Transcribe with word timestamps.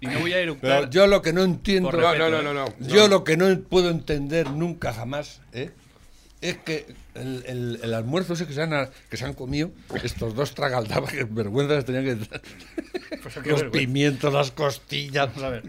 Y 0.00 0.06
no 0.06 0.20
voy 0.20 0.32
a 0.32 0.38
eructar. 0.38 0.80
Pero 0.80 0.90
yo 0.90 1.06
lo 1.06 1.22
que 1.22 1.32
no 1.32 1.42
entiendo. 1.42 1.90
No, 1.90 1.98
respeto, 1.98 2.30
no, 2.30 2.38
¿eh? 2.38 2.42
no, 2.42 2.54
no, 2.54 2.64
no. 2.66 2.74
Yo 2.86 3.08
lo 3.08 3.24
que 3.24 3.36
no 3.36 3.46
puedo 3.62 3.90
entender 3.90 4.50
nunca 4.50 4.92
jamás 4.92 5.40
¿eh? 5.52 5.70
es 6.40 6.56
que 6.58 6.86
el, 7.14 7.42
el- 7.46 7.80
el 7.82 7.94
almuerzo 7.94 8.34
ese 8.34 8.46
que 8.46 8.52
se, 8.52 8.62
han, 8.62 8.88
que 9.10 9.16
se 9.16 9.24
han 9.24 9.34
comido, 9.34 9.70
estos 10.04 10.34
dos 10.36 10.54
tragaldabas, 10.54 11.12
que 11.12 11.24
vergüenza 11.24 11.74
les 11.74 11.84
tenían 11.84 12.04
que 12.04 12.14
Pues 13.22 13.34
Los 13.36 13.44
vergüenza. 13.44 13.70
pimientos, 13.72 14.32
las 14.32 14.50
costillas. 14.52 15.36
A 15.42 15.48
ver. 15.48 15.62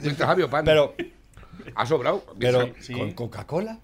Pero, 0.66 0.96
Ha 1.76 1.86
sobrado. 1.88 2.24
pero 2.40 2.70
Sí, 2.80 2.94
con 2.94 3.12
Coca-Cola. 3.14 3.80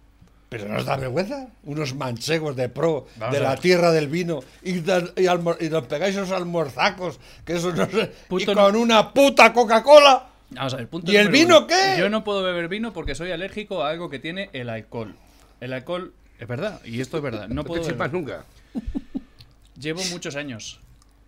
¿Pero 0.47 0.67
nos 0.69 0.85
da 0.85 0.95
vergüenza? 0.95 1.47
Unos 1.63 1.95
manchegos 1.95 2.55
de 2.55 2.69
pro, 2.69 3.07
Vamos 3.17 3.33
de 3.35 3.41
la 3.41 3.55
tierra 3.57 3.91
del 3.91 4.07
vino, 4.07 4.41
y, 4.61 4.79
da- 4.81 5.03
y, 5.17 5.23
almor- 5.25 5.57
y 5.59 5.69
nos 5.69 5.87
pegáis 5.87 6.15
esos 6.15 6.31
almorzacos, 6.31 7.19
que 7.43 7.55
eso 7.55 7.73
no 7.73 7.89
sé, 7.89 8.11
y 8.29 8.45
con 8.45 8.75
una 8.75 9.11
puta 9.11 9.51
Coca-Cola. 9.51 10.27
Vamos 10.55 10.73
a 10.73 10.77
ver, 10.77 10.87
punto 10.87 11.11
¿Y 11.11 11.17
el 11.17 11.29
vino 11.29 11.57
uno. 11.59 11.67
qué? 11.67 11.95
Yo 11.97 12.09
no 12.09 12.23
puedo 12.23 12.41
beber 12.43 12.67
vino 12.67 12.93
porque 12.93 13.13
soy 13.15 13.31
alérgico 13.31 13.83
a 13.83 13.89
algo 13.89 14.09
que 14.09 14.19
tiene 14.19 14.49
el 14.53 14.69
alcohol. 14.69 15.15
El 15.61 15.73
alcohol 15.73 16.13
es 16.39 16.47
verdad, 16.47 16.81
y 16.85 16.99
esto 17.01 17.17
es 17.17 17.23
verdad. 17.23 17.47
No 17.47 17.55
No 17.55 17.63
puedo 17.65 17.81
te 17.83 17.91
beber. 17.93 18.11
nunca. 18.13 18.45
Llevo 19.79 20.03
muchos 20.05 20.35
años. 20.35 20.79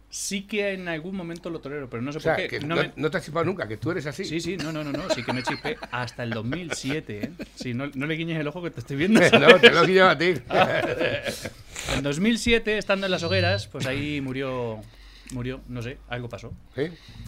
Sí 0.10 0.44
que 0.44 0.72
en 0.72 0.88
algún 0.88 1.16
momento 1.18 1.50
lo 1.50 1.60
tolero, 1.60 1.90
pero 1.90 2.02
no 2.02 2.14
sé 2.14 2.20
O 2.20 2.22
sea, 2.22 2.36
por 2.36 2.44
qué. 2.44 2.48
que 2.48 2.60
No 2.62 2.76
no, 2.76 2.82
me- 2.82 2.94
no 2.96 3.12
te 3.12 3.18
has 3.18 3.26
chispado 3.26 3.44
nunca, 3.46 3.68
que 3.68 3.76
tú 3.76 3.92
eres 3.92 4.06
así. 4.06 4.24
Sí, 4.24 4.40
sí, 4.40 4.56
no, 4.56 4.72
no, 4.72 4.82
no, 4.84 4.94
no, 4.94 5.10
sí 5.14 5.22
que 5.22 5.34
me 5.34 5.44
chispé 5.44 5.78
hasta 5.92 6.24
el 6.24 6.30
2007, 6.30 7.26
¿eh? 7.26 7.32
Sí, 7.56 7.74
no, 7.74 7.88
no 7.94 8.06
le 8.06 8.16
guiñes 8.16 8.40
el 8.40 8.48
ojo 8.48 8.64
que 8.64 8.72
te 8.72 8.80
estoy 8.80 8.96
viendo. 8.96 9.20
no, 9.40 9.60
te 9.60 9.70
lo 9.70 9.84
he 9.84 9.88
quitado 9.88 10.10
a 10.10 10.18
ti. 10.18 10.34
En 11.96 12.04
2007, 12.04 12.78
estando 12.78 13.06
en 13.06 13.12
las 13.12 13.24
hogueras, 13.24 13.68
pues 13.68 13.86
ahí 13.86 14.20
murió, 14.20 14.82
murió, 15.32 15.62
no 15.70 15.82
sé, 15.82 15.98
algo 16.10 16.28
pasó, 16.28 16.52
¿Sí? 16.76 16.84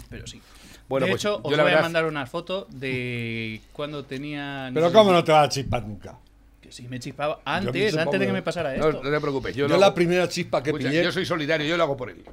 pero 0.09 0.27
sí. 0.27 0.41
Bueno, 0.89 1.05
de 1.05 1.11
pues, 1.13 1.21
hecho, 1.21 1.35
os 1.37 1.43
voy 1.43 1.53
a 1.53 1.63
verdad- 1.63 1.81
mandar 1.83 2.05
una 2.05 2.25
foto 2.25 2.67
de 2.71 3.61
cuando 3.71 4.03
tenía... 4.03 4.69
Pero 4.73 4.91
¿cómo 4.91 5.11
no 5.13 5.23
te 5.23 5.31
vas 5.31 5.45
a 5.45 5.49
chispar 5.49 5.83
nunca? 5.85 6.15
Que 6.61 6.71
sí, 6.71 6.87
me 6.89 6.99
chispaba 6.99 7.39
antes, 7.45 7.95
antes 7.95 8.19
de 8.19 8.25
que 8.27 8.33
me 8.33 8.41
pasara 8.41 8.75
No, 8.75 8.89
esto. 8.89 9.03
no 9.03 9.09
te 9.11 9.19
preocupes. 9.21 9.55
Yo, 9.55 9.67
Yo, 9.67 9.73
lo 9.75 9.79
la 9.79 9.87
hago- 9.87 9.95
primera 9.95 10.27
chispa 10.27 10.61
que 10.63 10.71
Escucha, 10.71 10.89
pillé, 10.89 11.03
yo 11.03 11.11
soy 11.11 11.25
solidario, 11.25 11.65
yo 11.67 11.77
lo 11.77 11.83
hago 11.83 11.95
por 11.95 12.09
él. 12.09 12.23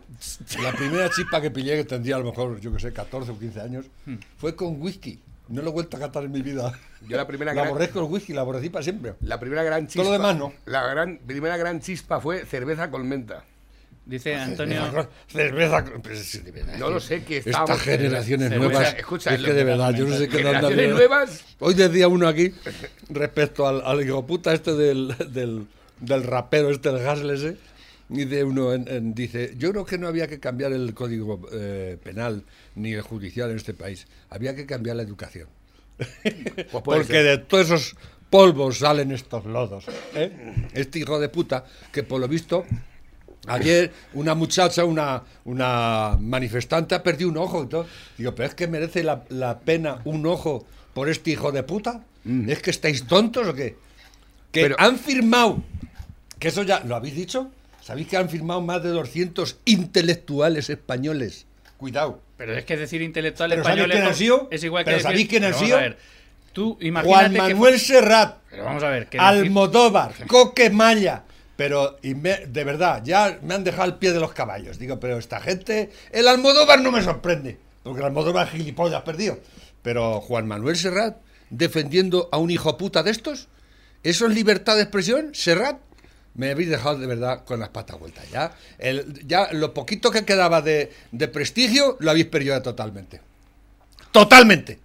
la 0.62 0.72
primera 0.72 1.08
chispa 1.10 1.40
que 1.40 1.50
pillé, 1.50 1.76
que 1.76 1.84
tendría 1.84 2.16
a 2.16 2.18
lo 2.18 2.24
mejor, 2.26 2.58
yo 2.60 2.72
que 2.72 2.80
sé, 2.80 2.92
14 2.92 3.30
o 3.30 3.38
15 3.38 3.60
años, 3.60 3.84
Hmm. 4.06 4.16
fue 4.38 4.56
con 4.56 4.80
whisky. 4.80 5.20
No 5.48 5.62
lo 5.62 5.68
he 5.70 5.72
vuelto 5.72 5.96
a 5.96 6.00
catar 6.00 6.24
en 6.24 6.32
mi 6.32 6.42
vida. 6.42 6.72
Yo 7.06 7.16
la 7.16 7.24
primera 7.26 7.52
La 7.54 7.60
gran, 7.60 7.68
aborrezco 7.68 8.00
el 8.00 8.06
whisky, 8.06 8.32
la 8.32 8.40
aborrecí 8.40 8.68
para 8.68 8.82
siempre. 8.82 9.12
la 9.20 9.38
primera 9.38 9.62
gran 9.62 9.86
chispa. 9.86 10.02
Todo 10.02 10.12
lo 10.12 10.18
demás 10.18 10.36
no. 10.36 10.52
La 10.64 10.84
gran, 10.88 11.20
primera 11.24 11.56
gran 11.56 11.80
chispa 11.80 12.20
fue 12.20 12.44
cerveza 12.46 12.90
con 12.90 13.06
menta. 13.08 13.44
Dice 14.06 14.36
Antonio... 14.36 15.08
Cerveza. 15.26 15.82
verdad, 15.82 16.78
No 16.78 16.90
lo 16.90 17.00
sé, 17.00 17.24
que 17.24 17.38
Estas 17.38 17.54
estábamos- 17.54 17.82
generaciones 17.82 18.48
Cerveza- 18.50 18.72
nuevas. 18.72 18.94
escucha, 18.96 19.34
es 19.34 19.42
que 19.42 19.52
de 19.52 19.64
verdad, 19.64 19.94
yo 19.94 20.06
no 20.06 20.16
sé 20.16 20.28
qué 20.28 20.42
nuevas. 20.88 21.44
Hoy 21.58 21.74
decía 21.74 22.06
uno 22.06 22.28
aquí, 22.28 22.54
respecto 23.08 23.66
al, 23.66 23.82
al 23.84 24.06
hijo 24.06 24.24
puta 24.24 24.54
este 24.54 24.74
del, 24.74 25.12
del, 25.32 25.66
del 25.98 26.22
rapero, 26.22 26.70
este, 26.70 26.90
el 26.90 26.98
Hasless, 27.06 27.42
¿eh? 27.42 27.56
dice 28.08 28.44
uno, 28.44 28.72
en- 28.74 28.86
en- 28.86 29.12
dice, 29.14 29.54
yo 29.58 29.72
creo 29.72 29.84
que 29.84 29.98
no 29.98 30.06
había 30.06 30.28
que 30.28 30.38
cambiar 30.38 30.72
el 30.72 30.94
código 30.94 31.40
eh, 31.52 31.98
penal 32.04 32.44
ni 32.76 32.92
el 32.92 33.00
judicial 33.02 33.50
en 33.50 33.56
este 33.56 33.74
país, 33.74 34.06
había 34.30 34.54
que 34.54 34.66
cambiar 34.66 34.94
la 34.96 35.02
educación. 35.02 35.48
Pues 36.22 36.82
Porque 36.84 37.04
ser. 37.06 37.24
de 37.24 37.38
todos 37.38 37.66
esos 37.66 37.96
polvos 38.30 38.78
salen 38.78 39.10
estos 39.10 39.44
lodos. 39.46 39.86
¿eh? 40.14 40.30
Este 40.74 41.00
hijo 41.00 41.18
de 41.18 41.28
puta, 41.28 41.64
que 41.92 42.02
por 42.04 42.20
lo 42.20 42.28
visto, 42.28 42.64
ayer 43.46 43.92
una 44.14 44.34
muchacha, 44.34 44.84
una, 44.84 45.22
una 45.44 46.16
manifestante, 46.20 46.94
ha 46.94 47.02
perdido 47.02 47.30
un 47.30 47.36
ojo 47.36 47.64
y 47.64 47.66
todo. 47.68 47.86
Digo, 48.18 48.34
pero 48.34 48.48
es 48.48 48.54
que 48.54 48.66
merece 48.66 49.02
la, 49.02 49.24
la 49.28 49.58
pena 49.60 50.00
un 50.04 50.26
ojo 50.26 50.64
por 50.94 51.08
este 51.08 51.30
hijo 51.32 51.52
de 51.52 51.62
puta. 51.62 52.02
¿Es 52.48 52.60
que 52.60 52.70
estáis 52.70 53.06
tontos 53.06 53.46
o 53.46 53.54
qué? 53.54 53.76
Que 54.52 54.62
Pero- 54.62 54.76
han 54.78 54.98
firmado, 54.98 55.62
que 56.38 56.48
eso 56.48 56.62
ya, 56.64 56.80
¿lo 56.80 56.96
habéis 56.96 57.14
dicho? 57.14 57.50
¿Sabéis 57.82 58.08
que 58.08 58.16
han 58.16 58.28
firmado 58.28 58.60
más 58.62 58.82
de 58.82 58.88
200 58.88 59.58
intelectuales 59.64 60.70
españoles? 60.70 61.46
Cuidado. 61.76 62.20
Pero 62.36 62.54
es 62.56 62.64
que 62.64 62.76
decir 62.76 63.00
intelectual 63.02 63.50
¿Pero 63.50 63.62
español 63.62 63.90
sabéis 63.92 63.94
quién 63.94 64.04
es, 64.06 64.10
ha 64.10 64.18
sido? 64.18 64.48
es 64.50 64.64
igual 64.64 64.84
que 64.84 64.90
¿Pero 64.90 64.96
decir- 64.96 65.02
sabéis 65.10 65.28
quién 65.28 65.44
ha 65.44 65.52
sido? 65.52 65.78
Tú 66.52 66.78
imagínate 66.80 67.18
Juan 67.18 67.32
que 67.32 67.38
Manuel 67.54 67.78
Serrat. 67.80 68.36
Pero 68.50 68.64
vamos 68.64 68.82
a 68.82 68.88
ver, 68.88 69.06
que 69.08 69.18
decir- 69.18 69.20
Almodóvar, 69.28 70.12
Coque 70.26 70.70
Maya. 70.70 71.22
Pero, 71.56 71.96
y 72.02 72.14
me- 72.14 72.46
de 72.46 72.64
verdad, 72.64 73.02
ya 73.04 73.38
me 73.42 73.54
han 73.54 73.64
dejado 73.64 73.84
al 73.84 73.98
pie 73.98 74.12
de 74.12 74.20
los 74.20 74.32
caballos. 74.32 74.78
Digo, 74.78 75.00
pero 75.00 75.16
esta 75.18 75.40
gente. 75.40 75.90
El 76.12 76.28
Almodóvar 76.28 76.80
no 76.80 76.92
me 76.92 77.02
sorprende. 77.02 77.58
Porque 77.82 78.00
el 78.00 78.06
Almodóvar 78.06 78.48
gilipollas 78.48 79.02
perdido. 79.02 79.38
Pero 79.82 80.20
Juan 80.20 80.46
Manuel 80.46 80.76
Serrat 80.76 81.16
defendiendo 81.48 82.28
a 82.32 82.38
un 82.38 82.50
hijo 82.50 82.76
puta 82.76 83.02
de 83.02 83.10
estos. 83.12 83.48
¿Eso 84.02 84.26
es 84.26 84.34
libertad 84.34 84.76
de 84.76 84.82
expresión? 84.82 85.30
Serrat. 85.34 85.78
Me 86.34 86.50
habéis 86.50 86.68
dejado 86.68 86.98
de 86.98 87.06
verdad 87.06 87.44
con 87.44 87.60
las 87.60 87.70
patas 87.70 87.98
vueltas. 87.98 88.28
Ya, 88.30 88.54
el, 88.78 89.26
ya 89.26 89.48
lo 89.52 89.72
poquito 89.72 90.10
que 90.10 90.26
quedaba 90.26 90.60
de, 90.60 90.92
de 91.10 91.28
prestigio 91.28 91.96
lo 92.00 92.10
habéis 92.10 92.26
perdido 92.26 92.60
totalmente. 92.60 93.22
Totalmente. 94.12 94.78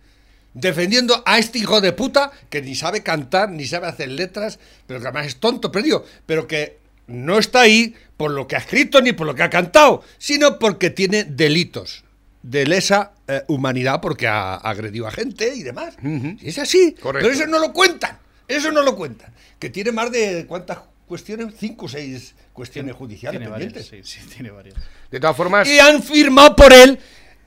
Defendiendo 0.54 1.24
a 1.26 1.40
este 1.40 1.60
hijo 1.60 1.80
de 1.80 1.94
puta 1.94 2.32
que 2.50 2.62
ni 2.62 2.76
sabe 2.76 3.04
cantar, 3.04 3.50
ni 3.50 3.66
sabe 3.66 3.88
hacer 3.88 4.10
letras, 4.10 4.60
pero 4.86 5.00
que 5.00 5.08
además 5.08 5.28
es 5.28 5.38
tonto, 5.38 5.72
perdido, 5.72 6.06
pero 6.26 6.48
que 6.48 6.80
no 7.08 7.38
está 7.38 7.62
ahí 7.62 7.96
por 8.18 8.32
lo 8.32 8.48
que 8.48 8.56
ha 8.56 8.60
escrito 8.60 9.02
ni 9.02 9.14
por 9.14 9.28
lo 9.28 9.36
que 9.36 9.44
ha 9.44 9.50
cantado, 9.50 10.04
sino 10.18 10.60
porque 10.60 10.90
tiene 10.90 11.24
delitos 11.24 12.04
de 12.44 12.66
lesa 12.66 13.14
eh, 13.28 13.44
humanidad 13.48 14.02
porque 14.02 14.28
ha 14.28 14.56
agredido 14.56 15.08
a 15.08 15.12
gente 15.12 15.54
y 15.56 15.64
demás. 15.64 15.96
Es 16.42 16.58
así. 16.60 16.96
Correcto. 17.00 17.28
Pero 17.28 17.42
eso 17.42 17.48
no 17.50 17.60
lo 17.60 17.72
cuentan. 17.74 18.18
Eso 18.48 18.72
no 18.72 18.82
lo 18.82 18.96
cuentan. 18.96 19.34
Que 19.60 19.70
tiene 19.70 19.92
más 19.92 20.12
de 20.12 20.46
cuántas 20.48 20.80
cuestiones, 21.08 21.54
cinco 21.58 21.86
o 21.86 21.90
seis 21.90 22.36
cuestiones 22.54 22.96
judiciales 22.96 23.40
tiene 23.40 23.52
varias, 23.52 23.74
pendientes. 23.74 24.08
sí, 24.10 24.20
sí, 24.22 24.28
tiene 24.28 24.52
varias. 24.52 24.76
De 25.10 25.20
todas 25.20 25.36
formas, 25.36 25.68
Y 25.68 25.80
han 25.80 26.02
firmado 26.02 26.56
por 26.56 26.74
él 26.74 27.00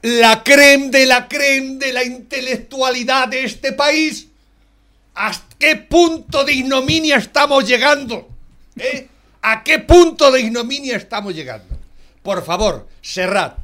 la 0.05 0.43
creme 0.45 0.89
de 0.91 1.07
la 1.07 1.29
creme 1.29 1.77
de 1.79 1.93
la 1.93 2.05
intelectualidad 2.05 3.27
de 3.29 3.45
este 3.45 3.73
país. 3.73 4.29
¿Hasta 5.15 5.57
qué 5.59 5.77
punto 5.77 6.45
de 6.45 6.53
ignominia 6.53 7.17
estamos 7.17 7.67
llegando? 7.67 8.29
¿Eh? 8.77 9.09
¿A 9.43 9.63
qué 9.65 9.79
punto 9.79 10.31
de 10.31 10.41
ignominia 10.43 10.97
estamos 10.97 11.35
llegando? 11.35 11.79
Por 12.23 12.45
favor, 12.45 12.87
Serrat. 13.01 13.57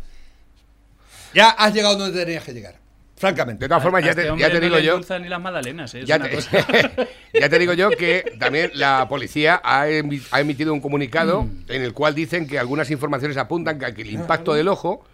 Ya 1.34 1.50
has 1.50 1.74
llegado 1.74 1.96
donde 1.96 2.24
tenías 2.24 2.42
que 2.44 2.52
llegar. 2.54 2.76
Francamente. 3.16 3.66
de 3.66 3.68
todas 3.68 3.82
formas, 3.82 4.02
ya 4.02 4.10
este 4.10 4.22
te, 4.22 4.30
hombre 4.30 4.46
ya 4.48 4.50
te 4.50 4.60
digo 4.60 4.78
yo. 4.78 4.98
ni 5.18 5.28
las 5.28 5.40
magdalenas, 5.42 5.94
¿eh? 5.94 6.04
Ya 6.06 6.18
te, 6.18 6.38
ya 7.38 7.48
te 7.50 7.58
digo 7.58 7.74
yo 7.74 7.90
que 7.90 8.32
también 8.38 8.70
la 8.74 9.06
policía 9.10 9.60
ha, 9.62 9.86
emi- 9.88 10.22
ha 10.30 10.40
emitido 10.40 10.72
un 10.72 10.80
comunicado 10.80 11.42
Mm. 11.42 11.64
en 11.68 11.82
el 11.82 11.92
cual 11.92 12.14
dicen 12.14 12.46
que 12.46 12.58
algunas 12.58 12.90
informaciones 12.90 13.36
apuntan 13.36 13.78
que 13.78 14.00
el 14.00 14.10
impacto 14.10 14.54
del 14.54 14.68
ojo 14.68 15.04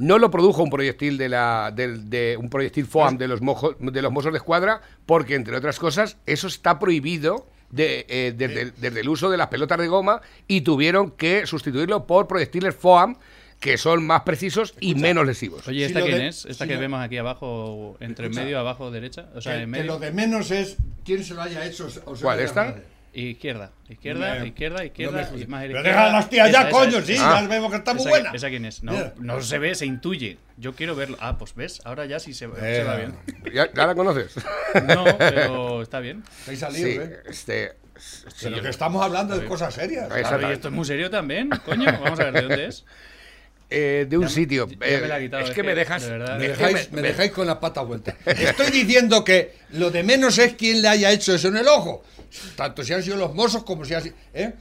no 0.00 0.18
lo 0.18 0.30
produjo 0.30 0.62
un 0.62 0.70
proyectil 0.70 1.16
de 1.18 1.28
la 1.28 1.72
del- 1.74 2.08
de 2.10 2.36
un 2.38 2.48
proyectil 2.48 2.86
FOAM 2.86 3.18
de 3.18 3.28
los 3.28 3.40
mojos, 3.42 3.76
de 3.78 4.02
los 4.02 4.10
Mossos 4.10 4.32
de 4.32 4.38
Escuadra 4.38 4.80
porque 5.06 5.34
entre 5.34 5.56
otras 5.56 5.78
cosas 5.78 6.16
eso 6.26 6.46
está 6.48 6.78
prohibido 6.78 7.46
de, 7.70 8.06
eh, 8.08 8.34
desde, 8.36 8.72
desde 8.72 9.00
el 9.00 9.08
uso 9.08 9.30
de 9.30 9.36
las 9.36 9.46
pelotas 9.48 9.78
de 9.78 9.86
goma 9.88 10.22
y 10.48 10.62
tuvieron 10.62 11.10
que 11.12 11.46
sustituirlo 11.46 12.06
por 12.06 12.26
proyectiles 12.26 12.74
FOAM 12.74 13.16
que 13.60 13.76
son 13.76 14.06
más 14.06 14.22
precisos 14.22 14.74
y 14.80 14.94
menos 14.94 15.26
lesivos. 15.26 15.68
Oye, 15.68 15.80
Si 15.80 15.84
¿esta 15.84 15.98
lo 16.00 16.06
quién 16.06 16.18
de- 16.18 16.28
es? 16.28 16.46
¿Esta 16.46 16.64
si 16.64 16.68
que 16.68 16.74
lo- 16.76 16.80
vemos 16.80 17.00
aquí 17.02 17.18
abajo, 17.18 17.96
entre 18.00 18.24
Escucha. 18.26 18.42
medio, 18.42 18.58
abajo, 18.58 18.90
derecha? 18.90 19.28
O 19.34 19.40
sea, 19.42 19.52
que, 19.56 19.58
en 19.64 19.64
que 19.70 19.78
medio. 19.80 19.92
lo 19.92 19.98
de 19.98 20.12
menos 20.12 20.50
es 20.50 20.78
quién 21.04 21.22
se 21.22 21.34
lo 21.34 21.42
haya 21.42 21.64
hecho. 21.66 21.88
o 22.06 22.16
se 22.16 22.22
¿Cuál, 22.22 22.40
esta? 22.40 22.76
Izquierda, 23.12 23.72
izquierda, 23.88 24.46
izquierda, 24.46 24.84
izquierda, 24.84 25.22
no 25.32 25.36
me- 25.36 25.42
y 25.42 25.46
más 25.48 25.58
a 25.58 25.62
la 25.62 25.66
Pero 25.68 25.78
izquierda. 25.80 26.00
deja 26.04 26.12
las 26.12 26.30
tías 26.30 26.52
ya, 26.52 26.60
esa, 26.62 26.70
coño, 26.70 26.98
esa. 26.98 27.06
sí, 27.06 27.16
Ah. 27.18 27.40
ya 27.42 27.48
vemos 27.48 27.70
que 27.72 27.76
está 27.78 27.92
muy 27.92 28.02
¿Esa, 28.02 28.10
buena. 28.10 28.30
¿Esa 28.32 28.48
quién 28.50 28.64
es? 28.64 28.82
No, 28.84 29.12
no 29.18 29.40
se 29.42 29.58
ve, 29.58 29.74
se 29.74 29.84
intuye. 29.86 30.38
Yo 30.58 30.74
quiero 30.76 30.94
verlo. 30.94 31.16
Ah, 31.20 31.36
pues 31.36 31.54
ves, 31.56 31.80
ahora 31.84 32.06
ya 32.06 32.20
sí 32.20 32.32
se, 32.34 32.48
se 32.54 32.84
va 32.84 32.96
bien. 32.96 33.16
¿Ya, 33.52 33.68
ya 33.72 33.86
la 33.86 33.94
conoces? 33.96 34.32
No, 34.86 35.04
pero 35.18 35.82
está 35.82 35.98
bien. 35.98 36.22
Estáis 36.40 36.60
salidos, 36.60 36.90
Sí, 36.92 36.98
¿eh? 37.00 37.16
este, 37.28 37.72
Pero 38.42 38.62
que 38.62 38.68
estamos 38.68 39.04
hablando 39.04 39.36
de 39.36 39.44
cosas 39.44 39.74
serias. 39.74 40.04
Exacto. 40.06 40.28
Claro, 40.38 40.50
y 40.50 40.52
esto 40.52 40.68
es 40.68 40.74
muy 40.74 40.84
serio 40.84 41.10
también, 41.10 41.50
coño. 41.64 41.86
Vamos 42.00 42.20
a 42.20 42.24
ver 42.30 42.34
de 42.34 42.40
dónde 42.42 42.66
es. 42.66 42.84
eh, 43.70 44.06
de 44.08 44.16
un 44.18 44.24
Ya 44.24 44.28
sitio. 44.30 44.68
ya 44.68 44.76
Eh, 44.86 44.98
me 45.00 45.08
la 45.08 45.16
ha 45.16 45.20
quitado, 45.20 45.42
es 45.42 45.48
es 45.50 45.54
que 45.56 45.62
que, 45.62 45.66
me 45.66 45.74
dejas. 45.74 46.02
de 46.04 46.10
verdad. 46.10 46.38
Me 46.38 46.48
dejáis, 46.48 46.92
me- 46.92 47.02
me 47.02 47.08
dejáis 47.08 47.32
con 47.32 47.46
la 47.48 47.58
pata 47.58 47.82
vuelta. 47.82 48.14
Estoy 48.24 48.70
diciendo 48.70 49.24
que 49.24 49.56
lo 49.70 49.90
de 49.90 50.04
menos 50.04 50.38
es 50.38 50.54
quién 50.54 50.80
le 50.80 50.86
haya 50.88 51.10
hecho 51.10 51.34
eso 51.34 51.48
en 51.48 51.56
el 51.56 51.66
ojo. 51.66 52.04
Tanto 52.56 52.84
si 52.84 52.92
han 52.92 53.02
sido 53.02 53.16
los 53.16 53.34
mozos 53.34 53.64
como 53.64 53.84
si 53.84 53.94
han 53.94 54.02
sido. 54.02 54.14
¿eh? 54.34 54.54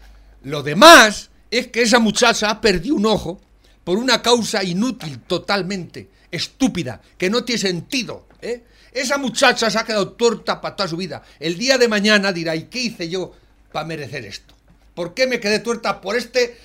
Lo 0.43 0.63
demás 0.63 1.29
es 1.51 1.67
que 1.67 1.81
esa 1.81 1.99
muchacha 1.99 2.49
ha 2.49 2.61
perdido 2.61 2.95
un 2.95 3.05
ojo 3.05 3.39
por 3.83 3.97
una 3.97 4.21
causa 4.21 4.63
inútil, 4.63 5.19
totalmente 5.21 6.09
estúpida, 6.31 7.01
que 7.17 7.29
no 7.29 7.43
tiene 7.43 7.61
sentido. 7.61 8.27
¿eh? 8.41 8.63
Esa 8.91 9.17
muchacha 9.17 9.69
se 9.69 9.77
ha 9.77 9.83
quedado 9.83 10.11
torta 10.11 10.61
para 10.61 10.75
toda 10.75 10.89
su 10.89 10.97
vida. 10.97 11.23
El 11.39 11.57
día 11.57 11.77
de 11.77 11.87
mañana 11.87 12.31
dirá: 12.31 12.55
¿y 12.55 12.63
qué 12.63 12.79
hice 12.79 13.09
yo 13.09 13.33
para 13.71 13.85
merecer 13.85 14.25
esto? 14.25 14.55
¿Por 14.93 15.13
qué 15.13 15.27
me 15.27 15.39
quedé 15.39 15.59
tuerta 15.59 16.01
por 16.01 16.15
este, 16.15 16.57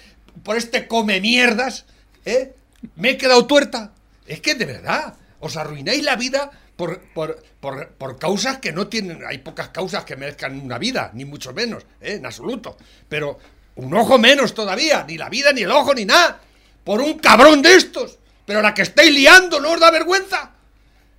por 0.42 0.56
este 0.56 0.88
come 0.88 1.20
mierdas? 1.20 1.84
¿Eh? 2.24 2.54
¿Me 2.96 3.10
he 3.10 3.16
quedado 3.18 3.46
tuerta? 3.46 3.92
Es 4.26 4.40
que 4.40 4.54
de 4.54 4.64
verdad. 4.64 5.14
os 5.44 5.56
arruináis 5.58 6.02
la 6.02 6.16
vida 6.16 6.50
por, 6.76 7.00
por, 7.12 7.42
por, 7.60 7.88
por 7.90 8.18
causas 8.18 8.58
que 8.58 8.72
no 8.72 8.88
tienen. 8.88 9.20
Hay 9.26 9.38
pocas 9.38 9.68
causas 9.68 10.04
que 10.04 10.16
merezcan 10.16 10.60
una 10.60 10.78
vida, 10.78 11.10
ni 11.14 11.24
mucho 11.24 11.52
menos, 11.52 11.84
¿eh? 12.00 12.14
en 12.14 12.26
absoluto. 12.26 12.76
Pero 13.08 13.38
un 13.76 13.94
ojo 13.94 14.18
menos 14.18 14.54
todavía, 14.54 15.04
ni 15.06 15.16
la 15.16 15.28
vida, 15.28 15.52
ni 15.52 15.62
el 15.62 15.70
ojo, 15.70 15.94
ni 15.94 16.04
nada. 16.04 16.40
Por 16.82 17.00
un 17.00 17.18
cabrón 17.18 17.62
de 17.62 17.74
estos. 17.74 18.18
Pero 18.46 18.60
la 18.60 18.74
que 18.74 18.82
estáis 18.82 19.12
liando, 19.12 19.60
¿no 19.60 19.70
os 19.72 19.80
da 19.80 19.90
vergüenza? 19.90 20.50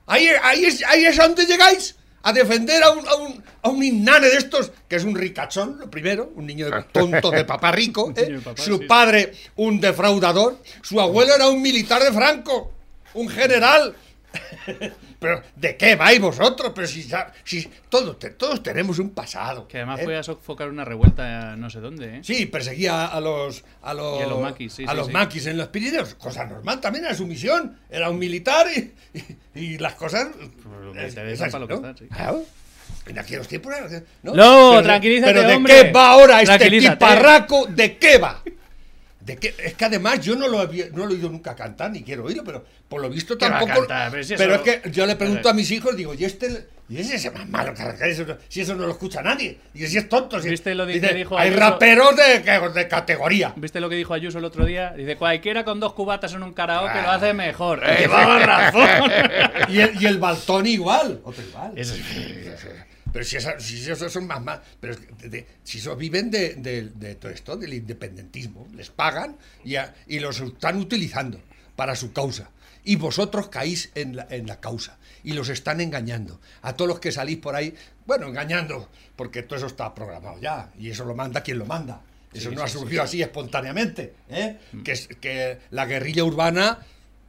Ahí, 0.08 0.28
ahí, 0.44 0.66
es, 0.66 0.84
ahí 0.86 1.06
es 1.06 1.20
a 1.20 1.28
donde 1.28 1.46
llegáis. 1.46 1.96
A 2.22 2.34
defender 2.34 2.82
a 2.84 2.90
un, 2.90 3.08
a, 3.08 3.16
un, 3.16 3.44
a 3.62 3.70
un 3.70 3.84
inane 3.84 4.28
de 4.28 4.38
estos, 4.38 4.72
que 4.88 4.96
es 4.96 5.04
un 5.04 5.16
ricachón, 5.16 5.78
lo 5.80 5.92
primero, 5.92 6.32
un 6.36 6.46
niño 6.48 6.70
de- 6.70 6.84
tonto 6.92 7.30
de 7.32 7.46
papá 7.46 7.72
rico, 7.72 8.12
¿eh? 8.16 8.26
de 8.26 8.40
papá, 8.40 8.62
su 8.62 8.78
sí. 8.80 8.86
padre 8.86 9.32
un 9.58 9.80
defraudador, 9.80 10.60
su 10.82 11.00
abuelo 11.00 11.36
era 11.36 11.48
un 11.50 11.62
militar 11.62 12.04
de 12.04 12.12
Franco, 12.12 12.74
un 13.14 13.30
general. 13.30 13.96
Pero, 15.26 15.42
¿de 15.56 15.76
qué 15.78 15.96
vais 15.96 16.20
vosotros? 16.22 16.72
Pero 16.76 16.88
si, 16.88 17.10
todos, 17.90 18.20
te- 18.20 18.30
todos 18.32 18.62
tenemos 18.62 19.00
un 19.00 19.10
pasado. 19.10 19.68
Que 19.68 19.78
además 19.78 20.00
¿eh? 20.02 20.04
fue 20.04 20.18
a 20.18 20.24
sofocar 20.24 20.70
una 20.70 20.86
revuelta 20.86 21.54
a 21.54 21.56
no 21.56 21.70
sé 21.70 21.80
dónde, 21.80 22.18
¿eh? 22.18 22.20
Sí, 22.24 22.46
perseguía 22.46 23.06
a 23.08 23.20
los 23.20 23.64
a 23.82 23.94
los, 23.94 24.20
Y 24.20 24.24
a 24.24 24.28
los 24.28 24.40
maquis, 24.42 24.74
sí, 24.74 24.84
a 24.88 24.92
sí, 24.92 24.96
los 24.98 25.08
sí. 25.08 25.14
maquis 25.14 25.46
en 25.48 25.58
los 25.58 25.68
Pirineos, 25.70 26.14
cosa 26.16 26.46
normal 26.46 26.80
también 26.80 27.06
era 27.06 27.16
su 27.16 27.26
misión, 27.26 27.78
era 27.90 28.10
un 28.10 28.20
militar 28.20 28.68
y, 28.76 28.94
y- 29.56 29.60
y 29.60 29.78
las 29.80 29.96
cosas. 29.96 30.28
En 33.08 33.20
aquellos 33.20 33.48
tiempos 33.48 33.74
era 33.76 33.86
así, 33.86 33.96
¿no? 34.24 34.34
No, 34.34 34.70
Pero 34.70 34.78
de- 34.78 34.84
tranquilízate, 34.84 35.34
Pero 35.34 35.48
de 35.48 35.56
hombre. 35.56 35.74
qué 35.86 35.92
va 35.92 36.10
ahora 36.12 36.42
este 36.42 36.70
tiparraco, 36.70 37.66
¿de 37.68 37.98
qué 37.98 38.18
va? 38.18 38.42
De 39.26 39.38
qué, 39.38 39.56
es 39.58 39.74
que 39.74 39.86
además 39.86 40.20
yo 40.22 40.36
no 40.36 40.48
lo, 40.48 40.62
he, 40.72 40.90
no 40.92 41.06
lo 41.06 41.12
he 41.12 41.16
oído 41.16 41.30
nunca 41.30 41.56
cantar, 41.56 41.90
ni 41.90 42.04
quiero 42.04 42.26
oírlo, 42.26 42.44
pero 42.44 42.64
por 42.88 43.02
lo 43.02 43.10
visto 43.10 43.36
¿Qué 43.38 43.50
va 43.50 43.58
a 43.58 43.60
tampoco. 43.60 43.80
cantar? 43.88 44.12
Pero 44.12 44.24
si 44.24 44.36
pero 44.36 44.54
eso- 44.56 44.64
es 44.66 44.82
que 44.82 44.92
yo 44.92 45.06
le 45.08 45.16
pregunto 45.16 45.50
a 45.50 45.54
mis 45.54 45.72
hijos, 45.72 45.96
digo, 45.98 46.14
¿y 46.14 46.26
este? 46.26 46.68
¿Y 46.88 47.00
ese 47.00 47.16
es 47.16 47.34
más 47.34 47.50
malo 47.50 47.74
que 47.74 47.82
eso, 48.12 48.24
si 48.48 48.62
eso 48.62 48.76
no 48.76 48.86
lo 48.86 48.92
escucha 48.92 49.24
nadie? 49.24 49.58
Y 49.74 49.88
si 49.88 49.98
es 49.98 50.08
tonto. 50.08 50.40
Si, 50.40 50.48
¿Viste 50.50 50.76
lo 50.76 50.86
dice, 50.86 51.08
que 51.08 51.14
dijo 51.16 51.36
Hay 51.40 51.50
raperos 51.50 52.16
de, 52.16 52.44
que- 52.44 52.70
de 52.80 52.88
categoría. 52.88 53.52
¿Viste 53.56 53.80
lo 53.80 53.90
que 53.90 53.96
dijo 53.96 54.14
Ayuso 54.14 54.38
el 54.38 54.46
otro 54.46 54.64
día? 54.64 54.94
Dice, 54.96 55.16
cualquiera 55.16 55.66
con 55.66 55.80
dos 55.80 55.94
cubatas 55.94 56.32
en 56.36 56.44
un 56.44 56.54
karaoke 56.54 56.92
Ah. 57.00 57.02
lo 57.02 57.10
hace 57.10 57.34
mejor. 57.34 57.82
Y 57.84 57.98
Llevaba 58.02 58.38
razón. 58.38 59.12
Y 59.70 59.80
el, 59.80 60.00
y 60.00 60.06
el 60.06 60.20
Baltón 60.20 60.68
igual. 60.68 61.22
Otro 61.24 61.42
igual. 61.44 61.72
Eso- 61.76 61.96
Pero 63.16 63.24
si, 63.24 63.38
si 63.60 63.90
esos 63.90 64.12
son 64.12 64.28
más 64.28 64.42
más. 64.44 64.60
Pero 64.82 64.92
es 64.92 65.00
que 65.00 65.30
de- 65.30 65.48
si 65.64 65.78
esos 65.78 65.98
viven 65.98 66.30
de, 66.30 66.56
de- 66.56 66.90
de 66.90 67.16
todo 67.16 67.32
esto, 67.32 67.56
del 67.56 67.74
independentismo, 67.74 68.68
les 68.76 68.90
pagan 68.90 69.38
y, 69.64 69.78
a- 69.78 69.96
y 70.06 70.20
los 70.20 70.42
están 70.42 70.76
utilizando 70.78 71.40
para 71.78 71.96
su 71.96 72.12
causa. 72.12 72.50
Y 72.84 72.98
vosotros 72.98 73.48
caís 73.48 73.90
en 73.96 74.18
la, 74.18 74.28
en 74.30 74.48
la 74.48 74.60
causa. 74.60 74.98
Y 75.24 75.32
los 75.32 75.48
están 75.48 75.80
engañando. 75.80 76.42
A 76.62 76.74
todos 76.76 76.90
los 76.90 77.00
que 77.00 77.14
salís 77.14 77.38
por 77.38 77.56
ahí, 77.56 77.74
bueno, 78.06 78.28
engañando, 78.28 78.90
porque 79.16 79.44
todo 79.44 79.56
eso 79.60 79.68
está 79.68 79.96
programado 79.96 80.38
ya. 80.42 80.72
Y 80.78 80.90
eso 80.90 81.06
lo 81.06 81.16
manda 81.16 81.42
quien 81.42 81.58
lo 81.60 81.66
manda. 81.66 82.02
Eso 82.34 82.52
no 82.52 82.64
ha 82.64 82.68
surgido 82.68 83.02
así 83.04 83.22
espontáneamente. 83.22 84.14
¿eh? 84.30 84.58
Que, 84.84 84.92
es- 84.92 85.08
que 85.22 85.60
la 85.72 85.86
guerrilla 85.86 86.26
urbana, 86.26 86.80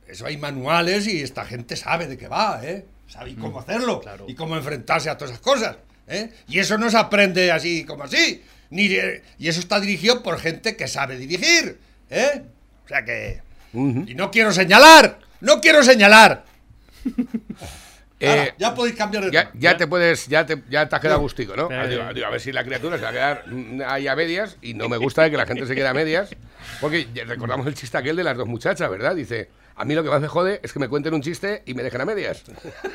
eso 0.08 0.26
hay 0.26 0.36
manuales 0.36 1.06
y 1.06 1.22
esta 1.22 1.44
gente 1.44 1.76
sabe 1.76 2.08
de 2.08 2.18
qué 2.18 2.26
va, 2.26 2.60
¿eh? 2.64 2.84
Sabe 3.08 3.34
cómo 3.36 3.60
hacerlo 3.60 4.00
claro. 4.00 4.24
y 4.28 4.34
cómo 4.34 4.56
enfrentarse 4.56 5.08
a 5.10 5.16
todas 5.16 5.32
esas 5.32 5.42
cosas. 5.42 5.76
¿eh? 6.08 6.30
Y 6.48 6.58
eso 6.58 6.76
no 6.78 6.90
se 6.90 6.96
aprende 6.98 7.50
así 7.52 7.84
como 7.84 8.04
así. 8.04 8.42
Ni 8.70 8.86
y 8.86 9.48
eso 9.48 9.60
está 9.60 9.78
dirigido 9.80 10.22
por 10.22 10.38
gente 10.40 10.76
que 10.76 10.88
sabe 10.88 11.16
dirigir. 11.16 11.78
¿eh? 12.10 12.42
O 12.84 12.88
sea 12.88 13.04
que. 13.04 13.42
Y 13.72 14.14
no 14.14 14.30
quiero 14.30 14.52
señalar. 14.52 15.18
No 15.40 15.60
quiero 15.60 15.82
señalar. 15.82 16.44
Eh, 18.18 18.28
Ahora, 18.30 18.54
ya 18.56 18.74
podéis 18.74 18.96
cambiar 18.96 19.24
de 19.26 19.30
Ya, 19.30 19.48
tema. 19.50 19.60
ya 19.60 19.76
te 19.76 19.86
puedes, 19.86 20.26
ya 20.26 20.46
te, 20.46 20.62
ya 20.70 20.88
te 20.88 20.96
has 20.96 21.02
quedado 21.02 21.20
gustico, 21.20 21.54
¿no? 21.54 21.68
Pero- 21.68 21.86
Digo, 21.86 22.14
digo, 22.14 22.26
a 22.26 22.30
ver 22.30 22.40
si 22.40 22.50
la 22.50 22.64
criatura 22.64 22.96
se 22.96 23.02
va 23.02 23.10
a 23.10 23.12
quedar 23.12 23.44
mm, 23.46 23.82
ahí 23.86 24.08
a 24.08 24.16
medias 24.16 24.56
y 24.62 24.72
no 24.72 24.88
me 24.88 24.96
gusta 24.96 25.28
que 25.28 25.36
la 25.36 25.44
gente 25.44 25.66
se 25.66 25.74
quede 25.74 25.86
a 25.86 25.92
medias. 25.92 26.30
Porque 26.80 27.06
recordamos 27.26 27.66
el 27.66 27.74
chiste 27.74 27.98
aquel 27.98 28.16
de 28.16 28.24
las 28.24 28.34
dos 28.38 28.46
muchachas, 28.48 28.88
¿verdad? 28.90 29.14
Dice, 29.14 29.50
a 29.76 29.84
mí 29.84 29.94
lo 29.94 30.02
que 30.02 30.08
más 30.10 30.20
me 30.20 30.28
jode 30.28 30.60
es 30.62 30.72
que 30.72 30.78
me 30.78 30.88
cuenten 30.88 31.12
un 31.14 31.22
chiste 31.22 31.62
y 31.66 31.74
me 31.74 31.82
dejen 31.82 32.00
a 32.00 32.04
medias. 32.04 32.42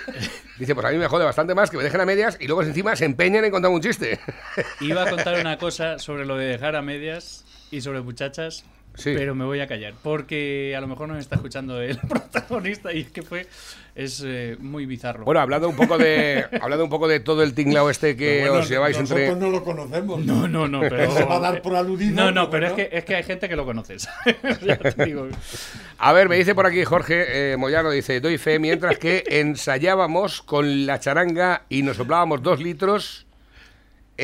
Dice, 0.58 0.74
pues 0.76 0.86
a 0.86 0.92
mí 0.92 0.98
me 0.98 1.08
jode 1.08 1.24
bastante 1.26 1.54
más 1.56 1.70
que 1.70 1.78
me 1.78 1.84
dejen 1.84 2.02
a 2.02 2.06
medias 2.06 2.38
y 2.40 2.48
luego 2.48 2.64
encima 2.64 2.96
se 2.96 3.06
empeñen 3.06 3.46
en 3.46 3.52
contar 3.52 3.72
un 3.72 3.82
chiste. 3.82 4.20
Iba 4.82 5.04
a 5.04 5.10
contar 5.10 5.40
una 5.40 5.58
cosa 5.60 6.00
sobre 6.00 6.26
lo 6.26 6.36
de 6.38 6.46
dejar 6.46 6.76
a 6.76 6.82
medias 6.82 7.46
y 7.72 7.82
sobre 7.82 8.02
muchachas, 8.02 8.66
Sí. 8.96 9.14
pero 9.16 9.34
me 9.36 9.46
voy 9.46 9.62
a 9.62 9.68
callar. 9.68 9.94
Porque 10.04 10.74
a 10.76 10.82
lo 10.82 10.88
mejor 10.88 11.08
nos 11.08 11.20
está 11.20 11.36
escuchando 11.36 11.82
el 11.82 11.98
protagonista 12.00 12.92
y 12.92 13.02
es 13.02 13.12
que 13.12 13.22
fue. 13.22 13.48
Es 13.94 14.24
eh, 14.26 14.56
muy 14.60 14.86
bizarro. 14.86 15.26
Bueno, 15.26 15.42
hablando 15.42 15.68
un 15.68 15.76
poco 15.76 15.98
de, 15.98 16.46
hablando 16.62 16.86
un 16.86 16.90
poco 16.90 17.08
de 17.08 17.20
todo 17.20 17.44
el 17.44 17.54
tinglao 17.54 17.90
este 17.90 18.16
que 18.16 18.42
bueno, 18.42 18.60
os 18.60 18.70
lleváis 18.70 18.98
nosotros 18.98 19.28
entre... 19.28 19.40
no 19.40 19.52
lo 19.52 19.64
conocemos. 19.64 20.24
No, 20.26 20.48
no, 20.48 20.68
no, 20.68 20.80
pero. 20.90 21.12
Se 21.12 21.26
va 21.26 21.36
a 21.36 21.40
dar 21.40 21.62
por 21.62 21.76
aludido. 21.76 22.16
No, 22.16 22.32
no, 22.32 22.50
pero 22.50 22.68
es 22.68 22.74
que, 22.74 22.90
es 22.92 23.04
que 23.04 23.16
hay 23.16 23.24
gente 23.24 23.50
que 23.50 23.56
lo 23.56 23.66
conoces. 23.66 24.08
A 25.98 26.14
ver, 26.14 26.30
me 26.30 26.38
dice 26.38 26.56
por 26.56 26.66
aquí 26.66 26.84
Jorge 26.84 27.54
eh, 27.54 27.58
Moyano, 27.58 27.92
dice, 27.92 28.22
doy 28.22 28.38
fe, 28.38 28.60
mientras 28.60 28.98
que 28.98 29.24
ensayábamos 29.28 30.42
con 30.42 30.86
la 30.86 31.00
charanga 31.00 31.64
y 31.70 31.84
nos 31.84 31.98
soplábamos 31.98 32.42
dos 32.42 32.60
litros 32.60 33.28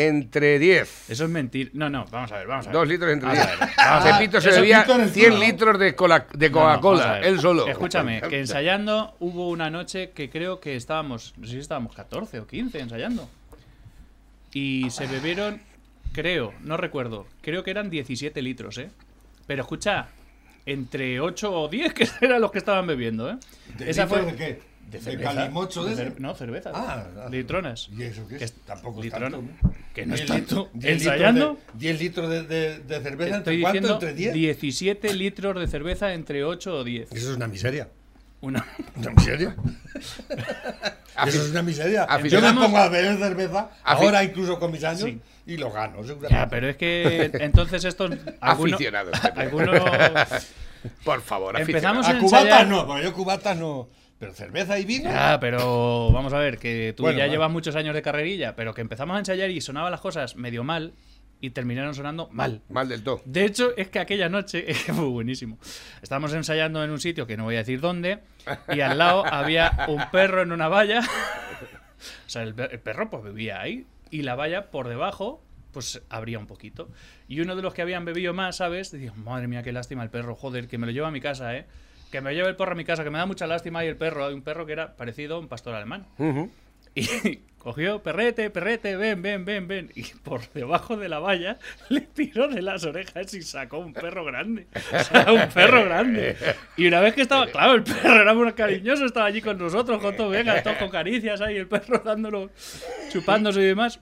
entre 0.06 0.60
10. 0.60 1.10
Eso 1.10 1.24
es 1.26 1.30
mentir. 1.30 1.72
No, 1.74 1.90
no, 1.90 2.06
vamos 2.12 2.32
a 2.32 2.38
ver, 2.38 2.48
vamos 2.48 2.66
a 2.68 2.70
ver. 2.70 2.74
Dos 2.80 2.88
litros 2.88 3.12
entre 3.12 3.30
Vamos 3.30 3.44
10. 3.46 3.48
a 3.48 3.66
ver, 3.66 3.70
vamos 3.78 4.02
a 4.02 4.06
ver. 4.06 4.14
Pepito 4.20 4.42
se 4.42 4.52
bebía 4.52 4.78
Pepito 4.82 4.96
en 4.96 5.02
el 5.02 5.10
100 5.10 5.30
culo. 5.32 5.40
litros 5.46 5.80
de, 5.80 5.96
cola- 5.96 6.28
de 6.34 6.50
No, 6.50 6.56
no, 6.60 6.66
Coca-Cola, 6.66 7.20
él 7.22 7.40
solo. 7.40 7.68
Escúchame, 7.68 8.22
que 8.30 8.40
ensayando 8.40 9.16
hubo 9.20 9.50
una 9.50 9.70
noche 9.70 10.12
que 10.12 10.30
creo 10.30 10.60
que 10.60 10.76
estábamos, 10.76 11.34
no 11.38 11.46
sé 11.48 11.54
si 11.54 11.60
estábamos 11.60 11.96
14 11.96 12.40
o 12.40 12.48
15 12.48 12.80
ensayando. 12.80 13.30
Y 14.54 14.90
se 14.90 15.08
bebieron, 15.08 15.62
creo, 16.14 16.54
no 16.64 16.78
recuerdo, 16.78 17.26
creo 17.42 17.64
que 17.64 17.72
eran 17.72 17.90
17 17.90 18.42
litros, 18.42 18.78
¿eh? 18.78 18.90
Pero 19.46 19.62
escucha, 19.64 20.08
entre 20.66 21.20
8 21.20 21.52
o 21.62 21.68
10 21.70 21.94
que 21.94 22.08
eran 22.22 22.42
los 22.42 22.52
que 22.52 22.58
estaban 22.60 22.88
bebiendo, 22.88 23.30
¿eh? 23.30 23.38
¿De 23.78 23.90
Esa 23.90 24.08
fue 24.08 24.22
de 24.24 24.36
qué? 24.36 24.62
de 24.88 25.00
¿De 25.00 25.00
cerveza. 25.04 25.34
calimocho 25.36 25.84
de 25.84 25.96
De 25.96 26.12
cer- 26.12 26.18
No, 26.20 26.34
cerveza. 26.34 26.72
Ah, 26.74 27.06
ah. 27.26 27.28
litronas. 27.30 27.90
¿Y 27.92 28.04
eso 28.04 28.26
qué 28.26 28.36
es? 28.36 28.40
Que 28.40 28.46
es- 28.46 28.54
Tampoco 28.66 29.04
es 29.04 29.12
tanto, 29.12 29.42
¿no? 29.42 29.50
Que 29.98 30.06
no 30.06 30.14
es 30.14 30.22
10 30.22 30.30
lit- 30.30 30.34
tanto. 30.46 30.70
10 30.74 30.84
litros 31.00 31.14
¿Ensayando? 31.16 31.54
de- 31.74 31.80
10 31.80 32.00
litros 32.00 32.30
de, 32.30 32.44
de- 32.44 32.80
de 32.80 33.00
cerveza, 33.02 33.38
Estoy 33.38 33.56
¿entre 33.56 33.62
cuánto? 33.62 33.80
diciendo 33.80 33.94
¿Entre 33.94 34.14
10? 34.14 34.34
17 34.34 35.14
litros 35.16 35.60
de 35.60 35.68
cerveza 35.68 36.14
entre 36.14 36.44
8 36.44 36.76
o 36.76 36.84
10. 36.84 37.12
Eso 37.12 37.32
es 37.32 37.36
una 37.36 37.48
miseria. 37.48 37.90
Una... 38.42 38.64
¿Una 38.96 39.10
miseria? 39.12 39.56
Eso 41.26 41.42
es 41.42 41.50
una 41.50 41.64
miseria. 41.64 42.06
Yo 42.26 42.42
me 42.42 42.54
pongo 42.54 42.78
a 42.78 42.90
beber 42.90 43.18
cerveza, 43.18 43.72
ahora 43.84 44.24
incluso 44.24 44.60
con 44.60 44.72
mis 44.72 44.84
años, 44.84 45.02
Sí. 45.02 45.20
y 45.48 45.58
lo 45.58 45.72
gano, 45.72 46.04
seguramente. 46.04 46.36
Ya, 46.36 46.48
pero 46.48 46.70
es 46.70 46.78
que 46.78 47.32
entonces 47.40 47.84
estos... 47.84 48.12
alguno- 48.40 48.76
Aficionados. 48.76 49.20
Algunos... 49.36 49.82
Por 51.04 51.22
favor, 51.24 51.60
Empezamos 51.60 52.06
aficionados. 52.08 52.08
A 52.08 52.12
en 52.12 52.20
cubatas 52.20 52.68
no, 52.68 52.86
porque 52.86 53.04
yo 53.04 53.14
cubatas 53.14 53.58
no. 53.58 53.90
Pero 54.20 54.34
cerveza 54.34 54.80
y 54.80 54.86
vino. 54.86 55.10
Ya, 55.10 55.40
pero 55.40 56.12
vamos 56.12 56.34
a 56.34 56.40
ver, 56.40 56.58
que 56.58 56.94
tú 56.98 57.04
Bueno, 57.04 57.18
ya 57.20 57.26
vale. 57.26 57.32
llevas 57.34 57.52
muchos 57.52 57.76
años 57.76 57.94
de 57.94 58.02
carrerilla, 58.02 58.56
pero 58.56 58.74
que 58.74 58.82
empezamos 58.82 59.16
a 59.16 59.20
ensayar 59.20 59.50
y 59.52 59.62
sonaban 59.62 59.92
las 59.92 60.02
cosas 60.02 60.36
medio 60.36 60.64
mal 60.64 60.94
y 61.40 61.52
terminaron 61.52 61.94
sonando 61.94 62.28
mal. 62.32 62.64
Mal 62.70 62.90
del 62.90 63.04
todo. 63.04 63.22
De 63.26 63.46
hecho, 63.46 63.78
es 63.78 63.90
que 63.90 64.00
aquella 64.00 64.28
noche 64.28 64.74
fue 64.74 65.06
buenísimo. 65.06 65.60
Estábamos 66.02 66.34
ensayando 66.34 66.84
en 66.84 66.90
un 66.90 67.00
sitio 67.00 67.28
que 67.28 67.38
no 67.38 67.44
voy 67.44 67.56
a 67.56 67.60
decir 67.60 67.80
dónde, 67.80 68.20
y 68.74 68.80
al 68.80 68.98
lado 68.98 69.24
había 69.26 69.86
un 69.88 70.02
perro 70.12 70.42
en 70.42 70.52
una 70.52 70.68
valla. 70.68 71.02
O 71.02 72.30
sea, 72.30 72.42
el, 72.44 72.56
per- 72.56 72.74
el 72.74 72.80
perro 72.80 73.10
pues 73.10 73.24
vivía 73.24 73.62
ahí, 73.62 73.86
y 74.10 74.24
la 74.24 74.34
valla 74.36 74.72
por 74.72 74.88
debajo 74.88 75.44
pues 75.72 76.02
abría 76.10 76.40
un 76.40 76.48
poquito. 76.48 76.90
Y 77.28 77.40
uno 77.42 77.56
de 77.56 77.62
los 77.62 77.72
que 77.76 77.84
habían 77.84 78.04
bebido 78.04 78.34
más, 78.34 78.56
¿sabes? 78.58 78.90
Decía, 78.92 79.14
madre 79.14 79.48
mía, 79.48 79.62
qué 79.62 79.72
lástima 79.72 80.02
el 80.02 80.10
perro, 80.10 80.34
joder, 80.34 80.68
que 80.68 80.80
me 80.80 80.88
lo 80.88 80.92
lleva 80.92 81.10
a 81.10 81.12
mi 81.12 81.22
casa, 81.22 81.56
¿eh? 81.56 81.68
Que 82.12 82.22
me 82.22 82.34
lleve 82.34 82.50
el 82.50 82.56
perro 82.56 82.72
a 82.72 82.76
mi 82.76 82.86
casa, 82.86 83.04
que 83.04 83.10
me 83.10 83.18
da 83.18 83.26
mucha 83.26 83.48
lástima 83.48 83.84
y 83.84 83.88
el 83.88 83.98
perro, 83.98 84.26
hay 84.26 84.34
un 84.34 84.42
perro 84.42 84.66
que 84.66 84.74
era 84.74 84.96
parecido 84.96 85.36
a 85.36 85.40
un 85.40 85.48
pastor 85.48 85.76
alemán. 85.76 86.06
Y 86.96 87.40
cogió, 87.58 88.02
perrete, 88.02 88.50
perrete, 88.50 88.96
ven, 88.96 89.22
ven, 89.22 89.44
ven, 89.46 89.68
ven. 89.68 89.92
Y 89.94 90.04
por 90.24 90.42
debajo 90.54 90.96
de 90.96 91.10
la 91.10 91.20
valla 91.20 91.60
le 91.90 92.02
tiró 92.02 92.48
de 92.48 92.62
las 92.62 92.86
orejas 92.86 93.34
y 93.34 93.42
sacó 93.42 93.80
un 93.80 93.94
perro 93.94 94.24
grande. 94.26 94.68
O 94.94 95.04
sea, 95.04 95.32
un 95.34 95.50
perro 95.50 95.84
grande. 95.84 96.36
Y 96.78 96.88
una 96.88 97.02
vez 97.02 97.14
que 97.14 97.22
estaba, 97.22 97.46
claro, 97.48 97.74
el 97.74 97.84
perro 97.84 98.22
era 98.22 98.34
muy 98.34 98.52
cariñoso, 98.54 99.06
estaba 99.06 99.26
allí 99.26 99.42
con 99.42 99.58
nosotros, 99.58 100.02
con 100.02 100.16
todo, 100.16 100.30
venga, 100.30 100.64
todos 100.64 100.78
con 100.78 100.90
caricias 100.90 101.42
ahí, 101.42 101.58
el 101.58 101.68
perro 101.68 102.00
dándolo, 102.00 102.50
chupándose 103.10 103.62
y 103.62 103.66
demás. 103.66 104.00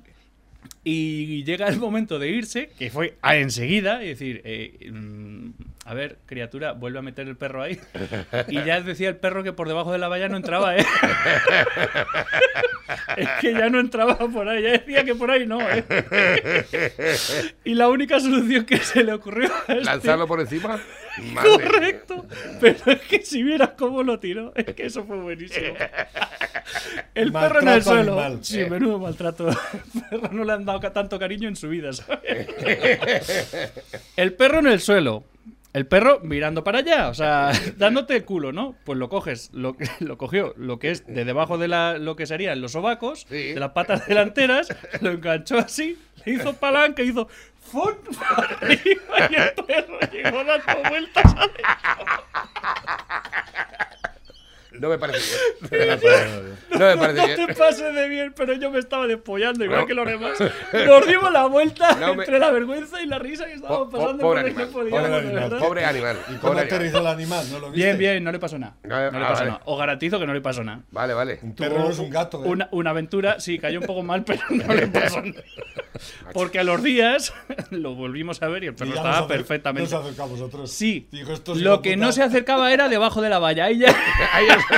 Y 0.84 1.44
llega 1.44 1.68
el 1.68 1.80
momento 1.80 2.20
de 2.20 2.30
irse, 2.30 2.70
que 2.78 2.92
fue 2.92 3.18
a 3.24 3.36
enseguida, 3.38 4.04
y 4.04 4.10
decir, 4.10 4.42
eh, 4.46 4.92
mm, 4.92 5.50
a 5.88 5.94
ver, 5.94 6.18
criatura, 6.26 6.72
vuelve 6.72 6.98
a 6.98 7.04
meter 7.04 7.28
el 7.28 7.38
perro 7.38 7.62
ahí. 7.62 7.80
Y 8.48 8.64
ya 8.64 8.82
decía 8.82 9.08
el 9.10 9.18
perro 9.18 9.44
que 9.44 9.54
por 9.54 9.68
debajo 9.68 9.92
de 9.92 10.00
la 10.00 10.08
valla 10.08 10.28
no 10.28 10.36
entraba, 10.38 10.76
¿eh? 10.76 10.84
es 13.18 13.30
que 13.40 13.54
ya 13.54 13.70
no 13.70 13.80
entraba 13.80 14.18
por 14.18 14.48
ahí, 14.50 14.64
ya 14.64 14.72
decía 14.72 15.04
que 15.04 15.14
por 15.16 15.30
ahí 15.32 15.46
no, 15.46 15.60
¿eh? 15.62 15.84
Y 17.64 17.74
la 17.76 17.88
única 17.90 18.20
solución 18.20 18.66
que 18.66 18.78
se 18.78 19.04
le 19.04 19.14
ocurrió 19.14 19.50
a 19.68 19.74
este- 19.74 19.86
¿Lanzarlo 19.86 20.28
por 20.28 20.40
encima? 20.42 20.80
Madre. 21.34 21.50
Correcto. 21.50 22.26
Pero 22.60 22.78
es 22.92 23.00
que 23.02 23.22
si 23.24 23.42
vieras 23.44 23.72
cómo 23.78 24.04
lo 24.04 24.20
tiró, 24.20 24.52
es 24.56 24.66
que 24.76 24.86
eso 24.88 25.06
fue 25.06 25.18
buenísimo. 25.18 25.76
El 27.14 27.32
perro 27.32 27.62
en 27.62 27.68
el 27.70 27.84
suelo. 27.84 28.20
animal. 28.20 28.40
Sí, 28.44 28.66
menudo 28.70 29.00
maltrato. 29.00 29.48
El 29.50 30.02
perro 30.10 30.30
no 30.34 30.44
le 30.44 30.52
han 30.54 30.66
dado 30.66 30.80
tanto 30.92 31.18
cariño 31.18 31.48
en 31.48 31.56
su 31.56 31.70
vida, 31.70 31.94
¿sabes? 31.94 32.20
El 34.18 34.34
perro 34.34 34.60
en 34.60 34.68
el 34.68 34.82
suelo. 34.82 35.24
El 35.76 35.88
perro 35.88 36.22
mirando 36.24 36.64
para 36.64 36.80
allá, 36.80 37.10
o 37.10 37.14
sea, 37.14 37.52
dándote 37.76 38.16
el 38.16 38.24
culo, 38.24 38.54
¿no? 38.54 38.78
Pues 38.86 38.98
lo 38.98 39.10
coges, 39.10 39.50
lo, 39.54 39.76
cogió, 40.18 40.54
lo 40.56 40.80
que 40.80 40.92
es 40.92 41.06
de 41.06 41.26
debajo 41.26 41.58
de 41.58 41.68
la, 41.68 41.98
lo 41.98 42.16
que 42.16 42.26
serían 42.26 42.62
los 42.62 42.72
sobacos, 42.72 43.26
Sí. 43.28 43.52
de 43.52 43.60
las 43.60 43.72
patas 43.72 44.08
delanteras, 44.08 44.70
lo 45.02 45.12
enganchó 45.12 45.58
así, 45.58 45.98
le 46.24 46.32
hizo 46.32 46.54
palanca, 46.54 47.04
hizo 47.04 47.28
¡fun! 47.60 47.94
y 48.70 49.36
el 49.36 49.52
perro 49.68 50.00
llegó 50.14 50.46
dando 50.46 50.90
vueltas 50.90 51.36
a 51.36 51.50
No 54.80 54.90
me 54.90 54.98
parece 54.98 55.36
bien. 55.72 56.00
No 56.76 56.80
me 56.80 56.98
parece 56.98 57.20
No 57.22 57.26
bien. 57.28 57.46
te 57.48 57.54
pases 57.56 57.94
de 57.96 58.10
bien, 58.10 58.34
pero 58.36 58.54
yo 58.54 58.70
me 58.70 58.80
estaba 58.80 59.08
despollando 59.08 59.64
igual 59.64 59.82
No. 59.82 59.86
que 59.88 59.94
los 59.94 60.06
demás. 60.06 60.38
Nos 60.74 61.08
dimos 61.08 61.32
la 61.32 61.46
vuelta 61.46 61.96
No 61.96 62.16
me- 62.16 62.24
entre 62.24 62.40
la 62.40 62.52
vergüenza 62.52 63.02
y 63.02 63.06
la 63.06 63.18
risa 63.20 63.46
que 63.46 63.54
estábamos 63.54 63.88
Po- 63.88 63.92
po- 63.92 63.98
pasando 64.00 64.22
pobre 64.24 64.42
por 64.42 64.50
el 64.50 64.56
que 64.56 64.62
animal. 64.64 64.74
podíamos, 64.74 65.02
Pobre 65.10 65.12
de 65.22 65.28
animal. 65.40 65.60
Pobre 65.60 65.86
animal. 65.86 66.18
¿Y 66.30 66.36
cómo 66.36 66.60
aterrizó 66.60 66.98
el 67.00 67.08
animal? 67.08 67.46
¿No 67.52 67.60
lo 67.60 67.72
viste? 67.72 67.86
Bien, 67.86 67.98
bien, 67.98 68.24
no 68.24 68.32
le 68.32 68.40
pasó 68.40 68.60
nada. 68.60 68.76
No, 68.84 69.12
No 69.12 69.20
le 69.20 69.26
ah, 69.26 69.30
pasó 69.30 69.34
vale. 69.42 69.52
nada. 69.52 69.62
Os 69.66 69.80
garantizo 69.80 70.20
que 70.20 70.28
no 70.28 70.34
le 70.34 70.42
pasó 70.42 70.64
nada. 70.64 70.82
Vale, 70.92 71.14
vale. 71.14 71.40
Un 71.42 71.56
perro 71.56 71.80
no 71.80 71.90
es 71.90 72.00
un 72.00 72.10
gato, 72.10 72.44
¿eh? 72.44 72.48
Una, 72.48 72.68
una 72.72 72.90
aventura, 72.90 73.40
sí, 73.40 73.58
cayó 73.60 73.80
un 73.80 73.86
poco 73.86 74.04
mal, 74.04 74.24
pero 74.26 74.42
no 74.50 74.74
le 74.74 74.88
pasó 74.88 75.22
nada. 75.22 75.44
Porque 76.34 76.60
a 76.60 76.64
los 76.66 76.84
días 76.84 77.34
lo 77.70 77.96
volvimos 77.96 78.42
a 78.42 78.48
ver 78.50 78.64
y 78.66 78.68
el 78.68 78.74
Y 78.74 78.76
perro 78.76 78.90
ya 78.92 78.96
estaba 78.98 79.20
nos 79.20 79.28
perfectamente. 79.28 79.90
Nos 79.92 80.02
acercamos 80.04 80.32
a 80.40 80.44
vosotros. 80.44 80.72
Sí, 80.72 81.08
Dijo, 81.12 81.32
lo 81.56 81.82
que 81.82 81.94
puta- 81.94 82.06
no 82.06 82.12
se 82.12 82.22
acercaba 82.24 82.74
era 82.74 82.90
debajo 82.90 83.22
de 83.22 83.30
la 83.30 83.40
valla. 83.40 83.66
Ahí 83.66 83.78
ya. 83.80 83.96
Ahí 84.34 84.46
es- 84.48 84.56
Y 84.56 84.65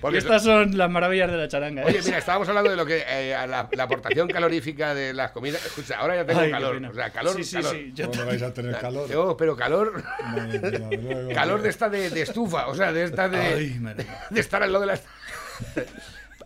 Porque 0.00 0.18
estas 0.18 0.44
son 0.44 0.78
las 0.78 0.88
maravillas 0.88 1.28
de 1.30 1.36
la 1.36 1.48
charanga. 1.48 1.82
¿eh? 1.82 1.86
Oye, 1.88 2.00
mira, 2.04 2.18
estábamos 2.18 2.48
hablando 2.48 2.70
de 2.70 2.76
lo 2.76 2.86
que 2.86 3.04
eh, 3.06 3.34
la, 3.48 3.68
la 3.70 3.82
aportación 3.82 4.28
calorífica 4.28 4.94
de 4.94 5.12
las 5.12 5.32
comidas. 5.32 5.64
Escucha, 5.66 5.98
ahora 5.98 6.14
ya 6.14 6.24
tengo 6.24 6.40
Ay, 6.40 6.50
calor. 6.52 6.76
O 6.84 6.94
sea, 6.94 7.10
calor, 7.10 7.34
Sí, 7.36 7.44
sí, 7.44 7.56
calor. 7.56 7.72
sí. 7.74 7.90
yo 7.94 8.06
¿Cómo 8.08 8.20
no 8.20 8.26
vais 8.26 8.42
a 8.42 8.54
tener 8.54 8.78
calor? 8.78 9.08
Tengo, 9.08 9.36
pero 9.36 9.56
calor, 9.56 10.02
Madre 10.24 10.58
mía, 10.60 10.90
luego- 11.00 11.28
calor 11.34 11.62
de 11.62 11.68
esta 11.68 11.88
de, 11.88 12.10
de 12.10 12.22
estufa, 12.22 12.68
o 12.68 12.74
sea, 12.76 12.92
de 12.92 13.04
esta 13.04 13.28
de, 13.28 13.38
Ay, 13.38 13.76
madre. 13.80 14.06
de 14.30 14.40
estar 14.40 14.62
al 14.62 14.72
lado 14.72 14.86
de 14.86 14.92
la. 14.94 15.00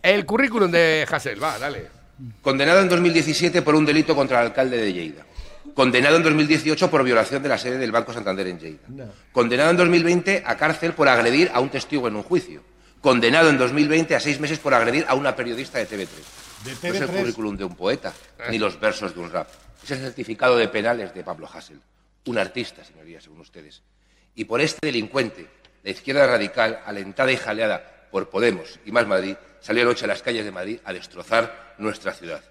El 0.01 0.25
currículum 0.25 0.71
de 0.71 1.05
Hassel, 1.09 1.41
va, 1.41 1.57
dale. 1.59 1.85
Condenado 2.41 2.81
en 2.81 2.89
2017 2.89 3.61
por 3.61 3.75
un 3.75 3.85
delito 3.85 4.15
contra 4.15 4.39
el 4.41 4.47
alcalde 4.47 4.77
de 4.77 4.91
Lleida. 4.93 5.23
Condenado 5.73 6.17
en 6.17 6.23
2018 6.23 6.91
por 6.91 7.03
violación 7.03 7.41
de 7.41 7.49
la 7.49 7.57
sede 7.57 7.77
del 7.77 7.91
Banco 7.91 8.13
Santander 8.13 8.47
en 8.47 8.59
Lleida. 8.59 8.87
No. 8.89 9.05
Condenado 9.31 9.71
en 9.71 9.77
2020 9.77 10.43
a 10.45 10.55
cárcel 10.57 10.93
por 10.93 11.07
agredir 11.07 11.49
a 11.53 11.59
un 11.59 11.69
testigo 11.69 12.07
en 12.07 12.15
un 12.15 12.23
juicio. 12.23 12.61
Condenado 13.01 13.49
en 13.49 13.57
2020 13.57 14.15
a 14.15 14.19
seis 14.19 14.39
meses 14.39 14.59
por 14.59 14.73
agredir 14.73 15.05
a 15.07 15.15
una 15.15 15.35
periodista 15.35 15.79
de 15.79 15.87
TV3. 15.87 16.07
De 16.63 16.89
No 16.89 16.95
es 16.95 17.01
el 17.01 17.09
TV3. 17.09 17.19
currículum 17.19 17.57
de 17.57 17.65
un 17.65 17.75
poeta, 17.75 18.13
ni 18.49 18.59
los 18.59 18.79
versos 18.79 19.13
de 19.13 19.19
un 19.21 19.31
rap. 19.31 19.47
Es 19.83 19.91
el 19.91 19.99
certificado 19.99 20.57
de 20.57 20.67
penales 20.67 21.13
de 21.13 21.23
Pablo 21.23 21.49
Hassel. 21.51 21.81
Un 22.25 22.37
artista, 22.37 22.83
señorías, 22.85 23.23
según 23.23 23.41
ustedes. 23.41 23.81
Y 24.35 24.45
por 24.45 24.61
este 24.61 24.87
delincuente, 24.87 25.47
la 25.83 25.91
izquierda 25.91 26.27
radical, 26.27 26.79
alentada 26.85 27.31
y 27.31 27.37
jaleada 27.37 28.07
por 28.11 28.29
Podemos 28.29 28.79
y 28.85 28.91
Más 28.91 29.07
Madrid, 29.07 29.35
salió 29.59 29.83
anoche 29.83 30.05
a 30.05 30.07
las 30.07 30.21
calles 30.21 30.45
de 30.45 30.51
Madrid 30.51 30.79
a 30.85 30.93
destrozar 30.93 31.73
nuestra 31.79 32.13
ciudad. 32.13 32.41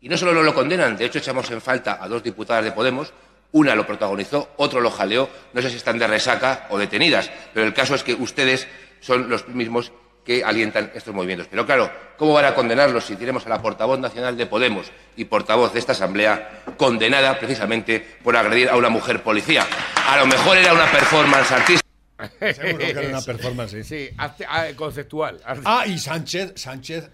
Y 0.00 0.08
no 0.08 0.16
solo 0.16 0.32
no 0.32 0.42
lo 0.42 0.54
condenan, 0.54 0.96
de 0.96 1.04
hecho 1.06 1.18
echamos 1.18 1.50
en 1.50 1.60
falta 1.60 1.98
a 2.02 2.08
dos 2.08 2.22
diputadas 2.22 2.64
de 2.64 2.72
Podemos, 2.72 3.12
una 3.52 3.74
lo 3.74 3.86
protagonizó, 3.86 4.50
otro 4.58 4.80
lo 4.80 4.90
jaleó, 4.90 5.28
no 5.54 5.62
sé 5.62 5.70
si 5.70 5.76
están 5.76 5.98
de 5.98 6.06
resaca 6.06 6.66
o 6.70 6.78
detenidas, 6.78 7.30
pero 7.54 7.66
el 7.66 7.74
caso 7.74 7.94
es 7.94 8.02
que 8.04 8.14
ustedes 8.14 8.68
son 9.00 9.28
los 9.28 9.48
mismos 9.48 9.90
que 10.24 10.44
alientan 10.44 10.92
estos 10.94 11.14
movimientos. 11.14 11.48
Pero 11.50 11.64
claro, 11.64 11.90
¿cómo 12.18 12.34
van 12.34 12.44
a 12.44 12.54
condenarlos 12.54 13.04
si 13.04 13.16
tenemos 13.16 13.46
a 13.46 13.48
la 13.48 13.62
portavoz 13.62 13.98
nacional 13.98 14.36
de 14.36 14.44
Podemos 14.46 14.92
y 15.16 15.24
portavoz 15.24 15.72
de 15.72 15.78
esta 15.78 15.92
Asamblea 15.92 16.64
condenada 16.76 17.38
precisamente 17.38 18.18
por 18.22 18.36
agredir 18.36 18.68
a 18.68 18.76
una 18.76 18.90
mujer 18.90 19.22
policía? 19.22 19.66
A 20.06 20.18
lo 20.18 20.26
mejor 20.26 20.58
era 20.58 20.74
una 20.74 20.84
performance 20.90 21.50
artística. 21.52 21.88
Seguro 22.52 22.78
que 22.78 22.90
era 22.90 23.08
una 23.08 23.22
performance, 23.22 23.82
sí. 23.86 24.10
Ah, 24.18 24.66
conceptual. 24.76 25.40
Ah, 25.64 25.86
y 25.86 25.96
Sánchez, 25.98 26.52
Sánchez, 26.56 27.08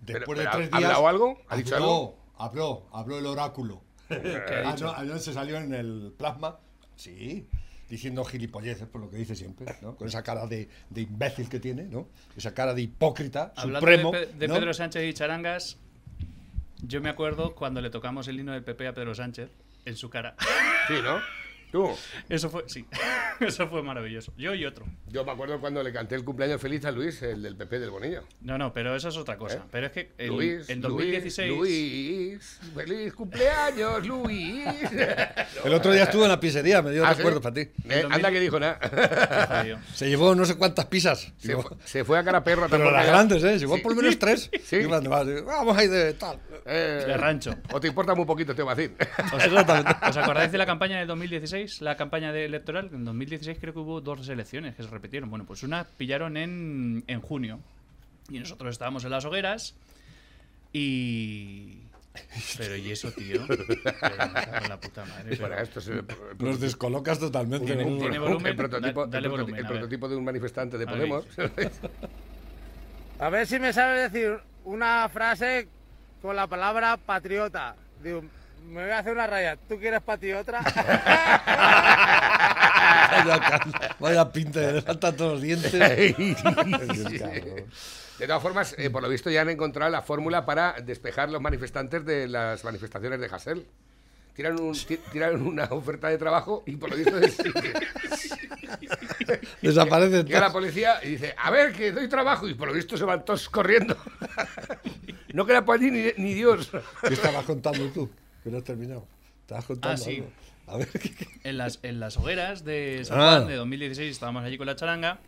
después 0.00 0.38
pero, 0.38 0.40
de 0.42 0.46
¿ha- 0.46 0.50
tres 0.52 0.68
ha 0.70 0.76
días. 0.78 0.90
hablado 0.90 1.08
algo? 1.08 1.42
¿Ha 1.48 1.56
dicho 1.56 1.74
algo? 1.74 2.19
Habló, 2.40 2.86
habló 2.92 3.18
el 3.18 3.26
oráculo. 3.26 3.82
Ah, 4.10 4.74
no, 4.80 4.90
anoche 4.92 5.32
salió 5.32 5.56
en 5.58 5.72
el 5.72 6.12
plasma, 6.16 6.58
sí, 6.96 7.46
diciendo 7.88 8.24
gilipolleces, 8.24 8.88
por 8.88 9.00
lo 9.00 9.08
que 9.10 9.16
dice 9.18 9.36
siempre, 9.36 9.66
¿no? 9.82 9.94
Con 9.94 10.08
esa 10.08 10.22
cara 10.24 10.46
de, 10.48 10.68
de 10.90 11.00
imbécil 11.02 11.48
que 11.48 11.60
tiene, 11.60 11.84
¿no? 11.84 12.08
Esa 12.36 12.52
cara 12.52 12.74
de 12.74 12.82
hipócrita, 12.82 13.52
Hablando 13.56 13.78
supremo. 13.80 14.10
de, 14.12 14.26
Pe- 14.26 14.32
de 14.38 14.48
¿no? 14.48 14.54
Pedro 14.54 14.74
Sánchez 14.74 15.04
y 15.08 15.14
Charangas, 15.14 15.76
yo 16.82 17.00
me 17.00 17.08
acuerdo 17.08 17.54
cuando 17.54 17.80
le 17.80 17.90
tocamos 17.90 18.26
el 18.28 18.40
himno 18.40 18.52
del 18.52 18.64
PP 18.64 18.88
a 18.88 18.94
Pedro 18.94 19.14
Sánchez 19.14 19.48
en 19.84 19.96
su 19.96 20.10
cara. 20.10 20.34
Sí, 20.88 20.94
¿no? 21.04 21.18
Tú. 21.70 21.88
Eso 22.28 22.50
fue, 22.50 22.64
sí, 22.66 22.84
eso 23.40 23.68
fue 23.68 23.82
maravilloso. 23.82 24.32
Yo 24.36 24.54
y 24.54 24.64
otro. 24.64 24.84
Yo 25.08 25.24
me 25.24 25.32
acuerdo 25.32 25.60
cuando 25.60 25.82
le 25.82 25.92
canté 25.92 26.14
el 26.16 26.24
cumpleaños 26.24 26.60
feliz 26.60 26.84
a 26.84 26.90
Luis, 26.90 27.22
el 27.22 27.42
del 27.42 27.56
PP 27.56 27.78
del 27.78 27.90
Bonillo. 27.90 28.24
No, 28.40 28.58
no, 28.58 28.72
pero 28.72 28.94
eso 28.96 29.08
es 29.08 29.16
otra 29.16 29.36
cosa. 29.36 29.56
¿Eh? 29.58 29.62
Pero 29.70 29.86
es 29.86 29.92
que 29.92 30.12
en, 30.18 30.28
Luis, 30.28 30.68
en 30.68 30.80
2016... 30.80 31.50
Luis, 31.50 32.58
Luis, 32.60 32.60
feliz 32.74 33.14
cumpleaños, 33.14 34.06
Luis. 34.06 34.66
El 35.64 35.74
otro 35.74 35.92
día 35.92 36.04
estuvo 36.04 36.22
en 36.24 36.28
la 36.30 36.40
pizzería, 36.40 36.80
me 36.82 36.90
dio 36.92 37.04
Ah, 37.04 37.14
recuerdo 37.14 37.38
¿sí? 37.38 37.42
para 37.42 37.54
ti. 37.54 37.68
Eh, 37.88 38.04
anda 38.10 38.30
que 38.30 38.40
dijo 38.40 38.58
nada. 38.58 38.78
Se 39.94 40.08
llevó 40.08 40.34
no 40.34 40.44
sé 40.44 40.56
cuántas 40.56 40.86
pizzas. 40.86 41.32
Se, 41.38 41.48
Digo, 41.48 41.62
fu- 41.62 41.76
se 41.84 42.04
fue 42.04 42.18
a 42.18 42.24
cara 42.24 42.42
perro 42.42 42.66
pero 42.70 42.90
las 42.90 43.04
ya. 43.04 43.10
grandes, 43.12 43.44
¿eh? 43.44 43.58
Llegó 43.58 43.76
Sí. 43.76 43.82
por 43.82 43.94
lo 43.94 44.02
menos 44.02 44.18
tres. 44.18 44.50
Sí. 44.64 44.76
Y 44.76 44.86
más, 44.86 45.02
más, 45.06 45.26
digo, 45.26 45.44
Vamos 45.44 45.76
a 45.76 45.84
ir 45.84 45.90
de 45.90 46.14
tal. 46.14 46.38
Eh, 46.66 47.04
De 47.06 47.16
rancho. 47.16 47.54
O 47.72 47.80
te 47.80 47.88
importa 47.88 48.14
muy 48.14 48.24
poquito, 48.24 48.54
te 48.54 48.62
va 48.62 48.72
a 48.72 48.74
decir. 48.74 48.96
¿Os, 49.34 49.44
os 49.46 50.16
acordáis 50.16 50.52
de 50.52 50.58
la 50.58 50.66
campaña 50.66 50.98
del 50.98 51.08
2016? 51.08 51.59
La 51.80 51.96
campaña 51.96 52.32
de 52.32 52.44
electoral. 52.44 52.90
En 52.92 53.04
2016 53.04 53.58
creo 53.60 53.72
que 53.72 53.80
hubo 53.80 54.00
dos 54.00 54.28
elecciones 54.28 54.74
que 54.74 54.82
se 54.82 54.88
repitieron. 54.90 55.30
Bueno, 55.30 55.44
pues 55.46 55.62
una 55.62 55.84
pillaron 55.84 56.36
en, 56.36 57.04
en 57.06 57.20
junio. 57.20 57.60
Y 58.30 58.38
nosotros 58.38 58.70
estábamos 58.72 59.04
en 59.04 59.10
las 59.10 59.24
hogueras. 59.24 59.74
Y. 60.72 61.78
Pero 62.58 62.76
y 62.76 62.90
eso, 62.90 63.10
tío. 63.12 63.40
Pero 63.48 63.64
me 63.66 63.86
cago 63.86 64.56
en 64.64 64.68
la 64.68 64.80
puta 64.80 65.04
madre. 65.04 65.36
pero- 65.36 65.48
Bueno, 65.48 65.62
esto 65.62 65.80
Nos 66.38 66.60
descolocas 66.60 67.18
totalmente. 67.18 67.66
Tiene- 67.66 67.84
¿no? 67.90 67.98
tiene 67.98 68.18
volumen. 68.18 68.46
el 68.46 68.56
prototipo, 68.56 69.06
Da- 69.06 69.12
dale 69.12 69.26
el 69.26 69.32
prototi- 69.32 69.36
volumen, 69.40 69.54
el 69.60 69.66
a 69.66 69.68
ver. 69.68 69.78
prototipo 69.78 70.08
de 70.08 70.16
un 70.16 70.24
manifestante 70.24 70.78
de 70.78 70.84
A 70.88 70.92
ver. 70.92 71.08
Podemos. 71.08 71.26
A 73.18 73.28
ver 73.28 73.46
si 73.46 73.58
me 73.58 73.72
sabes 73.72 74.10
decir 74.12 74.38
una 74.64 75.08
frase 75.08 75.68
con 76.22 76.36
la 76.36 76.46
palabra 76.46 76.96
patriota. 76.96 77.76
Me 78.64 78.82
voy 78.82 78.90
a 78.90 78.98
hacer 78.98 79.12
una 79.12 79.26
raya. 79.26 79.56
¿Tú 79.68 79.78
quieres 79.78 80.00
patriota? 80.02 80.60
Vaya, 83.10 83.40
cara, 83.40 83.94
vaya 83.98 84.30
pinta, 84.32 84.60
le 84.72 84.82
faltan 84.82 85.16
todos 85.16 85.32
los 85.32 85.42
dientes. 85.42 85.72
De 85.80 86.14
todas 88.26 88.42
formas, 88.42 88.74
eh, 88.78 88.90
por 88.90 89.02
lo 89.02 89.08
visto 89.08 89.30
ya 89.30 89.42
han 89.42 89.48
encontrado 89.48 89.90
la 89.90 90.02
fórmula 90.02 90.44
para 90.46 90.74
despejar 90.80 91.30
los 91.30 91.40
manifestantes 91.40 92.04
de 92.04 92.28
las 92.28 92.62
manifestaciones 92.64 93.18
de 93.20 93.26
Hassel. 93.26 93.66
Tiran, 94.34 94.60
un, 94.60 94.72
ti- 94.74 95.00
tiran 95.10 95.42
una 95.42 95.64
oferta 95.70 96.08
de 96.08 96.18
trabajo 96.18 96.62
y 96.66 96.76
por 96.76 96.90
lo 96.90 96.96
visto 96.96 97.18
es- 97.18 97.36
Desaparecen 99.62 100.26
llega 100.26 100.40
la 100.40 100.52
policía 100.52 100.94
y 101.02 101.10
dice, 101.10 101.34
a 101.36 101.50
ver, 101.50 101.72
que 101.72 101.92
doy 101.92 102.08
trabajo 102.08 102.48
y 102.48 102.54
por 102.54 102.68
lo 102.68 102.74
visto 102.74 102.96
se 102.96 103.04
van 103.04 103.24
todos 103.24 103.48
corriendo. 103.48 103.96
no 105.32 105.44
queda 105.46 105.64
por 105.64 105.76
allí 105.76 105.90
ni, 105.90 106.12
ni 106.16 106.34
Dios. 106.34 106.70
¿Qué 107.06 107.14
estabas 107.14 107.44
contando 107.44 107.86
tú? 107.88 108.08
Que 108.42 108.50
no 108.50 108.58
has 108.58 108.64
terminado. 108.64 109.06
Estabas 109.42 109.64
contando 109.64 109.94
Ah, 109.94 110.04
sí. 110.04 110.16
algo. 110.16 110.30
A 110.66 110.76
ver, 110.76 110.88
¿qué- 111.00 111.14
qué? 111.14 111.26
en 111.44 111.58
las, 111.58 111.78
en 111.82 111.98
las 112.00 112.16
hogueras 112.16 112.64
de 112.64 113.02
San 113.04 113.20
Ah. 113.20 113.36
Juan 113.38 113.48
de 113.48 113.56
2016 113.56 114.10
estábamos 114.12 114.44
allí 114.44 114.56
con 114.56 114.66
la 114.66 114.76
charanga 114.76 115.18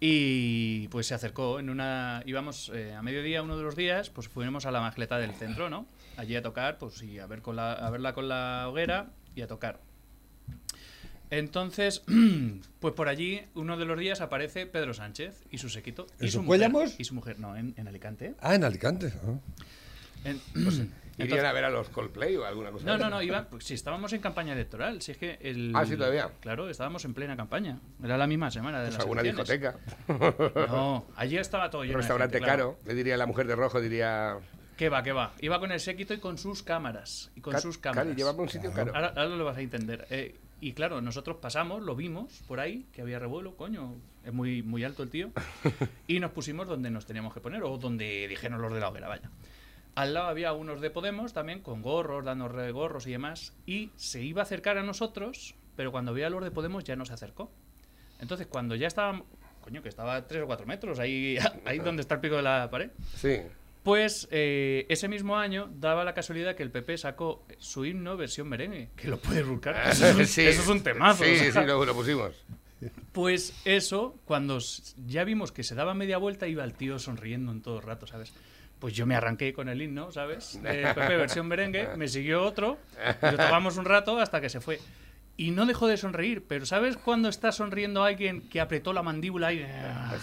y 0.00 0.86
pues 0.88 1.06
se 1.08 1.14
acercó 1.14 1.58
en 1.58 1.68
una 1.70 2.22
íbamos 2.24 2.70
eh, 2.74 2.94
a 2.94 3.02
mediodía 3.02 3.42
uno 3.42 3.56
de 3.56 3.64
los 3.64 3.74
días 3.74 4.10
pues 4.10 4.28
fuimos 4.28 4.64
a 4.64 4.70
la 4.70 4.80
magleta 4.80 5.18
del 5.18 5.32
centro 5.34 5.68
no 5.70 5.86
allí 6.16 6.36
a 6.36 6.42
tocar 6.42 6.78
pues 6.78 7.02
y 7.02 7.18
a 7.18 7.26
ver 7.26 7.42
con 7.42 7.56
la 7.56 7.72
a 7.72 7.90
verla 7.90 8.12
con 8.12 8.28
la 8.28 8.68
hoguera 8.68 9.10
y 9.34 9.42
a 9.42 9.48
tocar 9.48 9.80
entonces 11.30 12.02
pues 12.80 12.94
por 12.94 13.08
allí 13.08 13.42
uno 13.54 13.76
de 13.76 13.84
los 13.86 13.98
días 13.98 14.20
aparece 14.20 14.66
Pedro 14.66 14.94
Sánchez 14.94 15.42
y 15.50 15.58
su 15.58 15.68
sequito 15.68 16.06
y 16.20 16.26
¿En 16.26 16.30
su 16.30 16.42
mujer 16.44 16.70
y 16.96 17.04
su 17.04 17.14
mujer 17.14 17.40
no 17.40 17.56
en, 17.56 17.74
en 17.76 17.88
Alicante 17.88 18.34
Ah, 18.40 18.54
en 18.54 18.62
Alicante. 18.64 19.12
ah. 19.26 19.34
En- 20.24 20.40
Irían 21.18 21.44
a 21.46 21.52
ver 21.52 21.64
a 21.64 21.70
los 21.70 21.88
Coldplay 21.88 22.36
o 22.36 22.44
alguna 22.46 22.70
cosa. 22.70 22.86
No, 22.86 22.96
no, 22.98 23.10
no, 23.10 23.20
iba, 23.22 23.44
pues 23.50 23.64
si 23.64 23.74
estábamos 23.74 24.12
en 24.12 24.20
campaña 24.20 24.52
electoral, 24.52 25.02
si 25.02 25.12
es 25.12 25.18
que 25.18 25.38
el... 25.40 25.72
Ah, 25.74 25.84
sí, 25.84 25.96
todavía. 25.96 26.30
Claro, 26.40 26.68
estábamos 26.68 27.04
en 27.04 27.14
plena 27.14 27.36
campaña. 27.36 27.78
Era 28.02 28.16
la 28.16 28.26
misma 28.26 28.50
semana 28.50 28.78
de 28.78 28.84
Pues 28.86 28.94
las 28.94 29.02
alguna 29.02 29.20
elecciones. 29.22 29.48
discoteca. 30.06 30.66
No, 30.68 31.06
allí 31.16 31.36
estaba 31.36 31.70
todo 31.70 31.80
Un 31.82 31.86
lleno 31.88 31.98
de 31.98 32.02
restaurante 32.02 32.38
gente, 32.38 32.44
claro. 32.46 32.74
caro. 32.74 32.86
Le 32.86 32.94
diría 32.94 33.16
la 33.16 33.26
mujer 33.26 33.46
de 33.46 33.56
rojo, 33.56 33.80
diría. 33.80 34.36
¿Qué 34.76 34.88
va, 34.88 35.02
qué 35.02 35.10
va? 35.12 35.32
Iba 35.40 35.58
con 35.58 35.72
el 35.72 35.80
séquito 35.80 36.14
y 36.14 36.18
con 36.18 36.38
sus 36.38 36.62
cámaras. 36.62 37.32
Y 37.34 37.40
con 37.40 37.52
"Ca- 37.54 37.60
sus 37.60 37.78
cámaras. 37.78 38.14
llévame 38.16 38.38
a 38.38 38.42
un 38.42 38.48
sitio 38.48 38.72
caro. 38.72 38.94
Ahora, 38.94 39.08
ahora 39.08 39.36
lo 39.36 39.44
vas 39.44 39.56
a 39.56 39.60
entender. 39.60 40.06
Eh, 40.10 40.36
y 40.60 40.72
claro, 40.72 41.00
nosotros 41.00 41.38
pasamos, 41.40 41.82
lo 41.82 41.96
vimos 41.96 42.42
por 42.46 42.60
ahí, 42.60 42.86
que 42.92 43.02
había 43.02 43.18
revuelo, 43.18 43.56
coño, 43.56 43.96
es 44.24 44.32
muy, 44.32 44.62
muy 44.62 44.84
alto 44.84 45.02
el 45.02 45.10
tío, 45.10 45.30
y 46.06 46.20
nos 46.20 46.30
pusimos 46.32 46.68
donde 46.68 46.90
nos 46.90 47.06
teníamos 47.06 47.34
que 47.34 47.40
poner, 47.40 47.62
o 47.64 47.76
donde 47.78 48.26
dijeron 48.28 48.60
los 48.62 48.72
de 48.72 48.80
la 48.80 48.88
hoguera, 48.88 49.08
vaya. 49.08 49.30
Al 49.98 50.14
lado 50.14 50.28
había 50.28 50.52
unos 50.52 50.80
de 50.80 50.90
Podemos 50.90 51.32
también, 51.32 51.60
con 51.60 51.82
gorros, 51.82 52.24
dando 52.24 52.48
gorros 52.72 53.08
y 53.08 53.10
demás, 53.10 53.52
y 53.66 53.90
se 53.96 54.22
iba 54.22 54.42
a 54.42 54.44
acercar 54.44 54.78
a 54.78 54.84
nosotros, 54.84 55.56
pero 55.74 55.90
cuando 55.90 56.14
veía 56.14 56.28
a 56.28 56.30
los 56.30 56.44
de 56.44 56.52
Podemos 56.52 56.84
ya 56.84 56.94
no 56.94 57.04
se 57.04 57.14
acercó. 57.14 57.50
Entonces, 58.20 58.46
cuando 58.46 58.76
ya 58.76 58.86
estábamos, 58.86 59.26
coño, 59.60 59.82
que 59.82 59.88
estaba 59.88 60.14
a 60.14 60.24
3 60.24 60.42
o 60.42 60.46
4 60.46 60.66
metros, 60.66 61.00
ahí, 61.00 61.36
ahí 61.64 61.80
donde 61.80 62.02
está 62.02 62.14
el 62.14 62.20
pico 62.20 62.36
de 62.36 62.42
la 62.42 62.68
pared, 62.70 62.90
Sí. 63.16 63.38
pues 63.82 64.28
eh, 64.30 64.86
ese 64.88 65.08
mismo 65.08 65.36
año 65.36 65.68
daba 65.74 66.04
la 66.04 66.14
casualidad 66.14 66.54
que 66.54 66.62
el 66.62 66.70
PP 66.70 66.96
sacó 66.96 67.44
su 67.58 67.84
himno 67.84 68.16
versión 68.16 68.48
merengue, 68.48 68.90
que 68.94 69.08
lo 69.08 69.18
puedes 69.18 69.44
buscar. 69.48 69.84
Eso 69.88 70.06
es 70.06 70.16
un, 70.16 70.26
Sí. 70.26 70.42
eso 70.46 70.62
es 70.62 70.68
un 70.68 70.80
temazo. 70.84 71.24
Sí, 71.24 71.30
o 71.32 71.34
sí, 71.34 71.50
sea. 71.50 71.62
sí, 71.62 71.66
lo, 71.68 71.84
lo 71.84 71.94
pusimos. 71.94 72.36
Pues 73.10 73.52
eso, 73.64 74.16
cuando 74.24 74.58
ya 75.08 75.24
vimos 75.24 75.50
que 75.50 75.64
se 75.64 75.74
daba 75.74 75.94
media 75.94 76.18
vuelta, 76.18 76.46
iba 76.46 76.62
el 76.62 76.74
tío 76.74 77.00
sonriendo 77.00 77.50
en 77.50 77.62
todo 77.62 77.78
el 77.78 77.82
rato, 77.82 78.06
¿sabes? 78.06 78.32
Pues 78.78 78.94
yo 78.94 79.06
me 79.06 79.14
arranqué 79.16 79.52
con 79.52 79.68
el 79.68 79.82
himno, 79.82 80.12
¿sabes? 80.12 80.60
Eh, 80.64 80.92
PP 80.94 81.16
versión 81.16 81.48
merengue, 81.48 81.88
me 81.96 82.06
siguió 82.08 82.42
otro, 82.44 82.78
y 83.22 83.26
lo 83.32 83.36
tomamos 83.36 83.76
un 83.76 83.84
rato 83.84 84.20
hasta 84.20 84.40
que 84.40 84.48
se 84.48 84.60
fue. 84.60 84.78
Y 85.36 85.52
no 85.52 85.66
dejó 85.66 85.86
de 85.86 85.96
sonreír, 85.96 86.44
pero 86.48 86.66
¿sabes 86.66 86.96
cuando 86.96 87.28
está 87.28 87.52
sonriendo 87.52 88.02
alguien 88.02 88.40
que 88.48 88.60
apretó 88.60 88.92
la 88.92 89.02
mandíbula 89.04 89.52
y... 89.52 89.64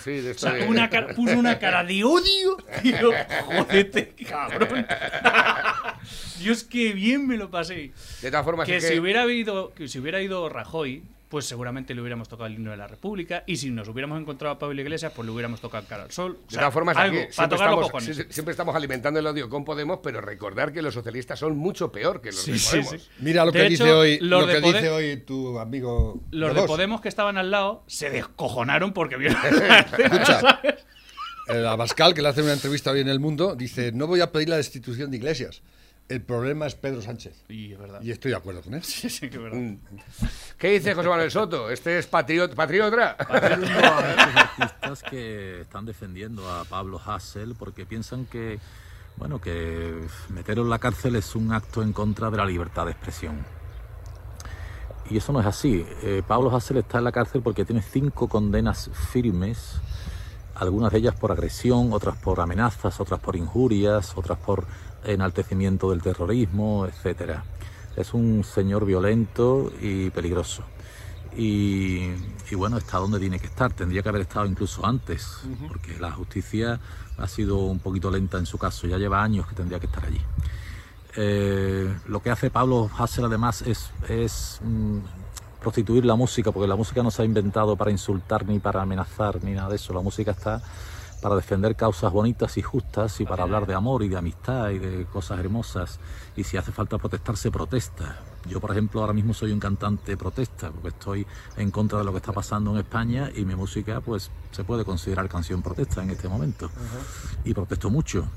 Sí, 0.04 0.12
de 0.12 0.28
O 0.28 0.32
esto 0.32 0.48
sea, 0.50 0.54
de- 0.58 0.68
una 0.68 0.90
cara- 0.90 1.14
puso 1.16 1.38
una 1.40 1.58
cara 1.58 1.84
de 1.86 2.04
odio. 2.04 2.58
Yo, 2.84 3.12
jodete, 3.46 4.14
cabrón. 4.28 4.86
Dios, 6.40 6.64
qué 6.66 6.94
bien 6.94 7.28
me 7.28 7.38
lo 7.38 7.50
pasé. 7.50 7.92
De 8.22 8.30
todas 8.30 8.46
formas, 8.46 8.66
Que 8.68 8.78
es 8.78 8.84
si 8.88 8.94
que- 8.94 9.00
hubiera 9.00 9.22
habido, 9.24 9.74
que 9.74 9.88
si 9.88 10.00
hubiera 10.00 10.22
ido 10.22 10.50
Rajoy, 10.50 11.02
pues 11.30 11.46
seguramente 11.46 11.94
le 11.96 12.02
hubiéramos 12.02 12.30
tocado 12.30 12.48
el 12.48 12.54
himno 12.54 12.72
de 12.72 12.78
la 12.78 12.88
República. 12.88 13.44
Y 13.48 13.58
si 13.58 13.70
nos 13.72 13.88
hubiéramos 13.88 14.20
encontrado 14.20 14.56
a 14.56 14.60
Pablo 14.60 14.80
Iglesias, 14.82 15.12
pues 15.16 15.26
le 15.26 15.32
hubiéramos 15.32 15.60
tocado 15.62 15.86
cara 15.88 16.04
al 16.04 16.12
sol. 16.12 16.40
O 16.48 16.52
De 16.52 16.58
todas 16.58 16.74
formas, 16.74 16.96
algo, 16.98 17.20
aquí 17.20 17.32
siempre 17.34 17.56
estamos, 17.58 18.34
siempre 18.34 18.56
alimentando 18.76 19.20
el 19.20 19.28
odio 19.28 19.50
con 19.50 19.66
Podemos, 19.66 20.00
pero 20.04 20.22
recordar 20.22 20.72
que 20.72 20.82
los 20.82 20.94
socialistas 20.94 21.40
son 21.40 21.58
mucho 21.58 21.92
peor 21.92 22.22
que 22.22 22.32
los 22.32 22.42
Sí, 22.42 22.52
de 22.54 22.60
Podemos. 22.60 23.02
sí. 23.02 23.10
Mira 23.20 23.46
lo 23.46 23.52
De 23.52 23.60
que 23.60 23.66
hecho, 23.66 23.84
dice 23.84 23.92
hoy, 23.94 24.20
lo 24.20 24.46
que 24.48 24.62
dice 24.62 24.90
hoy 24.90 25.18
tu 25.18 25.60
amigo. 25.60 26.22
Los 26.32 26.54
de. 26.56 26.64
Podemos 26.64 27.02
que 27.02 27.10
estaban 27.10 27.38
al 27.38 27.52
lado 27.52 27.84
se 27.88 28.10
descojonaron 28.10 28.94
porque 28.94 29.18
vieron. 29.18 29.38
Escucha, 29.98 30.60
el 31.48 31.66
Abascal, 31.66 32.14
que 32.14 32.22
le 32.22 32.30
hace 32.30 32.42
una 32.42 32.54
entrevista 32.54 32.92
hoy 32.92 33.02
en 33.02 33.08
El 33.10 33.20
Mundo, 33.20 33.56
dice: 33.56 33.92
No 33.92 34.08
voy 34.08 34.22
a 34.22 34.32
pedir 34.32 34.50
la 34.50 34.58
destitución 34.58 35.12
de 35.12 35.18
Iglesias. 35.18 35.62
El 36.08 36.22
problema 36.22 36.68
es 36.68 36.76
Pedro 36.76 37.02
Sánchez. 37.02 37.44
Y 37.50 37.74
es 37.74 37.80
verdad. 37.80 38.02
Y 38.02 38.12
estoy 38.12 38.32
de 38.32 38.38
acuerdo 38.38 38.62
con 38.62 38.76
él. 38.76 38.84
Sí, 38.84 39.10
sí, 39.10 39.30
que 39.30 39.38
es 39.38 39.44
verdad. 39.44 39.58
Mm. 39.58 39.78
¿Qué 40.58 40.72
dice 40.72 40.94
José 40.94 41.10
Manuel 41.10 41.32
Soto? 41.32 41.72
¿Este 41.72 41.98
es 41.98 42.06
patriot, 42.06 42.54
patriota? 42.54 43.12
artistas 43.20 45.04
que 45.04 45.62
están 45.62 45.86
defendiendo 45.86 46.48
a 46.50 46.64
Pablo 46.66 47.02
Hassel 47.04 47.56
porque 47.56 47.86
piensan 47.86 48.26
que, 48.26 48.60
bueno, 49.18 49.42
que 49.42 50.00
meterlo 50.30 50.64
en 50.64 50.70
la 50.70 50.80
cárcel 50.80 51.16
es 51.16 51.36
un 51.36 51.52
acto 51.52 51.82
en 51.82 51.92
contra 51.92 52.30
de 52.30 52.38
la 52.38 52.46
libertad 52.46 52.86
de 52.86 52.92
expresión. 52.92 53.44
Y 55.10 55.18
eso 55.18 55.34
no 55.34 55.40
es 55.40 55.46
así. 55.46 55.86
Eh, 56.04 56.24
Pablo 56.28 56.56
Hassel 56.56 56.78
está 56.78 57.00
en 57.00 57.04
la 57.04 57.12
cárcel 57.12 57.42
porque 57.42 57.66
tiene 57.66 57.82
cinco 57.82 58.28
condenas 58.28 58.90
firmes, 59.12 59.80
algunas 60.56 60.92
de 60.92 61.00
ellas 61.00 61.16
por 61.16 61.32
agresión, 61.32 61.94
otras 61.94 62.18
por 62.18 62.40
amenazas, 62.40 63.00
otras 63.00 63.20
por 63.20 63.36
injurias, 63.36 64.14
otras 64.16 64.38
por 64.40 64.66
enaltecimiento 65.04 65.92
del 65.92 66.02
terrorismo, 66.02 66.86
etcétera. 66.86 67.44
Es 67.96 68.14
un 68.14 68.44
señor 68.44 68.86
violento 68.86 69.72
y 69.82 70.10
peligroso. 70.10 70.64
Y, 71.38 72.10
y 72.50 72.56
bueno, 72.56 72.78
está 72.78 72.98
donde 72.98 73.20
tiene 73.20 73.40
que 73.40 73.48
estar. 73.48 73.74
Tendría 73.74 74.02
que 74.02 74.10
haber 74.10 74.22
estado 74.22 74.46
incluso 74.46 74.86
antes, 74.86 75.40
porque 75.68 76.00
la 76.00 76.12
justicia 76.12 76.80
ha 77.18 77.28
sido 77.28 77.58
un 77.58 77.80
poquito 77.80 78.10
lenta 78.10 78.38
en 78.38 78.46
su 78.46 78.58
caso. 78.58 78.88
Ya 78.88 78.98
lleva 78.98 79.24
años 79.24 79.48
que 79.48 79.56
tendría 79.56 79.80
que 79.80 79.88
estar 79.88 80.06
allí. 80.06 80.22
Eh, 81.18 81.94
lo 82.08 82.22
que 82.22 82.30
hace 82.30 82.50
Pablo 82.50 82.90
Hassel 82.98 83.26
además 83.26 83.62
es, 83.62 83.90
es 84.10 84.60
mm, 84.62 84.98
prostituir 85.66 86.06
la 86.06 86.14
música, 86.14 86.52
porque 86.52 86.68
la 86.68 86.76
música 86.76 87.02
no 87.02 87.10
se 87.10 87.24
ha 87.24 87.26
inventado 87.26 87.76
para 87.76 87.90
insultar 87.90 88.46
ni 88.46 88.60
para 88.60 88.84
amenazar 88.84 89.44
ni 89.44 89.54
nada 89.54 89.70
de 89.70 89.78
eso. 89.78 89.94
La 89.94 90.02
música 90.02 90.30
está 90.30 90.62
para 91.24 91.36
defender 91.36 91.76
causas 91.76 92.14
bonitas 92.14 92.56
y 92.58 92.62
justas 92.62 93.20
y 93.20 93.26
para 93.26 93.42
hablar 93.42 93.66
de 93.66 93.74
amor 93.74 94.04
y 94.04 94.08
de 94.08 94.16
amistad 94.16 94.70
y 94.70 94.78
de 94.78 95.06
cosas 95.06 95.40
hermosas. 95.40 96.00
Y 96.36 96.44
si 96.44 96.56
hace 96.56 96.72
falta 96.72 97.00
protestar, 97.00 97.36
se 97.36 97.50
protesta. 97.50 98.20
Yo, 98.48 98.62
por 98.62 98.70
ejemplo, 98.70 99.02
ahora 99.02 99.14
mismo 99.14 99.34
soy 99.34 99.52
un 99.52 99.60
cantante 99.60 100.16
protesta, 100.18 100.70
porque 100.70 100.90
estoy 100.90 101.26
en 101.58 101.72
contra 101.72 101.98
de 101.98 102.06
lo 102.06 102.12
que 102.12 102.18
está 102.18 102.32
pasando 102.32 102.70
en 102.70 102.78
España 102.78 103.32
y 103.36 103.44
mi 103.44 103.56
música, 103.56 104.02
pues, 104.02 104.30
se 104.52 104.64
puede 104.64 104.86
considerar 104.86 105.28
canción 105.28 105.64
protesta 105.64 106.04
en 106.04 106.12
este 106.12 106.30
momento. 106.30 106.70
Y 107.44 107.56
protesto 107.56 107.90
mucho 107.90 108.28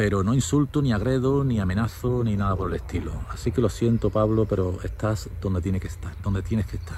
pero 0.00 0.24
no 0.24 0.32
insulto, 0.32 0.80
ni 0.80 0.94
agredo, 0.94 1.44
ni 1.44 1.60
amenazo, 1.60 2.24
ni 2.24 2.34
nada 2.34 2.56
por 2.56 2.70
el 2.70 2.76
estilo. 2.76 3.12
Así 3.28 3.52
que 3.52 3.60
lo 3.60 3.68
siento, 3.68 4.08
Pablo, 4.08 4.46
pero 4.46 4.78
estás 4.82 5.28
donde 5.42 5.60
tienes 5.60 5.82
que 5.82 5.88
estar, 5.88 6.14
donde 6.22 6.40
tienes 6.40 6.64
que 6.64 6.78
estar, 6.78 6.96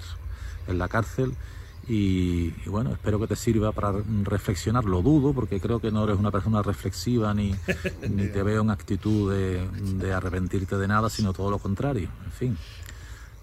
en 0.69 0.79
la 0.79 0.87
cárcel. 0.87 1.35
Y, 1.89 2.55
y 2.65 2.69
bueno, 2.69 2.93
espero 2.93 3.19
que 3.19 3.27
te 3.27 3.35
sirva 3.35 3.73
para 3.73 3.93
reflexionar. 4.23 4.85
Lo 4.85 5.03
dudo, 5.03 5.33
porque 5.33 5.59
creo 5.59 5.81
que 5.81 5.91
no 5.91 6.05
eres 6.05 6.17
una 6.17 6.31
persona 6.31 6.63
reflexiva, 6.63 7.35
ni, 7.35 7.57
ni 8.09 8.29
te 8.29 8.45
veo 8.45 8.63
en 8.63 8.71
actitud 8.71 9.33
de, 9.33 9.67
de 9.97 10.13
arrepentirte 10.13 10.77
de 10.77 10.87
nada, 10.87 11.11
sino 11.11 11.33
todo 11.33 11.51
lo 11.51 11.59
contrario. 11.59 12.09
En 12.25 12.31
fin, 12.31 12.59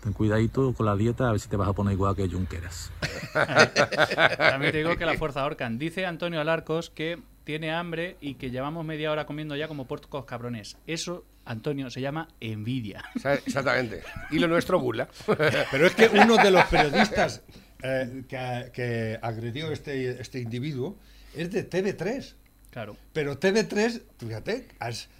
ten 0.01 0.13
cuidadito 0.13 0.71
con 0.71 0.85
la 0.85 0.95
dieta, 0.95 1.27
a 1.27 1.31
ver 1.31 1.41
si 1.41 1.49
te 1.49 1.57
vas 1.57 1.67
a 1.67 1.73
poner 1.73 1.95
igual 1.95 2.15
que 2.15 2.29
Junqueras. 2.29 2.91
También 4.37 4.71
te 4.71 4.77
digo 4.77 4.95
que 4.95 5.05
la 5.05 5.15
fuerza 5.15 5.41
ahorcan. 5.41 5.77
Dice 5.77 6.05
Antonio 6.05 6.39
Alarcos 6.39 6.89
que 6.89 7.19
tiene 7.49 7.71
hambre 7.71 8.15
y 8.21 8.35
que 8.35 8.51
llevamos 8.51 8.85
media 8.85 9.11
hora 9.11 9.25
comiendo 9.25 9.55
ya 9.55 9.67
como 9.67 9.87
puercos 9.87 10.23
cabrones. 10.25 10.77
Eso, 10.85 11.25
Antonio, 11.45 11.89
se 11.89 11.99
llama 11.99 12.27
envidia. 12.39 13.03
Exactamente. 13.43 14.03
Y 14.29 14.37
lo 14.37 14.47
nuestro 14.47 14.79
gula. 14.79 15.09
Pero 15.71 15.87
es 15.87 15.95
que 15.95 16.09
uno 16.09 16.37
de 16.37 16.51
los 16.51 16.63
periodistas 16.65 17.41
eh, 17.81 18.21
que, 18.29 18.69
que 18.71 19.19
agredió 19.19 19.71
este, 19.71 20.21
este 20.21 20.39
individuo 20.39 20.99
es 21.35 21.49
de 21.49 21.67
TV3. 21.67 22.35
Claro. 22.69 22.95
Pero 23.13 23.39
TV3, 23.39 23.99
fíjate, 24.19 24.67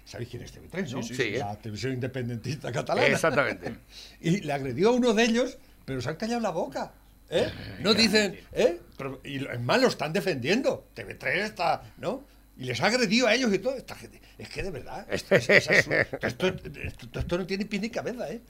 ¿sabéis 0.04 0.30
quién 0.30 0.44
es 0.44 0.54
TV3, 0.54 0.92
no? 0.92 1.02
Sí, 1.02 1.16
sí. 1.16 1.30
La 1.32 1.56
televisión 1.56 1.94
independentista 1.94 2.70
catalana. 2.70 3.08
Exactamente. 3.08 3.74
Y 4.20 4.42
le 4.42 4.52
agredió 4.52 4.90
a 4.90 4.92
uno 4.92 5.14
de 5.14 5.24
ellos, 5.24 5.58
pero 5.84 6.00
se 6.00 6.10
han 6.10 6.14
callado 6.14 6.40
la 6.40 6.50
boca. 6.50 6.92
¿Eh? 7.30 7.50
No 7.80 7.94
dicen, 7.94 8.38
¿eh? 8.52 8.78
Pero- 8.98 9.20
y 9.24 9.44
es 9.46 9.60
más, 9.60 9.80
lo 9.80 9.88
están 9.88 10.12
defendiendo. 10.12 10.88
TV3 10.94 11.24
está, 11.44 11.82
¿no? 11.98 12.24
Y 12.58 12.64
les 12.64 12.78
ha 12.82 12.86
agredido 12.86 13.26
a 13.26 13.34
ellos 13.34 13.50
y 13.54 13.58
todo. 13.58 13.74
Esta 13.74 13.94
gente. 13.94 14.20
Es 14.36 14.50
que 14.50 14.62
de 14.62 14.70
verdad. 14.70 15.06
Esto, 15.10 15.34
esto, 15.36 15.72
esto- 16.20 17.18
esto 17.18 17.38
no 17.38 17.46
tiene 17.46 17.64
pie 17.64 17.80
ni 17.80 17.88
cabeza, 17.90 18.28
¿eh? 18.30 18.40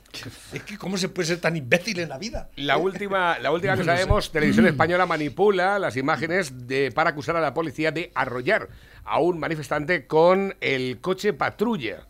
Es 0.53 0.63
que, 0.65 0.77
¿cómo 0.79 0.97
se 0.99 1.09
puede 1.09 1.29
ser 1.29 1.39
tan 1.41 1.57
imbécil 1.57 2.01
en 2.01 2.09
la 2.09 2.19
vida? 2.19 2.51
La 2.57 2.77
última, 2.77 3.39
la 3.39 3.53
última 3.53 3.77
que 3.77 3.85
sabemos, 3.85 4.33
Televisión 4.33 4.67
Española 4.67 5.07
manipula 5.07 5.79
las 5.79 5.97
imágenes 5.97 6.67
de, 6.67 6.91
para 6.93 7.11
acusar 7.11 7.37
a 7.37 7.41
la 7.41 7.55
policía 7.55 7.93
de 7.93 8.11
arrollar 8.15 8.69
a 9.05 9.21
un 9.21 9.39
manifestante 9.39 10.07
con 10.07 10.57
el 10.61 11.01
coche 11.01 11.33
patrulla. 11.33 12.07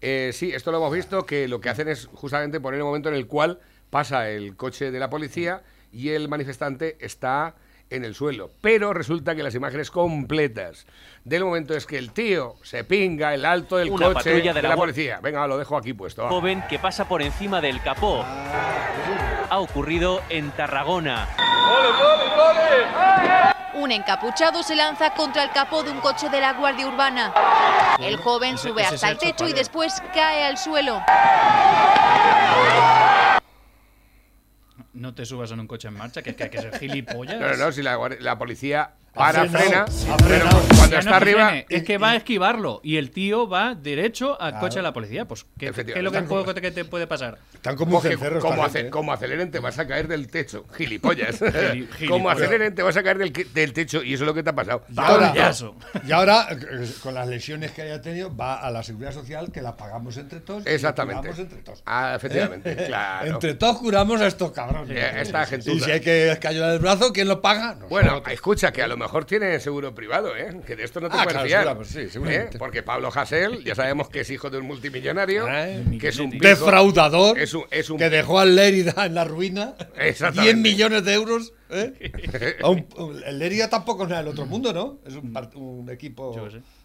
Eh, 0.00 0.30
sí, 0.32 0.50
esto 0.52 0.70
lo 0.72 0.78
hemos 0.78 0.92
visto, 0.92 1.24
que 1.26 1.46
lo 1.48 1.60
que 1.60 1.68
hacen 1.68 1.88
es 1.88 2.06
justamente 2.12 2.60
poner 2.60 2.78
el 2.78 2.84
momento 2.84 3.08
en 3.08 3.14
el 3.14 3.26
cual 3.26 3.60
pasa 3.90 4.28
el 4.30 4.56
coche 4.56 4.90
de 4.90 4.98
la 4.98 5.08
policía 5.10 5.62
y 5.96 6.10
el 6.10 6.28
manifestante 6.28 6.98
está 7.00 7.54
en 7.88 8.04
el 8.04 8.14
suelo. 8.14 8.50
Pero 8.60 8.92
resulta 8.92 9.34
que 9.34 9.42
las 9.42 9.54
imágenes 9.54 9.90
completas 9.90 10.86
del 11.24 11.44
momento 11.44 11.74
es 11.74 11.86
que 11.86 11.96
el 11.96 12.12
tío 12.12 12.56
se 12.62 12.84
pinga 12.84 13.32
el 13.32 13.46
alto 13.46 13.78
del 13.78 13.90
Una 13.90 14.08
coche 14.08 14.30
patrulla 14.30 14.52
de 14.52 14.60
de 14.60 14.68
la, 14.68 14.76
policía. 14.76 15.20
Venga, 15.22 15.46
lo 15.46 15.56
dejo 15.56 15.76
aquí 15.76 15.94
puesto. 15.94 16.24
va. 16.24 16.28
joven 16.28 16.62
que 16.68 16.78
pasa 16.78 17.08
por 17.08 17.22
encima 17.22 17.62
del 17.62 17.80
capó. 17.80 18.24
Ha 19.48 19.58
ocurrido 19.58 20.20
en 20.28 20.50
Tarragona. 20.50 21.28
Un 23.74 23.92
encapuchado 23.92 24.62
se 24.62 24.74
lanza 24.74 25.14
contra 25.14 25.44
el 25.44 25.50
capó 25.50 25.82
de 25.82 25.92
un 25.92 26.00
coche 26.00 26.28
de 26.28 26.40
la 26.40 26.52
Guardia 26.54 26.86
Urbana. 26.86 27.32
El 28.00 28.18
joven 28.18 28.58
sube 28.58 28.84
hasta 28.84 29.10
el 29.10 29.18
techo 29.18 29.48
y 29.48 29.54
después 29.54 30.02
cae 30.12 30.44
al 30.44 30.58
suelo. 30.58 31.00
No 34.96 35.14
te 35.14 35.24
subas 35.24 35.50
en 35.52 35.60
un 35.60 35.66
coche 35.66 35.88
en 35.88 35.94
marcha, 35.94 36.22
que, 36.22 36.34
que 36.34 36.44
hay 36.44 36.50
que 36.50 36.60
ser 36.60 36.78
gilipollas. 36.78 37.38
No, 37.38 37.56
no, 37.56 37.72
si 37.72 37.82
la 37.82 38.38
policía 38.38 38.94
para, 39.16 39.46
frenado, 39.46 39.86
frena, 39.88 40.16
pero 40.28 40.44
cuando 40.50 40.86
Ya 40.90 40.98
está 40.98 41.10
no 41.10 41.10
que 41.10 41.14
arriba... 41.16 41.48
frene, 41.48 41.66
es 41.68 41.82
que 41.82 41.98
va 41.98 42.10
a 42.10 42.16
esquivarlo 42.16 42.80
y 42.84 42.96
el 42.96 43.10
tío 43.10 43.48
va 43.48 43.74
derecho 43.74 44.40
al 44.40 44.58
coche 44.58 44.76
de 44.78 44.82
la 44.82 44.92
policía. 44.92 45.24
Pues, 45.26 45.44
¿qué, 45.58 45.72
qué 45.72 45.92
es 45.96 46.02
lo 46.02 46.12
que, 46.12 46.60
que 46.60 46.70
te 46.70 46.84
puede 46.84 47.06
pasar? 47.06 47.38
Están 47.54 47.76
como 47.76 47.98
esta 48.02 48.16
como, 48.40 48.62
gente, 48.64 48.80
¿eh? 48.88 48.90
como 48.90 49.12
aceleren 49.12 49.50
te 49.50 49.58
vas 49.58 49.78
a 49.78 49.86
caer 49.86 50.06
del 50.08 50.28
techo, 50.28 50.64
gilipollas. 50.76 51.40
Gili- 51.42 51.88
como 52.08 52.30
aceleren 52.30 52.74
te 52.74 52.82
vas 52.82 52.96
a 52.96 53.02
caer 53.02 53.18
del, 53.18 53.32
del 53.52 53.72
techo 53.72 54.02
y 54.02 54.14
eso 54.14 54.24
es 54.24 54.26
lo 54.26 54.34
que 54.34 54.42
te 54.42 54.50
ha 54.50 54.54
pasado. 54.54 54.82
Y 54.88 55.00
ahora, 55.00 55.34
y 56.06 56.12
ahora, 56.12 56.48
eh, 56.50 56.90
con 57.02 57.14
las 57.14 57.26
lesiones 57.26 57.72
que 57.72 57.82
haya 57.82 58.00
tenido, 58.02 58.34
va 58.36 58.56
a 58.60 58.70
la 58.70 58.82
seguridad 58.82 59.12
social 59.12 59.50
que 59.50 59.62
la 59.62 59.76
pagamos 59.76 60.16
entre 60.18 60.40
todos. 60.40 60.62
y 60.62 60.66
la 60.68 60.74
Exactamente. 60.74 61.20
curamos 61.20 61.38
entre 61.40 61.58
todos. 61.62 61.82
Ah, 61.86 62.12
efectivamente, 62.16 62.72
¿Eh? 62.72 62.76
claro. 62.86 63.26
Entre 63.34 63.54
todos 63.54 63.78
curamos 63.78 64.20
a 64.20 64.26
estos 64.26 64.52
cabrones. 64.52 64.96
Eh, 64.96 65.20
esta 65.22 65.46
gentuza. 65.46 65.76
Y 65.76 65.80
si 65.80 65.90
hay 65.90 66.00
que 66.00 66.30
escayular 66.32 66.72
el 66.72 66.78
brazo, 66.78 67.12
¿quién 67.12 67.28
lo 67.28 67.40
paga? 67.40 67.76
Bueno, 67.88 68.22
escucha, 68.30 68.72
que 68.72 68.82
a 68.82 68.86
lo 68.86 68.96
mejor 68.96 69.05
tiene 69.26 69.58
seguro 69.60 69.94
privado, 69.94 70.36
¿eh? 70.36 70.60
Que 70.66 70.76
de 70.76 70.84
esto 70.84 71.00
no 71.00 71.08
te 71.08 71.16
Ah, 71.16 71.24
puedes 71.24 71.32
claro, 71.32 71.46
fiar. 71.48 71.60
seguramente, 71.62 72.04
sí, 72.06 72.10
seguramente. 72.12 72.56
¿eh? 72.56 72.58
Porque 72.58 72.82
Pablo 72.82 73.10
Hasél, 73.14 73.64
ya 73.64 73.74
sabemos 73.74 74.08
que 74.08 74.20
es 74.20 74.30
hijo 74.30 74.50
de 74.50 74.58
un 74.58 74.66
multimillonario, 74.66 75.46
Ay, 75.46 75.98
que 76.00 76.08
es 76.08 76.18
un 76.18 76.30
defraudador 76.30 77.38
Es 77.38 77.54
un, 77.54 77.64
es 77.70 77.90
un 77.90 77.98
que 77.98 78.10
dejó 78.10 78.38
al 78.38 78.54
Lérida 78.56 79.06
en 79.06 79.14
la 79.14 79.24
ruina. 79.24 79.74
Exactamente. 79.96 80.54
10 80.54 80.56
millones 80.56 81.04
de 81.04 81.12
euros. 81.14 81.52
¿eh? 81.70 82.56
Un- 82.64 82.86
el 83.24 83.38
Lérida 83.38 83.68
tampoco 83.68 84.04
es 84.04 84.08
nada 84.08 84.22
del 84.22 84.30
otro 84.32 84.46
mundo, 84.46 84.72
¿no? 84.72 84.98
Es 85.06 85.14
un, 85.14 85.36
un 85.54 85.90
equipo 85.90 86.36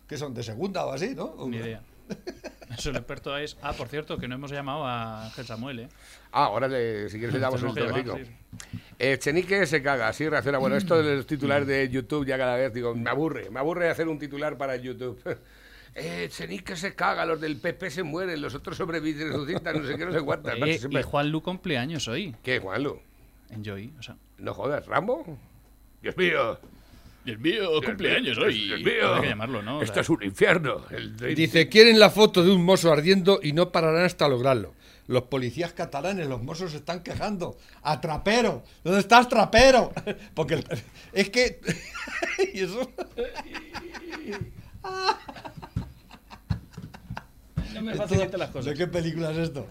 que 0.08 0.18
son 0.18 0.34
de 0.34 0.44
segunda 0.44 0.86
o 0.86 0.92
así, 0.92 1.14
¿no? 1.16 1.36
Ni 1.48 1.58
idea. 1.58 1.82
Eso 2.78 2.90
el 2.90 2.96
experto 2.96 3.38
es. 3.38 3.58
Ah, 3.62 3.74
por 3.74 3.88
cierto, 3.90 4.18
que 4.18 4.28
no 4.28 4.36
hemos 4.36 4.50
llamado 4.52 4.86
a 4.86 5.26
Ángel 5.26 5.46
Samuel, 5.46 5.80
¿eh? 5.82 5.90
Ah, 6.32 6.46
ahora 6.46 6.68
le, 6.70 7.10
si 7.10 7.18
quieres 7.18 7.34
le 7.34 7.40
damos 7.42 7.62
llamar, 7.62 7.76
toquecito. 8.04 8.18
sí. 8.18 8.80
Eh, 8.98 9.18
Chenique 9.20 9.66
se 9.66 9.82
caga, 9.84 10.08
así 10.08 10.28
reacciona. 10.30 10.58
Bueno, 10.58 10.78
esto 10.78 11.02
de 11.02 11.18
los 11.18 11.26
titulares 11.28 11.68
de 11.68 11.90
YouTube 11.90 12.26
ya 12.26 12.38
cada 12.38 12.56
vez, 12.56 12.74
digo, 12.74 12.96
me 12.96 13.10
aburre, 13.10 13.50
me 13.50 13.60
aburre 13.60 13.90
hacer 13.90 14.08
un 14.08 14.18
titular 14.20 14.58
para 14.58 14.76
YouTube. 14.76 15.20
Eh, 15.94 16.30
Chenique 16.32 16.78
se 16.78 16.96
caga, 16.96 17.26
los 17.26 17.42
del 17.42 17.58
PP 17.58 17.92
se 17.92 18.02
mueren, 18.04 18.42
los 18.42 18.56
otros 18.56 18.78
sobreviven, 18.78 19.28
no 19.30 19.46
sé 19.46 19.98
qué, 19.98 20.06
no 20.06 20.14
sé 20.14 20.22
cuántas. 20.26 20.56
Siempre- 20.56 21.02
y 21.02 21.04
Juan 21.04 21.30
Lu 21.30 21.42
cumpleaños 21.44 22.08
hoy. 22.08 22.34
¿Qué, 22.42 22.60
Juanlu? 22.60 22.98
En 23.50 23.62
Joy. 23.62 23.92
O 24.00 24.02
sea, 24.02 24.16
No 24.38 24.54
jodas, 24.54 24.86
¿Rambo? 24.88 25.38
Dios 26.02 26.16
mío. 26.16 26.58
Dios 27.26 27.40
mío, 27.40 27.70
cumpleaños 27.86 28.38
hoy. 28.40 28.66
Dios 28.68 28.80
mío. 28.82 29.08
Habrá 29.08 29.22
que 29.22 29.28
llamarlo, 29.30 29.62
¿no? 29.62 29.78
O 29.80 29.82
Esto 29.84 29.94
sea, 29.96 30.02
es 30.02 30.10
un 30.10 30.24
infierno. 30.24 30.82
El 30.90 31.16
de- 31.18 31.36
Dice, 31.36 31.70
quieren 31.70 32.00
la 32.00 32.10
foto 32.10 32.44
de 32.44 32.52
un 32.52 32.64
mozo 32.66 32.92
ardiendo 32.92 33.40
y 33.44 33.54
no 33.54 33.72
pararán 33.72 34.06
hasta 34.06 34.28
lograrlo. 34.28 34.74
Los 35.08 35.24
policías 35.24 35.74
catalanes, 35.74 36.28
los 36.28 36.42
mozos 36.42 36.72
se 36.72 36.78
están 36.78 37.04
quejando. 37.04 37.58
¡A 37.84 38.00
trapero! 38.02 38.64
¿Dónde 38.84 39.00
estás, 39.02 39.28
trapero? 39.30 39.92
Porque 40.34 40.56
el- 40.56 40.66
es 41.14 41.30
que... 41.30 41.60
y 42.54 42.62
eso... 42.62 42.92
No 47.74 47.82
me 47.84 47.96
facilite 47.96 48.38
las 48.38 48.50
¿De 48.50 48.54
cosas. 48.60 48.78
qué 48.78 48.86
película 48.88 49.32
es 49.32 49.38
esto? 49.38 49.66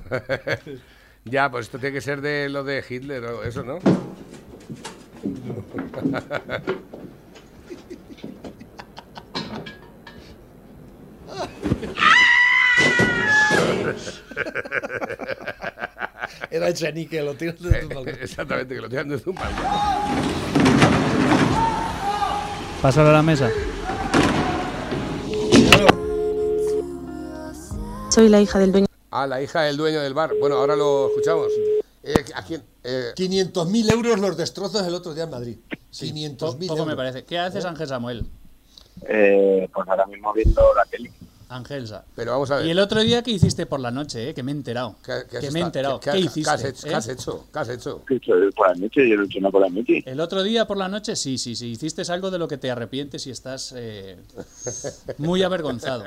Ya, 1.24 1.50
pues 1.50 1.66
esto 1.66 1.78
tiene 1.78 1.92
que 1.94 2.00
ser 2.00 2.20
de 2.22 2.48
lo 2.48 2.64
de 2.64 2.82
Hitler 2.88 3.22
o 3.24 3.42
eso, 3.44 3.62
¿no? 3.62 3.78
Era 16.50 16.68
el 16.68 16.74
chenique, 16.74 17.22
lo 17.22 17.35
tiras 17.35 17.61
de 17.61 17.80
tu 17.80 17.88
balcón. 17.88 18.09
Exactamente, 18.20 18.74
que 18.74 18.80
lo 18.80 18.88
tiran 18.88 19.09
desde 19.09 19.30
un 19.30 19.37
balcón. 19.37 19.64
Pásalo 22.83 23.11
a 23.11 23.12
la 23.12 23.22
mesa. 23.22 23.50
Soy 28.09 28.28
la 28.28 28.40
hija 28.40 28.59
del 28.59 28.72
dueño. 28.72 28.87
Ah, 29.11 29.26
la 29.26 29.42
hija 29.42 29.62
del 29.62 29.76
dueño 29.76 30.00
del 30.00 30.14
bar. 30.14 30.33
Bueno, 30.40 30.56
ahora 30.56 30.76
lo 30.76 31.09
escuchamos. 31.09 31.48
Eh, 32.02 32.24
¿A 32.35 32.42
quién? 32.42 32.62
Eh, 32.83 33.12
500.000 33.14 33.92
euros 33.92 34.18
los 34.18 34.37
destrozos 34.37 34.87
el 34.87 34.94
otro 34.94 35.14
día 35.14 35.24
en 35.24 35.30
Madrid. 35.30 35.59
500.000 35.92 36.37
Po- 36.38 36.46
euros. 36.46 36.66
Poco 36.68 36.87
me 36.87 36.96
parece. 36.96 37.24
¿Qué 37.24 37.38
haces, 37.38 37.64
Ángel 37.64 37.87
Samuel? 37.88 38.24
Eh, 39.09 39.68
pues 39.72 39.88
ahora 39.88 40.07
mismo 40.07 40.33
viendo 40.33 40.62
la 40.74 40.85
tele. 40.85 41.11
Angelsa. 41.48 42.05
pero 42.14 42.31
vamos 42.31 42.48
a 42.53 42.59
ver. 42.59 42.66
Y 42.66 42.70
el 42.70 42.79
otro 42.79 43.00
día, 43.00 43.24
¿qué 43.24 43.33
hiciste 43.33 43.66
por 43.66 43.81
la 43.81 43.90
noche? 43.90 44.29
Eh? 44.31 44.35
Que 44.35 44.42
me 44.44 44.53
he 44.53 44.55
enterado. 44.55 44.94
¿Qué, 45.05 45.12
qué 45.29 45.38
has 45.38 45.44
que 45.44 45.50
me 45.50 45.59
he 45.59 45.62
enterado. 45.64 45.98
qué- 45.98 46.11
¿Qué, 46.12 46.18
qué- 46.18 46.24
hiciste? 46.24 46.42
¿Qué 46.44 46.48
has 46.50 46.64
hecho? 46.64 46.87
eh? 46.87 46.90
¿Qué 46.90 46.94
has 46.94 47.09
hecho? 47.09 47.44
¿Qué 47.53 47.59
has 47.59 47.68
hecho? 47.70 48.05
¿Qué 48.07 48.14
he 48.14 48.16
hecho 48.18 48.33
por 48.55 48.68
la 48.68 48.74
noche? 48.74 49.09
Yo 49.09 49.16
lo 49.16 49.22
he 49.22 49.26
hecho 49.26 49.38
una 49.40 49.50
por 49.50 49.61
la 49.62 49.68
noche. 49.68 50.03
El 50.07 50.20
otro 50.20 50.44
día 50.44 50.66
por 50.68 50.76
la 50.76 50.88
noche, 50.88 51.16
sí, 51.16 51.38
sí, 51.38 51.57
sí. 51.57 51.72
Hiciste 51.72 52.03
algo 52.12 52.31
de 52.31 52.38
lo 52.38 52.46
que 52.46 52.57
te 52.57 52.70
arrepientes 52.70 53.26
y 53.26 53.31
estás 53.33 53.74
eh, 53.76 54.16
muy 55.18 55.42
avergonzado. 55.44 56.05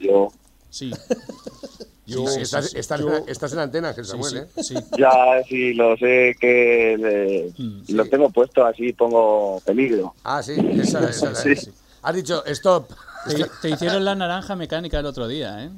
Yo, 0.00 0.28
Sí, 0.70 0.90
Yo- 2.08 2.26
sí, 2.26 2.34
sí, 2.36 2.40
estás, 2.42 2.70
sí. 2.70 2.78
estás 2.78 3.00
Yo- 3.00 3.14
en, 3.16 3.28
estás 3.28 3.52
en 3.52 3.58
antena, 3.58 3.88
Ángel 3.90 4.04
sí, 4.04 4.10
Samuel, 4.10 4.32
sí, 4.32 4.38
¿eh? 4.38 4.62
sí. 4.64 4.74
ya 4.98 5.42
si 5.46 5.74
lo 5.74 5.96
sé 5.96 6.34
que 6.40 6.96
le- 6.98 7.52
Mm, 7.62 7.82
lo 7.94 8.04
tengo 8.06 8.30
puesto 8.30 8.64
así, 8.64 8.92
pongo 8.94 9.60
peligro. 9.64 10.14
Ah, 10.24 10.42
sí, 10.42 10.54
esa, 10.80 11.08
esa- 11.10 11.34
Sí. 11.34 11.54
sí. 11.54 11.70
Has 12.02 12.14
dicho, 12.14 12.44
stop. 12.46 12.90
Te, 13.28 13.44
te 13.60 13.70
hicieron 13.70 14.04
la 14.04 14.14
naranja 14.14 14.56
mecánica 14.56 14.98
el 15.00 15.06
otro 15.06 15.28
día, 15.28 15.64
¿eh? 15.64 15.70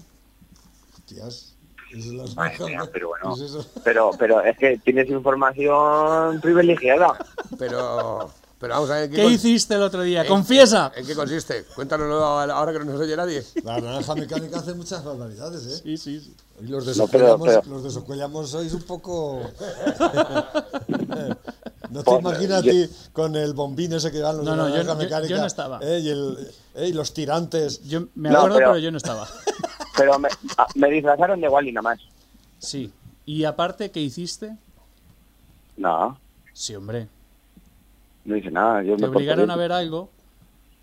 Hostias, 0.97 1.57
es 1.93 2.07
naranja, 2.07 2.67
mía, 2.67 2.89
pero 2.93 3.09
bueno. 3.09 3.35
¿Qué 3.37 3.45
es 3.45 3.51
eso? 3.51 3.67
Pero, 3.83 4.11
pero 4.19 4.41
es 4.43 4.57
que 4.59 4.79
tienes 4.85 5.09
información 5.09 6.41
privilegiada. 6.41 7.19
Pero, 7.59 8.31
pero 8.61 8.75
vamos 8.75 8.91
a 8.91 8.95
ver. 8.95 9.05
¿en 9.05 9.11
¿Qué 9.13 9.25
hiciste 9.27 9.75
el 9.75 9.83
otro 9.83 10.03
día? 10.03 10.21
en- 10.23 10.29
¡Confiesa! 10.29 10.93
¿En 10.95 11.05
qué 11.07 11.15
consiste? 11.17 11.65
Cuéntanoslo 11.75 12.23
ahora 12.25 12.73
que 12.73 12.79
no 12.81 12.85
nos 12.85 13.01
oye 13.01 13.17
nadie. 13.17 13.43
La 13.65 13.81
naranja 13.81 14.15
mecánica 14.15 14.59
hace 14.59 14.75
muchas 14.75 15.03
barbaridades, 15.03 15.65
¿eh? 15.67 15.81
Sí, 15.83 15.97
sí, 15.97 16.21
sí. 16.21 16.35
Y 16.63 16.67
los 16.67 16.87
No, 16.97 17.07
pero- 17.09 17.25
desocuellamos, 17.39 17.49
pero- 17.49 17.63
los 17.75 17.83
desocuellamos 17.85 18.51
sois 18.51 18.73
un 18.75 18.83
poco... 18.83 19.41
no 21.91 22.03
te 22.05 22.15
imaginas 22.19 22.63
yo- 22.63 22.71
a 22.71 22.75
ti 22.75 22.91
con 23.13 23.35
el 23.37 23.55
bombín 23.55 23.93
ese 23.95 24.11
que 24.11 24.19
llevan 24.19 24.37
los 24.37 24.45
No, 24.45 24.53
de 24.53 24.57
no, 24.59 24.63
la 24.65 24.69
yo- 24.71 24.77
naranja 24.77 24.93
yo- 24.95 24.99
mecánica. 25.05 25.35
yo 25.35 25.41
no 25.41 25.47
estaba. 25.47 25.79
¿eh? 25.83 25.99
Y, 26.01 26.09
el, 26.11 26.53
eh, 26.75 26.89
y 26.89 26.93
los 26.93 27.13
tirantes. 27.15 27.83
Yo 27.85 28.03
me 28.15 28.29
No, 28.31 28.39
acuerdo, 28.39 28.57
pero- 28.57 28.69
pero 28.73 28.79
yo 28.79 28.91
no 28.91 28.97
estaba. 28.99 29.27
Pero 29.97 30.19
me, 30.19 30.29
ah, 30.57 30.67
me 30.77 30.89
disfrazaron 30.91 31.41
de 31.43 31.49
Wally 31.49 31.73
nada 31.73 31.83
más. 31.83 31.99
Sí. 32.59 32.91
Y 33.27 33.45
aparte, 33.45 33.91
¿qué 33.91 34.01
hiciste? 34.01 34.57
No, 35.77 36.19
Sí, 36.55 36.75
hombre. 36.75 37.07
No 38.25 38.37
hice 38.37 38.51
nada. 38.51 38.83
Yo 38.83 38.97
Te 38.97 39.03
me 39.03 39.09
obligaron 39.09 39.51
a 39.51 39.57
ver 39.57 39.73
algo. 39.73 40.09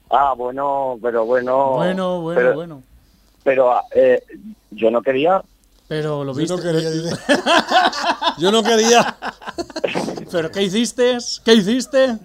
Ah, 0.09 0.33
bueno, 0.37 0.97
pero 1.01 1.25
bueno. 1.25 1.73
Bueno, 1.75 2.21
bueno, 2.21 2.39
pero, 2.39 2.53
bueno. 2.55 2.83
Pero 3.43 3.73
eh, 3.93 4.21
yo 4.71 4.89
no 4.91 5.01
quería. 5.01 5.41
Pero 5.87 6.23
lo 6.23 6.33
Yo 6.33 6.39
viste. 6.39 6.55
no 6.55 6.61
quería. 6.61 6.89
Yo 8.37 8.51
no 8.51 8.61
quería. 8.63 9.17
¿Pero 10.31 10.51
qué 10.51 10.63
hiciste? 10.63 11.17
¿Qué 11.45 11.53
hiciste? 11.53 12.17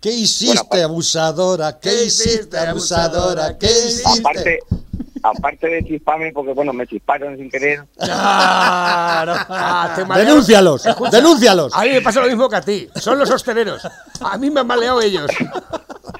¿Qué 0.00 0.10
hiciste, 0.10 0.66
Bueno, 0.70 0.84
abusadora? 0.86 1.78
¿Qué, 1.78 1.90
¿Qué 1.90 2.04
hiciste, 2.04 2.58
abusadora? 2.58 3.58
¿Qué 3.58 3.66
hiciste? 3.66 4.20
Aparte, 4.20 4.58
aparte 5.36 5.68
de 5.68 5.84
chisparme, 5.84 6.32
porque 6.32 6.52
bueno, 6.52 6.72
me 6.72 6.86
chisparon 6.86 7.36
sin 7.36 7.50
querer. 7.50 7.84
¡Claro! 7.98 9.34
Ah, 9.48 9.94
¡Denúncialos! 10.16 10.84
¡Denúncialos! 11.10 11.74
A 11.74 11.82
mí 11.82 11.90
me 11.90 12.00
pasa 12.00 12.20
lo 12.20 12.28
mismo 12.28 12.48
que 12.48 12.56
a 12.56 12.60
ti. 12.60 12.88
Son 12.96 13.18
los 13.18 13.30
hosteleros. 13.30 13.86
A 14.20 14.36
mí 14.38 14.50
me 14.50 14.60
han 14.60 14.66
maleado 14.66 15.00
ellos. 15.00 15.30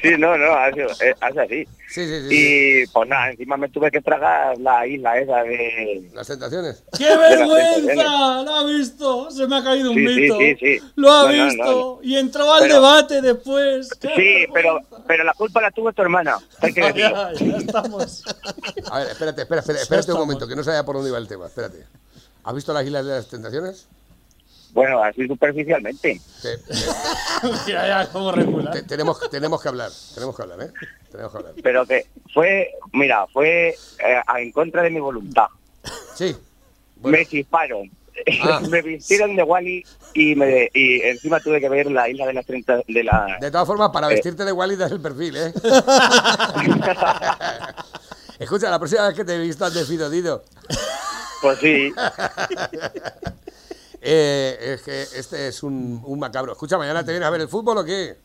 Sí, 0.03 0.11
no, 0.19 0.37
no, 0.39 0.53
hace, 0.55 0.83
eh, 0.83 1.15
hace 1.21 1.41
así. 1.41 1.65
Sí, 1.89 2.07
sí, 2.07 2.29
sí. 2.29 2.83
Y 2.85 2.87
pues 2.89 3.09
nada, 3.09 3.31
encima 3.31 3.57
me 3.57 3.69
tuve 3.69 3.91
que 3.91 4.01
tragar 4.01 4.57
la 4.59 4.87
isla 4.87 5.19
esa 5.19 5.43
de... 5.43 6.11
Las 6.15 6.27
tentaciones. 6.27 6.85
¡Qué 6.97 7.17
vergüenza! 7.17 8.43
¡Lo 8.45 8.55
ha 8.55 8.65
visto! 8.67 9.31
Se 9.31 9.47
me 9.49 9.57
ha 9.57 9.65
caído 9.65 9.91
un 9.91 10.05
mito. 10.05 10.37
sí, 10.39 10.57
sí. 10.61 10.79
Lo 10.97 11.11
ha 11.13 11.23
No, 11.33 11.45
visto. 11.45 11.65
no. 11.65 11.99
Y 12.03 12.17
entró 12.19 12.53
al 12.53 12.61
Pero- 12.63 12.75
debate 12.75 13.23
después. 13.23 13.89
¡Qué 14.01 14.09
Sí, 14.17 14.51
pero, 14.53 14.81
pero 15.07 15.25
la 15.25 15.33
culpa 15.35 15.61
la 15.63 15.71
tuvo 15.71 15.93
tu 15.93 16.03
hermana. 16.03 16.39
Hay 16.61 16.73
que 16.75 16.81
decirlo. 16.93 17.33
Ya, 17.33 17.33
ya 17.33 17.57
estamos. 17.57 18.25
A 18.91 18.99
ver, 18.99 19.09
espérate, 19.09 19.43
espera, 19.43 19.61
espera, 19.61 19.81
espérate 19.81 20.13
un 20.13 20.19
momento, 20.19 20.47
que 20.47 20.55
no 20.57 20.63
sabía 20.63 20.85
por 20.85 20.97
dónde 20.97 21.11
iba 21.11 21.19
el 21.19 21.27
tema. 21.29 21.47
Espérate. 21.47 21.85
¿Has 22.45 22.55
visto 22.55 22.73
las 22.73 22.85
islas 22.85 23.05
de 23.05 23.13
las 23.13 23.29
tentaciones? 23.29 23.89
Bueno, 24.73 25.03
así 25.03 25.27
superficialmente. 25.27 26.21
Regular. 28.35 28.73
te- 28.73 28.83
tenemos, 28.83 29.19
tenemos 29.31 29.63
que 29.63 29.69
hablar. 29.69 29.91
Tenemos 30.15 30.37
que 30.37 30.43
hablar, 30.43 30.63
¿eh? 30.63 30.71
Tenemos 31.11 31.33
que 31.33 31.39
hablar. 31.39 31.55
Pero 31.63 31.87
que 31.87 32.07
fue, 32.33 32.71
mira, 32.93 33.27
fue 33.33 33.69
eh, 33.71 34.21
en 34.39 34.53
contra 34.53 34.83
de 34.83 34.91
mi 34.91 35.01
voluntad. 35.01 35.47
Sí. 36.15 36.37
Bueno, 36.97 37.19
Me 37.19 37.27
chisparon. 37.27 37.91
Ah. 38.43 38.61
me 38.69 38.83
vistieron 38.83 39.37
de 39.37 39.43
Wally 39.45 39.85
y, 40.15 40.35
me, 40.35 40.69
y 40.75 41.01
encima 41.03 41.39
tuve 41.41 41.61
que 41.61 41.69
ver 41.69 41.89
la 41.91 42.09
isla 42.09 42.27
de 42.27 42.33
las 42.35 42.45
30 42.47 42.83
de 42.89 43.05
la... 43.05 43.39
de 43.41 43.51
todas 43.51 43.67
formas, 43.67 43.91
para 43.91 44.09
Eh. 44.09 44.15
vestirte 44.15 44.45
de 44.45 44.51
Wally 44.53 44.75
das 44.77 44.91
el 44.93 45.01
perfil, 45.01 45.37
¿eh? 45.37 45.53
Escucha, 48.39 48.71
la 48.71 48.79
próxima 48.79 49.07
vez 49.09 49.17
que 49.17 49.25
te 49.25 49.35
he 49.35 49.39
visto 49.39 49.69
de 49.71 49.85
Fido 49.85 50.09
Dido. 50.11 50.45
Pues 51.43 51.59
sí. 51.61 51.93
Eh, 54.11 54.57
es 54.75 54.83
que 54.83 55.03
este 55.03 55.49
es 55.49 55.63
un, 55.63 56.01
un 56.03 56.19
macabro. 56.19 56.53
Escucha, 56.53 56.79
¿mañana 56.79 57.05
te 57.05 57.11
vienes 57.11 57.27
a 57.27 57.31
ver 57.31 57.43
el 57.43 57.49
fútbol 57.49 57.77
o 57.77 57.85
qué? 57.85 58.17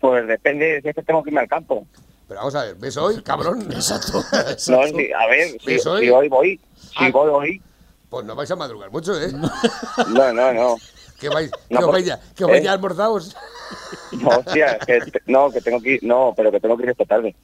Pues 0.00 0.26
depende 0.26 0.80
si 0.80 0.88
es 0.88 0.94
que 0.94 1.02
tengo 1.02 1.22
que 1.22 1.28
irme 1.28 1.40
al 1.42 1.48
campo. 1.48 1.86
Pero 2.26 2.40
vamos 2.40 2.54
a 2.54 2.64
ver, 2.64 2.76
¿ves 2.76 2.96
hoy, 2.96 3.20
cabrón? 3.22 3.60
Exacto. 3.70 4.22
No, 4.32 4.86
sí, 4.86 5.10
a 5.12 5.26
ver, 5.26 5.50
si, 5.60 5.78
si 5.78 5.88
hoy 6.10 6.28
voy, 6.30 6.58
si 6.80 6.94
Ah. 6.96 7.10
voy 7.12 7.30
hoy. 7.30 7.62
Pues 8.08 8.24
no 8.24 8.34
vais 8.34 8.50
a 8.50 8.56
madrugar 8.56 8.90
mucho, 8.90 9.20
¿eh? 9.20 9.30
No, 10.08 10.32
no, 10.32 10.52
no. 10.54 10.76
Que 11.20 11.28
vais, 11.28 11.50
No, 11.68 11.78
que 11.80 11.84
os 11.84 11.84
por- 11.84 11.92
vais 11.92 12.06
ya, 12.06 12.20
que 12.34 12.44
os 12.44 12.50
vais 12.50 12.62
¿eh? 12.62 12.64
ya 12.64 12.72
almorzados. 12.72 13.36
No, 14.12 14.28
hostia, 14.30 14.78
que, 14.78 14.98
no, 15.26 15.50
que 15.50 15.60
tengo 15.60 15.78
que 15.82 15.90
ir, 15.96 16.04
no, 16.04 16.32
pero 16.34 16.50
que 16.50 16.58
tengo 16.58 16.74
que 16.78 16.84
ir 16.84 16.88
esta 16.90 17.04
tarde. 17.04 17.36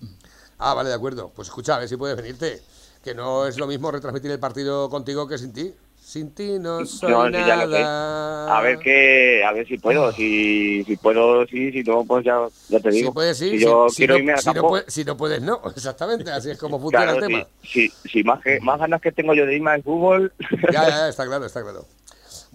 Ah, 0.59 0.73
vale, 0.73 0.89
de 0.89 0.95
acuerdo. 0.95 1.31
Pues 1.37 1.49
escucha, 1.49 1.77
a 1.77 1.81
ver 1.81 1.89
si 1.91 1.99
puedes 1.99 2.17
venirte. 2.17 2.63
Que 3.03 3.15
no 3.15 3.47
es 3.47 3.59
lo 3.59 3.67
mismo 3.67 3.91
retransmitir 3.91 4.31
el 4.31 4.39
partido 4.39 4.89
contigo 4.89 5.29
que 5.29 5.37
sin 5.37 5.53
ti. 5.53 5.75
Sin 6.05 6.31
ti 6.35 6.59
no 6.61 6.85
soy 6.85 7.11
No, 7.11 7.27
sí, 7.27 7.33
nada. 7.33 8.59
A 8.59 8.61
ver 8.61 8.79
qué, 8.79 9.43
a 9.43 9.53
ver 9.53 9.67
si 9.67 9.79
puedo, 9.79 10.13
si, 10.13 10.85
si 10.85 10.97
puedo, 10.97 11.47
sí, 11.47 11.73
si 11.73 11.83
no, 11.83 12.05
pues 12.05 12.25
ya, 12.27 12.47
ya 12.69 12.79
te 12.79 12.91
digo. 12.91 13.09
Si 13.09 13.15
puedes, 13.15 13.39
sí. 13.39 13.51
Si 13.51 13.59
si- 13.59 13.65
yo 13.65 13.89
si 13.89 13.97
quiero 13.97 14.15
no, 14.15 14.21
irme 14.21 14.33
al 14.33 14.39
si 14.39 14.47
no 14.49 14.55
campo, 14.55 14.69
puedes- 14.69 14.93
si 14.93 15.05
no 15.05 15.17
puedes, 15.17 15.43
no. 15.43 15.61
Exactamente, 15.75 16.31
así 16.31 16.51
es 16.51 16.59
como 16.59 16.79
funciona 16.81 17.07
claro, 17.07 17.25
el 17.25 17.33
tema. 17.33 17.47
si, 17.63 17.89
si, 17.89 18.09
si 18.09 18.23
más, 18.23 18.43
que, 18.43 18.61
más 18.61 18.79
ganas 18.79 19.01
que 19.01 19.13
tengo 19.13 19.33
yo 19.35 19.47
de 19.47 19.57
irme 19.57 19.71
al 19.71 19.83
fútbol, 19.83 20.33
ya, 20.71 20.83
ya, 20.89 21.09
está 21.09 21.25
claro, 21.27 21.47
está 21.47 21.63
claro. 21.63 21.87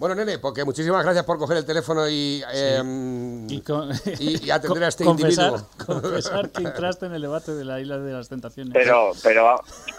Bueno, 0.00 0.14
nene, 0.14 0.38
porque 0.38 0.64
muchísimas 0.64 1.04
gracias 1.04 1.26
por 1.26 1.36
coger 1.36 1.58
el 1.58 1.66
teléfono 1.66 2.08
y, 2.08 2.42
em, 2.54 3.46
Y, 3.50 3.60
con- 3.60 3.90
y- 4.18 4.46
y 4.46 4.50
atender 4.50 4.84
a 4.84 4.88
este 4.88 5.04
confesar, 5.04 5.52
individuo. 5.52 5.68
confesar 5.86 6.48
que 6.48 6.62
entraste 6.62 7.04
en 7.04 7.12
el 7.12 7.20
debate 7.20 7.52
de 7.52 7.66
la 7.66 7.78
isla 7.82 7.98
de 7.98 8.10
las 8.10 8.30
tentaciones. 8.30 8.72
pero, 8.72 9.10
pero, 9.22 9.56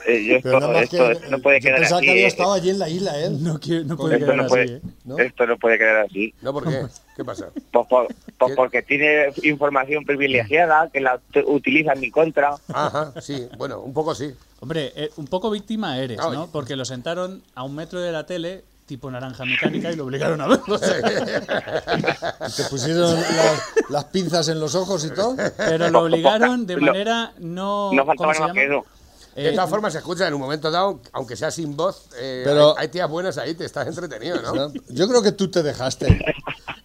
eh, 0.07 0.25
yo 0.25 0.37
Pero 0.41 0.57
esto, 0.57 0.73
esto, 0.81 0.97
que. 1.05 1.11
esto 1.11 1.29
no 1.29 1.39
puede 1.39 1.59
yo 1.59 1.65
quedar 1.65 1.79
pensaba 1.81 1.97
así. 1.99 2.05
que 2.07 2.11
había 2.13 2.23
eh. 2.23 2.27
estado 2.27 2.53
allí 2.53 2.69
en 2.71 2.79
la 2.79 2.89
isla, 2.89 3.19
él. 3.19 3.43
no, 3.43 3.59
quiere- 3.59 3.83
no 3.85 3.95
puede 3.95 4.15
esto 4.15 4.25
quedar 4.25 4.37
no 4.37 4.43
así, 4.43 4.49
puede, 4.49 4.73
¿eh? 4.77 4.81
¿no? 5.05 5.17
esto 5.19 5.45
no 5.45 5.57
puede 5.59 5.77
quedar 5.77 5.97
así. 5.97 6.33
¿No? 6.41 6.51
¿Por 6.51 6.67
qué? 6.67 6.85
¿Qué 7.15 7.23
pasa? 7.23 7.49
Pues, 7.71 7.87
por- 7.87 8.07
pues 8.39 8.49
¿Qué? 8.49 8.55
porque 8.55 8.81
tiene 8.81 9.31
información 9.43 10.03
privilegiada 10.03 10.89
que 10.91 10.99
la 10.99 11.21
ut- 11.31 11.43
utiliza 11.45 11.93
en 11.93 11.99
mi 11.99 12.09
contra. 12.09 12.55
Ajá, 12.73 13.13
sí, 13.21 13.47
bueno, 13.55 13.79
un 13.81 13.93
poco 13.93 14.15
sí. 14.15 14.33
Hombre, 14.61 14.93
eh, 14.95 15.11
un 15.17 15.27
poco 15.27 15.51
víctima 15.51 15.99
eres, 15.99 16.17
¿no? 16.17 16.47
Porque 16.51 16.75
lo 16.75 16.85
sentaron 16.85 17.43
a 17.53 17.61
un 17.63 17.75
metro 17.75 17.99
de 18.01 18.11
la 18.11 18.25
tele, 18.25 18.63
tipo 18.91 19.09
naranja 19.09 19.45
mecánica, 19.45 19.89
y 19.89 19.95
lo 19.95 20.03
obligaron 20.03 20.41
a 20.41 20.47
verlo. 20.47 20.77
Te 22.57 22.63
pusieron 22.69 23.15
las, 23.15 23.63
las 23.89 24.03
pinzas 24.05 24.49
en 24.49 24.59
los 24.59 24.75
ojos 24.75 25.05
y 25.05 25.11
todo. 25.11 25.37
Pero 25.55 25.89
lo 25.89 26.01
obligaron 26.01 26.65
de 26.67 26.75
manera 26.75 27.31
no... 27.39 27.91
No 27.93 28.05
¿cómo 28.05 28.07
faltaba 28.07 28.33
se 28.33 28.39
nada 28.41 28.47
más 28.47 28.53
que 28.53 28.67
llama? 28.67 28.79
eso. 28.81 28.85
De 29.33 29.47
Eh, 29.49 29.53
todas 29.53 29.69
formas, 29.69 29.93
se 29.93 29.99
escucha 29.99 30.27
en 30.27 30.33
un 30.33 30.41
momento 30.41 30.69
dado, 30.69 30.99
aunque 31.13 31.37
sea 31.37 31.51
sin 31.51 31.77
voz, 31.77 32.09
eh, 32.17 32.41
Pero- 32.43 32.77
hay, 32.77 32.83
hay 32.83 32.87
tías 32.89 33.09
buenas 33.09 33.37
ahí, 33.37 33.53
te 33.53 33.63
estás 33.63 33.87
entretenido, 33.87 34.41
¿no? 34.41 34.73
Yo 34.89 35.07
creo 35.07 35.23
que 35.23 35.31
tú 35.31 35.49
te 35.49 35.63
dejaste. 35.63 36.19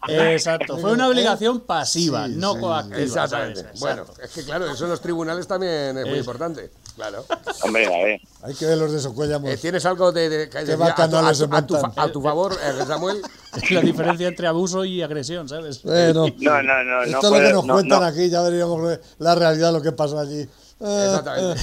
Exacto, 0.06 0.78
fue 0.78 0.92
una 0.92 1.08
obligación 1.08 1.58
pasiva, 1.62 2.28
Sí, 2.28 2.34
no 2.36 2.54
sí. 2.54 2.60
coactiva. 2.60 2.98
Exactamente. 3.00 3.64
Bueno, 3.80 4.04
es 4.22 4.30
que 4.30 4.44
claro, 4.44 4.70
eso 4.70 4.84
en 4.84 4.90
los 4.90 5.00
tribunales 5.00 5.48
también 5.48 5.98
es 5.98 6.04
muy 6.04 6.12
Es- 6.14 6.18
importante. 6.20 6.70
Claro. 6.96 7.24
Hombre, 7.62 7.86
a 7.86 8.04
ver. 8.04 8.20
Hay 8.42 8.54
que 8.54 8.64
ver 8.66 8.78
los 8.78 8.90
de 8.90 8.98
Socuellamos. 9.00 9.50
Eh, 9.50 9.58
¿Tienes 9.58 9.84
algo 9.84 10.12
de, 10.12 10.48
a, 10.50 11.08
tu, 11.08 11.16
a 11.16 11.36
tu- 11.36 11.54
a 11.54 11.66
tu 11.66 11.74
fa- 11.76 11.82
montan. 11.82 11.92
a 12.08 12.12
tu 12.12 12.22
favor, 12.22 12.52
eh, 12.54 12.84
Samuel? 12.86 13.20
Es 13.62 13.70
la 13.70 13.80
diferencia 13.82 14.26
entre 14.28 14.46
abuso 14.46 14.82
y 14.84 15.02
agresión, 15.02 15.46
¿sabes? 15.48 15.82
Bueno, 15.82 16.26
No, 16.38 16.62
no, 16.62 16.84
no, 16.84 17.02
esto 17.02 17.12
no 17.12 17.18
es 17.18 17.22
lo 17.24 17.30
que 17.30 17.38
puedo- 17.38 17.52
nos 17.54 17.64
no, 17.66 17.74
cuentan 17.74 18.00
no. 18.00 18.06
aquí, 18.06 18.30
ya 18.30 18.40
veríamos 18.42 18.98
la 19.18 19.34
realidad, 19.34 19.72
lo 19.72 19.82
que 19.82 19.92
pasa 19.92 20.20
allí. 20.20 20.40
Eh, 20.80 21.04
Exactamente. 21.06 21.60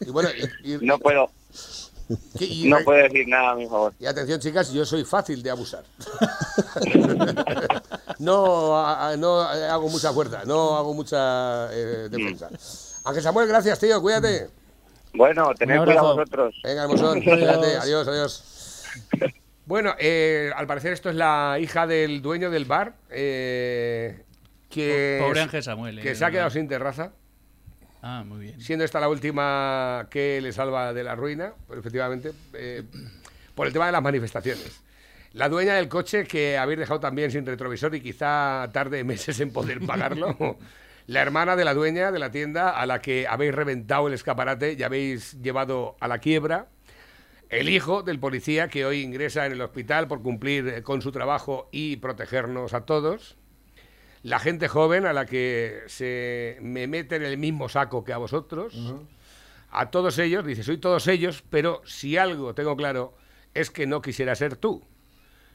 y 0.00 0.10
bueno, 0.10 0.28
y, 0.64 0.72
y- 0.74 0.78
No 0.82 0.98
puedo, 0.98 1.30
y- 2.40 2.68
no 2.68 2.78
puedo 2.84 3.02
decir 3.02 3.28
nada 3.28 3.50
a 3.52 3.54
mi 3.54 3.66
favor. 3.68 3.92
y 3.98 4.06
atención, 4.06 4.40
chicas, 4.40 4.72
yo 4.72 4.84
soy 4.84 5.04
fácil 5.04 5.42
de 5.42 5.50
abusar. 5.50 5.84
no, 8.18 8.76
a- 8.76 9.10
a- 9.10 9.16
no 9.16 9.40
hago 9.40 9.88
mucha 9.88 10.12
fuerza, 10.12 10.42
no 10.46 10.76
hago 10.76 10.94
mucha 10.94 11.68
eh, 11.72 12.08
defensa. 12.10 12.48
Ángel 13.04 13.22
Samuel, 13.22 13.48
gracias, 13.48 13.78
tío, 13.78 14.00
cuídate. 14.00 14.48
Bueno, 15.12 15.54
tened 15.54 15.84
cuidado 15.84 16.16
vosotros. 16.16 16.60
Venga, 16.64 16.82
hermosón, 16.84 17.22
cuídate, 17.22 17.76
adiós, 17.80 18.08
adiós. 18.08 18.84
Bueno, 19.66 19.94
eh, 19.98 20.50
al 20.56 20.66
parecer 20.66 20.92
esto 20.92 21.10
es 21.10 21.16
la 21.16 21.58
hija 21.60 21.86
del 21.86 22.20
dueño 22.22 22.50
del 22.50 22.64
bar, 22.64 22.94
eh, 23.10 24.24
que, 24.68 25.18
Pobre 25.20 25.40
Ángel 25.40 25.62
Samuel. 25.62 26.00
que 26.00 26.10
eh, 26.12 26.14
se 26.14 26.24
ha 26.24 26.30
quedado 26.30 26.50
sin 26.50 26.66
terraza, 26.68 27.12
Ah, 28.02 28.22
muy 28.26 28.40
bien. 28.40 28.60
siendo 28.60 28.84
esta 28.84 29.00
la 29.00 29.08
última 29.08 30.08
que 30.10 30.40
le 30.40 30.52
salva 30.52 30.92
de 30.92 31.04
la 31.04 31.14
ruina, 31.14 31.54
pues, 31.66 31.78
efectivamente, 31.78 32.32
eh, 32.54 32.82
por 33.54 33.66
el 33.66 33.72
tema 33.72 33.86
de 33.86 33.92
las 33.92 34.02
manifestaciones. 34.02 34.82
La 35.32 35.48
dueña 35.48 35.74
del 35.74 35.88
coche 35.88 36.24
que 36.24 36.56
habéis 36.58 36.78
dejado 36.78 37.00
también 37.00 37.30
sin 37.30 37.44
retrovisor 37.46 37.94
y 37.94 38.00
quizá 38.00 38.68
tarde 38.72 39.02
meses 39.04 39.40
en 39.40 39.52
poder 39.52 39.80
pagarlo. 39.84 40.36
La 41.06 41.20
hermana 41.20 41.54
de 41.54 41.66
la 41.66 41.74
dueña 41.74 42.12
de 42.12 42.18
la 42.18 42.30
tienda 42.30 42.70
a 42.70 42.86
la 42.86 43.02
que 43.02 43.26
habéis 43.28 43.54
reventado 43.54 44.08
el 44.08 44.14
escaparate 44.14 44.72
y 44.78 44.82
habéis 44.82 45.40
llevado 45.42 45.96
a 46.00 46.08
la 46.08 46.18
quiebra. 46.18 46.68
El 47.50 47.68
hijo 47.68 48.02
del 48.02 48.18
policía 48.18 48.68
que 48.68 48.86
hoy 48.86 49.02
ingresa 49.02 49.44
en 49.44 49.52
el 49.52 49.60
hospital 49.60 50.08
por 50.08 50.22
cumplir 50.22 50.66
eh, 50.66 50.82
con 50.82 51.02
su 51.02 51.12
trabajo 51.12 51.68
y 51.70 51.96
protegernos 51.96 52.72
a 52.72 52.86
todos. 52.86 53.36
La 54.22 54.38
gente 54.38 54.66
joven 54.66 55.04
a 55.04 55.12
la 55.12 55.26
que 55.26 55.82
se 55.88 56.56
me 56.62 56.86
mete 56.86 57.16
en 57.16 57.24
el 57.24 57.36
mismo 57.36 57.68
saco 57.68 58.02
que 58.02 58.14
a 58.14 58.18
vosotros. 58.18 58.74
A 59.70 59.90
todos 59.90 60.18
ellos, 60.18 60.46
dice, 60.46 60.62
soy 60.62 60.78
todos 60.78 61.06
ellos, 61.06 61.44
pero 61.50 61.82
si 61.84 62.16
algo 62.16 62.54
tengo 62.54 62.76
claro 62.76 63.14
es 63.52 63.70
que 63.70 63.86
no 63.86 64.00
quisiera 64.00 64.34
ser 64.34 64.56
tú. 64.56 64.82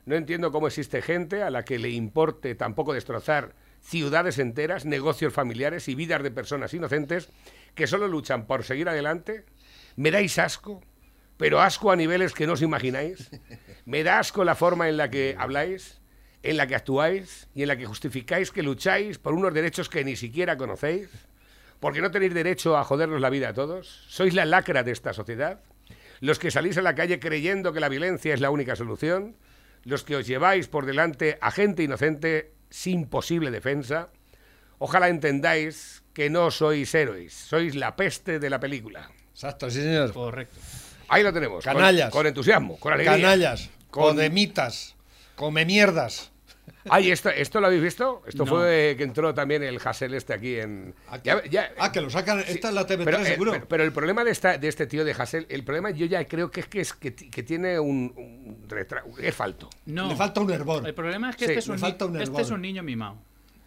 No 0.05 0.15
entiendo 0.15 0.51
cómo 0.51 0.67
existe 0.67 1.01
gente 1.01 1.41
a 1.41 1.49
la 1.49 1.65
que 1.65 1.79
le 1.79 1.89
importe 1.89 2.53
tampoco 2.53 2.93
destrozar 2.93 3.55
ciudades 3.81 4.39
enteras, 4.39 4.85
negocios 4.85 5.33
familiares 5.33 5.87
y 5.87 5.95
vidas 5.95 6.23
de 6.23 6.31
personas 6.31 6.73
inocentes 6.73 7.29
que 7.75 7.87
solo 7.87 8.07
luchan 8.07 8.45
por 8.45 8.63
seguir 8.63 8.89
adelante. 8.89 9.45
Me 9.95 10.11
dais 10.11 10.37
asco, 10.39 10.81
pero 11.37 11.61
asco 11.61 11.91
a 11.91 11.95
niveles 11.95 12.33
que 12.33 12.47
no 12.47 12.53
os 12.53 12.61
imagináis. 12.61 13.31
Me 13.85 14.03
da 14.03 14.19
asco 14.19 14.43
la 14.43 14.55
forma 14.55 14.89
en 14.89 14.97
la 14.97 15.09
que 15.09 15.35
habláis, 15.37 16.01
en 16.43 16.57
la 16.57 16.67
que 16.67 16.75
actuáis 16.75 17.47
y 17.53 17.63
en 17.63 17.67
la 17.69 17.77
que 17.77 17.85
justificáis 17.85 18.51
que 18.51 18.63
lucháis 18.63 19.17
por 19.17 19.33
unos 19.33 19.53
derechos 19.53 19.89
que 19.89 20.03
ni 20.03 20.15
siquiera 20.15 20.57
conocéis. 20.57 21.09
Porque 21.79 22.01
no 22.01 22.11
tenéis 22.11 22.33
derecho 22.33 22.77
a 22.77 22.83
jodernos 22.83 23.21
la 23.21 23.29
vida 23.29 23.49
a 23.49 23.53
todos. 23.53 24.05
Sois 24.09 24.33
la 24.33 24.45
lacra 24.45 24.83
de 24.83 24.91
esta 24.91 25.13
sociedad. 25.13 25.61
Los 26.19 26.39
que 26.39 26.51
salís 26.51 26.77
a 26.77 26.81
la 26.81 26.95
calle 26.95 27.19
creyendo 27.19 27.71
que 27.71 27.79
la 27.79 27.87
violencia 27.87 28.33
es 28.33 28.41
la 28.41 28.49
única 28.49 28.75
solución. 28.75 29.37
Los 29.83 30.03
que 30.03 30.17
os 30.17 30.27
lleváis 30.27 30.67
por 30.67 30.85
delante 30.85 31.37
a 31.39 31.51
gente 31.51 31.83
inocente 31.83 32.51
sin 32.69 33.05
posible 33.07 33.51
defensa. 33.51 34.09
Ojalá 34.77 35.09
entendáis 35.09 36.03
que 36.13 36.29
no 36.29 36.51
sois 36.51 36.93
héroes, 36.95 37.33
sois 37.33 37.75
la 37.75 37.95
peste 37.95 38.39
de 38.39 38.49
la 38.49 38.59
película. 38.59 39.09
Exacto, 39.33 39.69
sí, 39.69 39.81
señor. 39.81 40.13
Correcto. 40.13 40.57
Ahí 41.09 41.23
lo 41.23 41.33
tenemos. 41.33 41.63
con- 41.63 41.73
Canallas. 41.73 42.11
Con, 42.11 42.27
entusiasmo, 42.27 42.77
con 42.79 42.93
alegría. 42.93 43.15
Canallas, 43.15 43.69
Con- 43.89 44.13
codemitas, 44.15 44.95
come 45.35 45.65
mierdas. 45.65 46.31
Ay, 46.89 47.11
¿esto, 47.11 47.29
¿esto 47.29 47.59
lo 47.61 47.67
habéis 47.67 47.81
visto? 47.83 48.23
Esto 48.27 48.45
No. 48.45 48.51
fue 48.51 48.95
que 48.97 49.03
entró 49.03 49.33
también 49.33 49.63
el 49.63 49.79
Hassel 49.83 50.13
este 50.13 50.33
aquí 50.33 50.55
en... 50.59 50.93
Ya- 51.23 51.43
ya- 51.45 51.71
Ah, 51.77 51.91
que 51.91 52.01
lo 52.01 52.09
sacan. 52.09 52.39
Esta 52.39 52.69
es 52.69 52.73
la 52.73 52.85
TV3, 52.87 53.03
pero, 53.05 53.17
eh, 53.19 53.25
seguro. 53.25 53.51
pero- 53.53 53.67
pero 53.67 53.83
el 53.83 53.91
problema 53.91 54.23
de, 54.23 54.31
esta, 54.31 54.57
de 54.57 54.67
este 54.67 54.87
tío 54.87 55.03
de 55.05 55.11
Hassel, 55.11 55.45
el 55.49 55.63
problema 55.63 55.91
yo 55.91 56.05
ya 56.05 56.25
creo 56.25 56.51
que 56.51 56.61
es 56.61 56.67
que, 56.67 56.81
es 56.81 56.93
que, 56.93 57.11
ti- 57.11 57.29
que 57.29 57.43
tiene 57.43 57.79
un, 57.79 58.13
un 58.15 58.67
retra- 58.69 59.03
es 59.21 59.35
falto. 59.35 59.69
No. 59.85 60.07
Le 60.09 60.15
falta 60.15 60.41
un 60.41 60.51
hervor. 60.51 60.85
El 60.87 60.93
problema 60.93 61.29
es 61.29 61.35
que 61.35 61.45
Sí, 61.45 61.51
este, 61.51 61.59
es 61.59 61.67
un, 61.67 61.79
falta 61.79 62.05
un 62.05 62.15
este 62.15 62.23
hervor. 62.23 62.41
es 62.41 62.51
un 62.51 62.61
niño 62.61 62.83
mimado. 62.83 63.17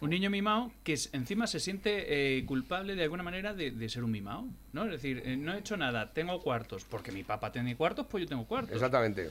Un 0.01 0.09
niño 0.09 0.29
mimado 0.29 0.69
que 0.83 0.93
es- 0.93 1.09
encima 1.13 1.47
se 1.47 1.61
siente 1.61 2.37
eh, 2.37 2.45
culpable 2.45 2.95
de 2.95 3.03
alguna 3.03 3.23
manera 3.23 3.53
de, 3.53 3.71
de 3.71 3.87
ser 3.87 4.03
un 4.03 4.11
mimado. 4.11 4.45
¿no? 4.73 4.83
Es 4.85 4.91
decir, 4.91 5.21
eh, 5.25 5.37
no 5.37 5.53
he 5.53 5.59
hecho 5.59 5.77
nada, 5.77 6.11
tengo 6.11 6.41
cuartos. 6.41 6.83
Porque 6.83 7.11
mi 7.13 7.23
papá 7.23 7.53
tiene 7.53 7.77
cuartos, 7.77 8.05
pues 8.09 8.23
yo 8.23 8.27
tengo 8.27 8.45
cuartos. 8.45 8.73
Exactamente. 8.73 9.29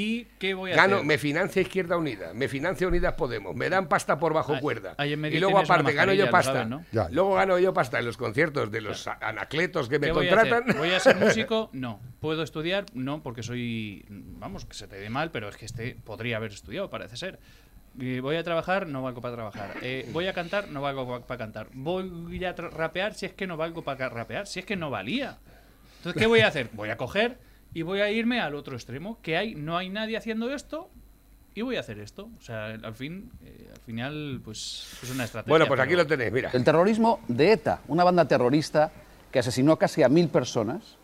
¿Y 0.00 0.26
qué 0.38 0.54
voy 0.54 0.70
a 0.70 0.76
Gano, 0.76 0.96
hacer? 0.96 1.06
me 1.06 1.18
financia 1.18 1.60
Izquierda 1.60 1.96
Unida, 1.96 2.32
me 2.32 2.46
financia 2.46 2.86
Unidas 2.86 3.14
Podemos, 3.14 3.56
me 3.56 3.68
dan 3.68 3.88
pasta 3.88 4.16
por 4.20 4.32
bajo 4.32 4.54
Ahí- 4.54 4.60
cuerda. 4.60 4.94
y 5.04 5.16
luego 5.40 5.58
aparte 5.58 5.92
gano 5.92 6.12
yo 6.12 6.30
pasta. 6.30 6.52
sabes, 6.52 6.68
¿no? 6.68 6.84
Ya. 6.92 7.08
Luego 7.10 7.34
gano 7.34 7.58
yo 7.58 7.74
pasta 7.74 7.98
en 7.98 8.04
los 8.04 8.16
conciertos 8.16 8.70
de 8.70 8.80
los 8.80 9.08
anacletos 9.08 9.88
que 9.88 9.98
me 9.98 10.06
¿Qué 10.06 10.12
voy 10.12 10.28
a 10.28 10.36
contratan. 10.36 10.62
hacer? 10.70 10.76
¿Voy 10.78 10.90
a 10.92 11.00
ser 11.00 11.16
músico? 11.20 11.68
No. 11.72 12.00
¿Puedo 12.20 12.44
estudiar? 12.44 12.86
No, 12.94 13.24
porque 13.24 13.42
soy. 13.42 14.04
Vamos, 14.08 14.66
que 14.66 14.74
se 14.74 14.86
te 14.86 14.94
dé 15.00 15.10
mal, 15.10 15.32
pero 15.32 15.48
es 15.48 15.56
que 15.56 15.64
este 15.66 15.96
podría 16.04 16.36
haber 16.36 16.52
estudiado, 16.52 16.88
parece 16.90 17.16
ser. 17.16 17.40
Eh, 18.00 18.20
Voy 18.22 18.36
a 18.36 18.44
trabajar, 18.44 18.86
no 18.86 19.02
valgo 19.02 19.20
para 19.20 19.34
trabajar. 19.34 19.74
Eh, 19.82 20.08
voy 20.12 20.28
a 20.28 20.32
cantar, 20.32 20.68
no 20.68 20.80
valgo 20.80 21.22
para 21.26 21.38
cantar. 21.38 21.70
Voy 21.72 22.44
a 22.44 22.52
rapear, 22.52 23.14
si 23.14 23.26
es 23.26 23.32
que 23.32 23.48
no 23.48 23.56
valgo 23.56 23.82
para 23.82 24.08
rapear, 24.08 24.46
si 24.46 24.60
es 24.60 24.64
que 24.64 24.76
no 24.76 24.90
valía. 24.90 25.38
Entonces, 25.96 26.20
¿qué 26.22 26.28
voy 26.28 26.38
a 26.38 26.46
hacer? 26.46 26.70
Voy 26.74 26.90
a 26.90 26.96
coger 26.96 27.47
y 27.74 27.82
voy 27.82 28.00
a 28.00 28.10
irme 28.10 28.40
al 28.40 28.54
otro 28.54 28.74
extremo, 28.76 29.18
que 29.22 29.36
hay, 29.36 29.54
no 29.54 29.76
hay 29.76 29.88
nadie 29.88 30.16
haciendo 30.16 30.50
esto 30.52 30.88
y 31.54 31.62
voy 31.62 31.76
a 31.76 31.80
hacer 31.80 31.98
esto. 31.98 32.28
O 32.38 32.40
sea, 32.40 32.66
al 32.66 32.94
fin, 32.94 33.30
eh, 33.44 33.70
al 33.74 33.80
final, 33.80 34.40
pues 34.44 34.86
es 35.02 35.10
una 35.10 35.24
estrategia. 35.24 35.50
Bueno, 35.52 35.66
pues 35.66 35.80
aquí 35.80 35.90
pero- 35.90 36.02
lo 36.02 36.06
tenéis, 36.06 36.32
mira. 36.32 36.50
El 36.52 36.64
terrorismo 36.64 37.20
de 37.28 37.52
ETA, 37.52 37.80
una 37.88 38.04
banda 38.04 38.24
terrorista 38.26 38.90
que 39.30 39.38
asesinó 39.40 39.76
casi 39.76 40.02
a 40.02 40.08
mil 40.08 40.28
personas 40.28 40.96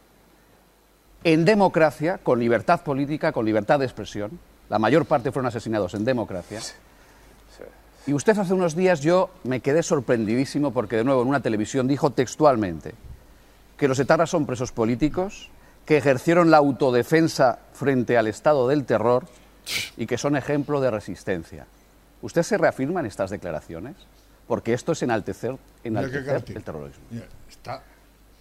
en 1.22 1.44
democracia, 1.44 2.18
con 2.18 2.38
libertad 2.38 2.82
política, 2.82 3.32
con 3.32 3.44
libertad 3.46 3.78
de 3.78 3.86
expresión. 3.86 4.38
La 4.68 4.78
mayor 4.78 5.06
parte 5.06 5.32
fueron 5.32 5.48
asesinados 5.48 5.94
en 5.94 6.04
democracia. 6.04 6.60
Y 8.06 8.12
usted 8.12 8.36
hace 8.38 8.52
unos 8.52 8.76
días 8.76 9.00
yo 9.00 9.30
me 9.44 9.60
quedé 9.60 9.82
sorprendidísimo 9.82 10.72
porque 10.74 10.96
de 10.96 11.04
nuevo 11.04 11.22
en 11.22 11.28
una 11.28 11.40
televisión 11.40 11.88
dijo 11.88 12.10
textualmente 12.10 12.92
que 13.78 13.88
los 13.88 13.98
etarras 13.98 14.28
son 14.28 14.44
presos 14.44 14.72
políticos, 14.72 15.48
que 15.84 15.96
ejercieron 15.96 16.50
la 16.50 16.58
autodefensa 16.58 17.58
frente 17.74 18.16
al 18.16 18.26
estado 18.26 18.68
del 18.68 18.84
terror 18.84 19.24
y 19.96 20.06
que 20.06 20.18
son 20.18 20.36
ejemplo 20.36 20.80
de 20.80 20.90
resistencia. 20.90 21.66
¿Usted 22.22 22.42
se 22.42 22.56
reafirma 22.58 23.00
en 23.00 23.06
estas 23.06 23.30
declaraciones? 23.30 23.96
Porque 24.46 24.72
esto 24.72 24.92
es 24.92 25.02
enaltecer, 25.02 25.56
enaltecer 25.84 26.42
el 26.54 26.62
terrorismo. 26.64 27.02
Mira, 27.10 27.26
está, 27.50 27.82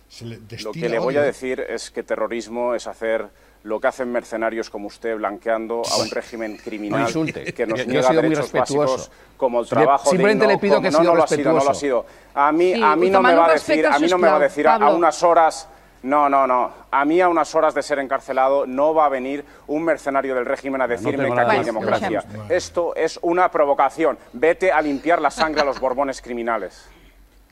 se 0.09 0.25
le 0.25 0.39
Lo 0.63 0.71
que 0.71 0.89
le 0.89 0.99
voy 0.99 1.17
a 1.17 1.21
decir 1.21 1.59
es 1.61 1.91
que 1.91 2.03
terrorismo 2.03 2.75
es 2.75 2.87
hacer 2.87 3.27
lo 3.63 3.79
que 3.79 3.87
hacen 3.87 4.11
mercenarios 4.11 4.69
como 4.69 4.87
usted, 4.87 5.15
blanqueando 5.15 5.81
a 5.89 5.97
un 6.01 6.09
régimen 6.09 6.57
criminal 6.57 6.99
No 7.01 7.07
insulte. 7.07 7.53
que 7.53 7.65
nos 7.65 7.77
Yo 7.79 7.83
he 7.83 7.87
niega 7.87 8.09
sido 8.09 8.21
muy 8.21 8.29
derechos 8.31 8.51
respetuoso. 8.51 8.91
básicos 8.97 9.11
como 9.37 9.59
el 9.61 9.63
Le- 9.65 9.69
trabajo 9.69 10.09
simplemente 10.09 10.43
digno, 10.45 10.53
le 10.55 10.59
pido 10.61 10.81
que 10.81 10.91
no, 10.91 11.03
no 11.03 11.15
lo 11.15 11.23
ha 11.23 11.27
sido, 11.27 11.53
no 11.53 11.63
lo 11.63 11.69
ha 11.69 11.73
sido. 11.73 12.05
A 12.33 12.51
mí, 12.51 12.73
Sí, 12.73 12.81
a 12.83 12.95
mí 12.97 13.09
no 13.09 13.21
me 13.21 13.33
va 13.33 13.45
a 13.47 13.53
decir, 13.53 13.85
a 13.87 13.99
mí 13.99 14.07
no 14.07 14.17
me 14.17 14.27
va 14.27 14.35
a 14.35 14.39
decir 14.39 14.67
a, 14.67 14.89
unas 14.89 15.23
horas. 15.23 15.67
No, 16.03 16.27
no, 16.29 16.45
no. 16.45 16.69
A 16.91 17.05
mí 17.05 17.21
a 17.21 17.29
unas 17.29 17.55
horas 17.55 17.73
de 17.73 17.81
ser 17.81 17.97
encarcelado 17.99 18.65
no 18.67 18.93
va 18.93 19.05
a 19.05 19.09
venir 19.09 19.43
un 19.67 19.83
mercenario 19.83 20.35
del 20.35 20.45
régimen 20.45 20.81
a 20.81 20.87
decirme 20.87 21.23
tengo 21.23 21.35
que 21.35 21.41
aquí 21.41 21.55
hay 21.57 21.63
democracia. 21.63 22.23
Esto 22.49 22.93
es 22.95 23.17
una 23.21 23.49
provocación. 23.49 24.17
Vete 24.33 24.71
a 24.71 24.81
limpiar 24.81 25.21
la 25.21 25.31
sangre 25.31 25.61
a 25.61 25.65
los 25.65 25.79
borbones 25.79 26.21
criminales. 26.21 26.89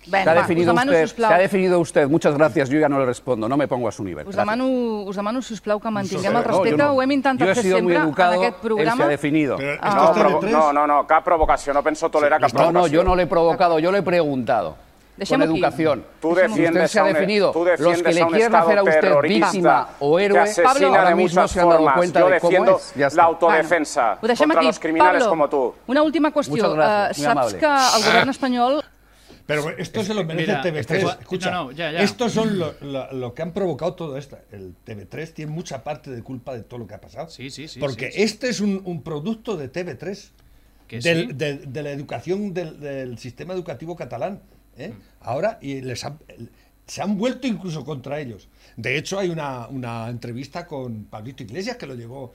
Ben, 0.07 0.23
Se 0.23 0.29
ha, 0.31 0.33
va, 0.33 0.41
definido 0.41 0.71
demano, 0.73 0.91
usted, 0.91 1.07
se 1.15 1.25
ha 1.25 1.37
definido 1.37 1.79
usted. 1.79 2.07
Muchas 2.09 2.35
gracias. 2.35 2.69
Yo 2.69 2.79
ya 2.79 2.89
no 2.89 2.99
le 2.99 3.05
respondo. 3.05 3.47
No 3.47 3.55
me 3.55 3.67
pongo 3.67 3.87
a 3.87 3.91
su 3.91 4.03
nivel. 4.03 4.27
us 4.27 4.35
demano, 4.35 4.65
us 5.03 5.15
demano, 5.15 5.41
sisplau, 5.43 5.79
que 5.79 5.91
mantinguem 5.91 6.33
No, 6.33 6.39
el 6.39 6.45
respecte. 6.45 6.77
no. 6.77 6.93
Ho 6.93 7.01
hem 7.03 7.11
intentat 7.11 7.47
he 7.49 7.53
fer 7.55 7.63
sempre 7.63 7.95
educado, 7.97 8.33
en 8.33 8.39
aquest 8.39 8.55
él 8.55 8.61
se 8.61 8.67
programa. 8.67 9.03
ha 9.05 9.07
definido. 9.07 9.59
Esto 9.59 9.85
No, 9.95 10.03
es 10.11 10.17
provo- 10.17 10.39
TV3. 10.41 10.51
no, 10.51 10.73
no, 10.73 10.87
no, 10.87 11.05
cap 11.07 11.23
provocació. 11.23 11.71
No 11.71 11.83
penso 11.83 12.09
tolerar 12.09 12.41
cap 12.41 12.51
No, 12.51 12.57
provocació. 12.57 12.81
no, 12.81 12.87
yo 12.87 13.03
no 13.03 13.15
le 13.15 13.23
he 13.23 13.27
provocado, 13.27 13.77
yo 13.77 13.91
le 13.91 13.99
he 13.99 14.03
preguntado. 14.03 14.75
Con 15.27 15.41
educación. 15.43 16.05
Tú 16.19 16.29
usted 16.29 16.43
defiendes 16.47 16.91
se 16.91 16.99
ha 16.99 17.03
a 17.03 17.05
un- 17.05 17.13
definido. 17.13 17.51
tú 17.51 17.65
Los 17.65 18.01
que 18.01 18.13
le 18.13 18.21
Estado 18.21 18.57
hacer 18.57 18.77
a 18.77 18.83
usted 18.83 19.21
víctima 19.21 19.89
o 19.99 20.19
héroe, 20.19 20.39
asesina 20.39 20.87
ahora 20.87 21.15
mismo 21.15 21.47
se 21.47 21.59
han 21.59 21.69
dado 21.69 21.93
cuenta 21.95 22.19
Yo 22.21 22.29
de 22.29 22.39
cómo 22.39 22.77
es. 22.77 22.93
Ya 22.95 23.07
está. 23.07 23.17
la 23.17 23.23
autodefensa 23.27 24.17
Ho 24.21 24.27
deixem 24.27 24.47
contra 24.47 24.59
aquí. 24.61 24.67
los 24.67 24.79
criminales 24.79 25.23
Pablo, 25.23 25.29
como 25.29 25.49
tú. 25.49 25.75
una 25.87 26.01
última 26.01 26.29
Eh, 26.29 26.31
muy 26.49 26.59
saps 27.23 27.53
que 27.53 27.65
el 27.65 28.03
govern 28.05 28.29
espanyol 28.29 28.83
Pero 29.45 29.69
esto 29.77 30.03
se 30.03 30.13
lo 30.13 30.23
merece 30.23 30.47
Mira, 30.47 30.61
TV3. 30.63 31.03
este- 31.03 31.21
Escucha, 31.21 31.51
no, 31.51 31.65
no, 31.65 31.71
ya, 31.71 31.91
ya. 31.91 31.99
estos 32.01 32.31
son 32.31 32.57
lo, 32.57 32.73
lo- 32.81 33.11
lo 33.11 33.33
que 33.33 33.41
han 33.41 33.51
provocado 33.51 33.93
todo 33.95 34.17
esto. 34.17 34.37
El 34.51 34.75
TV3 34.85 35.33
tiene 35.33 35.51
mucha 35.51 35.83
parte 35.83 36.09
de 36.09 36.23
culpa 36.23 36.53
de 36.53 36.63
todo 36.63 36.79
lo 36.79 36.87
que 36.87 36.93
ha 36.93 37.01
pasado. 37.01 37.29
Sí, 37.29 37.49
sí, 37.49 37.67
sí, 37.67 37.79
Porque 37.79 38.11
sí, 38.11 38.17
sí. 38.17 38.23
este 38.23 38.49
es 38.49 38.61
un, 38.61 38.81
un 38.85 39.03
producto 39.03 39.57
de 39.57 39.67
TV3. 39.67 40.31
Que 40.87 40.99
del- 40.99 41.27
sí. 41.27 41.33
de, 41.33 41.57
de 41.57 41.83
la 41.83 41.91
educación 41.91 42.53
del, 42.53 42.79
del 42.79 43.17
sistema 43.17 43.53
educativo 43.53 43.95
catalán. 43.95 44.41
¿Eh? 44.77 44.89
Mm. 44.89 45.01
Ahora, 45.21 45.57
y 45.61 45.81
les 45.81 46.03
han- 46.05 46.19
se 46.87 47.01
han 47.01 47.17
vuelto 47.17 47.47
incluso 47.47 47.85
contra 47.85 48.19
ellos. 48.19 48.49
De 48.75 48.97
hecho, 48.97 49.17
hay 49.19 49.29
una, 49.29 49.67
una 49.67 50.09
entrevista 50.09 50.65
con 50.67 51.05
Pablito 51.05 51.43
Iglesias 51.43 51.77
que 51.77 51.87
lo 51.87 51.95
llevó 51.95 52.33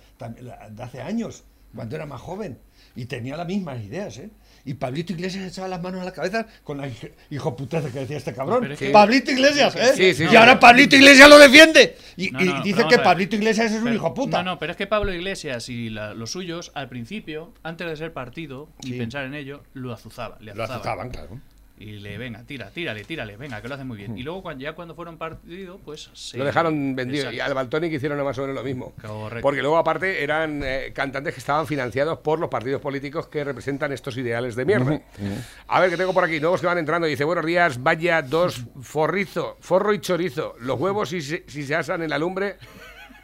de 0.70 0.82
hace 0.82 1.00
años, 1.02 1.44
cuando 1.74 1.96
era 1.96 2.06
más 2.06 2.20
joven, 2.22 2.58
y 2.94 3.04
tenía 3.04 3.36
las 3.36 3.46
mismas 3.46 3.82
ideas. 3.84 4.16
¿eh? 4.18 4.30
Y 4.64 4.74
Pablito 4.74 5.12
Iglesias 5.12 5.44
echaba 5.44 5.68
las 5.68 5.82
manos 5.82 6.00
a 6.00 6.04
la 6.04 6.12
cabeza 6.12 6.46
con 6.64 6.78
la 6.78 6.86
hij- 6.88 7.12
hijo 7.30 7.54
puteza 7.54 7.90
que 7.90 7.98
decía 8.00 8.16
este 8.16 8.32
cabrón. 8.32 8.72
Es 8.72 8.78
que- 8.78 8.90
Pablito 8.90 9.30
Iglesias, 9.30 9.76
¿eh? 9.76 9.92
Sí, 9.94 10.14
sí, 10.14 10.24
y 10.32 10.36
ahora 10.36 10.58
Pablito 10.58 10.96
Iglesias 10.96 11.28
lo 11.28 11.38
defiende. 11.38 11.96
Y, 12.16 12.30
No, 12.30 12.40
y 12.40 12.44
no, 12.46 12.62
dice 12.62 12.84
que. 12.88 12.98
Pablito 12.98 13.36
Iglesias 13.36 13.66
es 13.72 13.78
un 13.78 13.84
Pero- 13.84 13.96
hijo 13.96 14.14
puta. 14.14 14.42
No, 14.42 14.52
no, 14.52 14.58
pero 14.58 14.72
es 14.72 14.78
que 14.78 14.86
Pablo 14.86 15.12
Iglesias 15.12 15.68
y 15.68 15.90
la- 15.90 16.14
los 16.14 16.30
suyos, 16.30 16.72
al 16.74 16.88
principio, 16.88 17.52
antes 17.62 17.86
de 17.86 17.96
ser 17.96 18.12
partido 18.14 18.70
y 18.82 18.92
Sí. 18.92 18.98
pensar 18.98 19.24
en 19.26 19.34
ello, 19.34 19.62
lo 19.74 19.92
azuzaban. 19.92 20.42
Le 20.42 20.54
Lo 20.54 20.64
azuzaban, 20.64 21.10
claro. 21.10 21.40
Y 21.78 21.98
le, 21.98 22.16
venga, 22.16 22.42
tira, 22.44 22.70
tírale, 22.70 23.04
tírale, 23.04 23.36
venga, 23.36 23.60
que 23.60 23.68
lo 23.68 23.74
hace 23.74 23.84
muy 23.84 23.98
bien. 23.98 24.16
Y 24.16 24.22
luego, 24.22 24.40
cuando, 24.42 24.64
ya 24.64 24.72
cuando 24.72 24.94
fueron 24.94 25.18
partido, 25.18 25.78
pues 25.84 26.08
se. 26.14 26.38
Lo 26.38 26.44
dejaron 26.46 26.96
vendido. 26.96 27.24
Exacto. 27.24 27.36
Y 27.36 27.40
al 27.40 27.52
Baltonic 27.52 27.92
hicieron 27.92 28.24
más 28.24 28.38
o 28.38 28.40
menos 28.42 28.56
lo 28.56 28.62
mismo. 28.62 28.94
Correcto. 29.02 29.42
Porque 29.42 29.60
luego, 29.60 29.76
aparte, 29.76 30.22
eran 30.24 30.62
eh, 30.64 30.92
cantantes 30.94 31.34
que 31.34 31.40
estaban 31.40 31.66
financiados 31.66 32.18
por 32.20 32.38
los 32.38 32.48
partidos 32.48 32.80
políticos 32.80 33.28
que 33.28 33.44
representan 33.44 33.92
estos 33.92 34.16
ideales 34.16 34.56
de 34.56 34.64
mierda. 34.64 35.02
A 35.68 35.80
ver, 35.80 35.90
que 35.90 35.98
tengo 35.98 36.14
por 36.14 36.24
aquí. 36.24 36.40
Nuevos 36.40 36.62
que 36.62 36.66
van 36.66 36.78
entrando. 36.78 37.06
Dice, 37.06 37.24
buenos 37.24 37.44
días, 37.44 37.82
vaya 37.82 38.22
dos 38.22 38.64
forrizo, 38.80 39.58
forro 39.60 39.92
y 39.92 40.00
chorizo. 40.00 40.54
Los 40.60 40.80
huevos, 40.80 41.10
si 41.10 41.20
se, 41.20 41.44
si 41.46 41.62
se 41.64 41.74
asan 41.74 42.02
en 42.02 42.08
la 42.08 42.16
lumbre, 42.18 42.56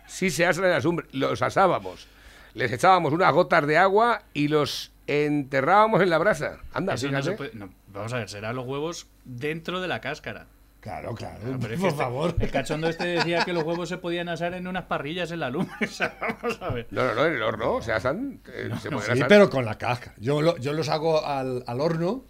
si 0.07 0.29
se 0.31 0.45
asan 0.45 0.65
en 0.67 0.71
la 0.73 0.81
lumbre, 0.81 1.07
los 1.13 1.41
asábamos. 1.41 2.07
Les 2.53 2.71
echábamos 2.71 3.15
unas 3.15 3.33
gotas 3.33 3.67
de 3.67 3.79
agua 3.79 4.25
y 4.35 4.49
los 4.49 4.93
enterrábamos 5.07 6.03
en 6.03 6.11
la 6.11 6.19
brasa. 6.19 6.59
Anda, 6.75 6.95
Eso 6.95 7.07
no 7.07 7.19
fíjate. 7.19 7.31
se 7.31 7.37
puede- 7.37 7.51
no, 7.55 7.71
vamos 7.93 8.13
a 8.13 8.19
ver, 8.19 8.29
serán 8.29 8.57
los 8.57 8.67
huevos 8.67 9.07
dentro 9.25 9.81
de 9.81 9.89
la 9.89 10.01
cáscara. 10.01 10.47
Claro, 10.81 11.15
claro. 11.15 11.39
Claro, 11.41 11.59
pero 11.61 11.75
es 11.75 11.79
que 11.79 11.83
por 11.85 11.91
este- 11.91 12.03
favor. 12.03 12.35
El 12.41 12.51
cachondo 12.51 12.89
este 12.89 13.05
decía 13.07 13.45
que 13.45 13.53
los 13.53 13.63
huevos 13.63 13.89
se 13.89 13.99
podían 13.99 14.29
asar 14.29 14.53
en 14.55 14.67
unas 14.67 14.85
parrillas 14.87 15.31
en 15.31 15.39
la. 15.41 15.49
O 15.81 15.87
sea, 15.87 16.17
vamos 16.21 16.61
a 16.61 16.71
ver. 16.71 16.89
No, 16.91 17.05
no, 17.07 17.15
no, 17.15 17.27
en 17.27 17.35
el 17.35 17.43
horno. 17.43 17.81
Se 17.83 17.93
asan. 17.93 18.41
eh, 18.53 18.69
se 18.81 18.91
pueden 18.91 19.07
Sí, 19.07 19.13
asar. 19.13 19.29
pero 19.29 19.49
con 19.49 19.65
la 19.65 19.79
cáscara. 19.79 20.17
Yo, 20.19 20.43
lo- 20.43 20.57
yo 20.59 20.73
los 20.73 20.89
hago 20.89 21.25
al, 21.25 21.63
al 21.69 21.81
horno, 21.81 22.25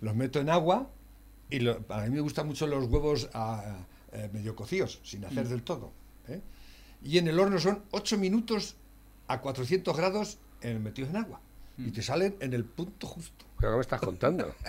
los 0.00 0.14
meto 0.14 0.38
en 0.38 0.50
agua 0.50 0.90
y 1.48 1.60
lo- 1.60 1.82
a 1.88 2.02
mí 2.02 2.10
me 2.10 2.20
gustan 2.20 2.46
mucho 2.46 2.66
los 2.66 2.84
huevos 2.88 3.30
ah, 3.32 3.76
eh, 4.12 4.28
medio 4.34 4.54
cocidos, 4.54 5.00
sin 5.02 5.22
Mm. 5.22 5.26
hacer 5.26 5.48
del 5.48 5.62
todo. 5.62 5.90
¿eh? 6.28 6.42
Y 7.02 7.16
en 7.16 7.28
el 7.28 7.38
horno 7.40 7.58
son 7.58 7.84
8 7.92 8.18
minutos 8.18 8.76
a 9.28 9.40
400 9.40 9.96
grados 9.96 10.36
eh, 10.60 10.78
metidos 10.78 11.08
en 11.10 11.16
agua. 11.16 11.40
Y 11.78 11.90
te 11.90 12.02
salen 12.02 12.36
en 12.40 12.52
el 12.54 12.64
punto 12.64 13.06
justo. 13.06 13.44
¿Pero 13.58 13.72
qué 13.72 13.76
me 13.76 13.82
estás 13.82 14.00
contando? 14.00 14.54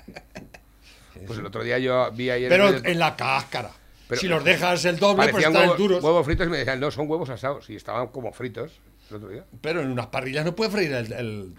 Pues 1.25 1.39
el 1.39 1.45
otro 1.45 1.63
día 1.63 1.79
yo 1.79 2.11
vi 2.11 2.29
ayer... 2.29 2.49
Pero 2.49 2.67
en 2.69 2.75
el- 2.75 2.85
en 2.87 2.99
la 2.99 3.15
cáscara. 3.15 3.71
Pero- 4.07 4.19
si 4.19 4.27
los 4.27 4.43
dejas 4.43 4.83
el 4.85 4.99
doble, 4.99 5.29
pues 5.29 5.45
están 5.45 5.63
huevo- 5.69 5.75
duros. 5.77 6.03
huevos 6.03 6.25
fritos 6.25 6.45
y 6.45 6.49
me 6.49 6.57
decían, 6.57 6.79
no, 6.79 6.91
son 6.91 7.09
huevos 7.09 7.29
asados. 7.29 7.69
Y 7.69 7.75
estaban 7.77 8.07
como 8.07 8.33
fritos 8.33 8.73
el 9.09 9.15
otro 9.15 9.29
día. 9.29 9.45
Pero 9.61 9.81
en 9.81 9.91
unas 9.91 10.07
parrillas 10.07 10.43
no 10.43 10.53
puedes 10.55 10.73
freír 10.73 10.91
el, 10.91 11.13
el- 11.13 11.55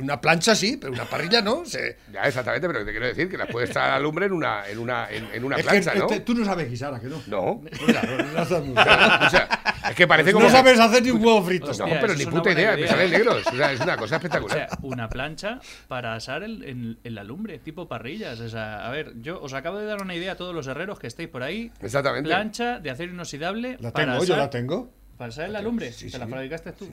una 0.00 0.20
plancha 0.20 0.54
sí, 0.54 0.76
pero 0.76 0.92
una 0.92 1.04
parrilla 1.06 1.40
no. 1.42 1.64
Se, 1.66 1.96
Ya, 2.12 2.22
exactamente, 2.22 2.66
pero 2.68 2.84
te 2.84 2.90
quiero 2.92 3.06
decir 3.06 3.28
que 3.28 3.36
las 3.38 3.48
puedes 3.50 3.70
estar 3.70 3.90
a 3.90 3.98
lumbre 3.98 4.26
en 4.26 4.32
una, 4.32 4.68
en 4.68 4.78
una, 4.78 5.10
en, 5.10 5.26
en 5.32 5.44
una 5.44 5.56
es 5.56 5.62
que 5.64 5.68
plancha, 5.70 5.94
¿no? 5.94 6.02
este- 6.02 6.20
tú 6.20 6.34
no 6.34 6.44
sabes 6.44 6.70
guisar, 6.70 6.94
¿a 6.94 7.00
que 7.00 7.06
no? 7.08 7.20
No. 7.26 7.60
Claro, 7.86 8.18
no 8.24 8.32
las 8.32 8.48
sabes 8.48 8.68
nunca. 8.68 9.20
O 9.26 9.30
sea, 9.30 9.71
es 9.90 9.94
que 9.96 10.06
parece 10.06 10.32
Pues 10.32 10.34
como... 10.44 10.46
no 10.46 10.52
sabes 10.52 10.78
hacer 10.80 11.02
ni 11.02 11.10
un 11.10 11.24
huevo 11.24 11.42
frito. 11.42 11.72
No, 11.72 11.84
pero 12.00 12.14
ni 12.14 12.26
puta 12.26 12.50
idea, 12.52 12.76
me 12.76 12.86
salen 12.88 13.10
negros. 13.10 13.46
O 13.46 13.56
sea, 13.56 13.72
es 13.72 13.80
una 13.80 13.96
cosa 13.96 14.14
O 14.14 14.18
espectacular. 14.18 14.56
sea, 14.68 14.78
una 14.82 15.08
plancha 15.08 15.60
para 15.88 16.14
asar 16.14 16.42
el- 16.42 16.62
en, 16.64 16.98
en 17.02 17.14
la 17.14 17.24
lumbre, 17.24 17.58
tipo 17.58 17.88
parrillas. 17.88 18.40
O 18.40 18.48
sea, 18.48 18.86
a 18.86 18.90
ver, 18.90 19.12
yo 19.20 19.40
os 19.42 19.52
acabo 19.54 19.78
de 19.78 19.86
dar 19.86 20.02
una 20.02 20.14
idea 20.14 20.32
a 20.32 20.36
todos 20.36 20.54
los 20.54 20.66
herreros 20.66 20.98
que 20.98 21.06
estéis 21.06 21.28
por 21.28 21.42
ahí. 21.42 21.70
Exactamente. 21.80 22.28
Plancha 22.28 22.78
de 22.78 22.90
acero 22.90 23.12
inoxidable. 23.12 23.76
La 23.80 23.92
para 23.92 24.12
tengo, 24.12 24.24
yo 24.24 24.36
la 24.36 24.50
tengo. 24.50 24.90
Para 25.16 25.28
asar 25.28 25.44
en 25.46 25.52
la 25.52 25.62
lumbre. 25.62 25.92
Sí, 25.92 26.10
Te 26.10 26.18
la 26.18 26.26
fabricaste 26.26 26.72
tú. 26.72 26.88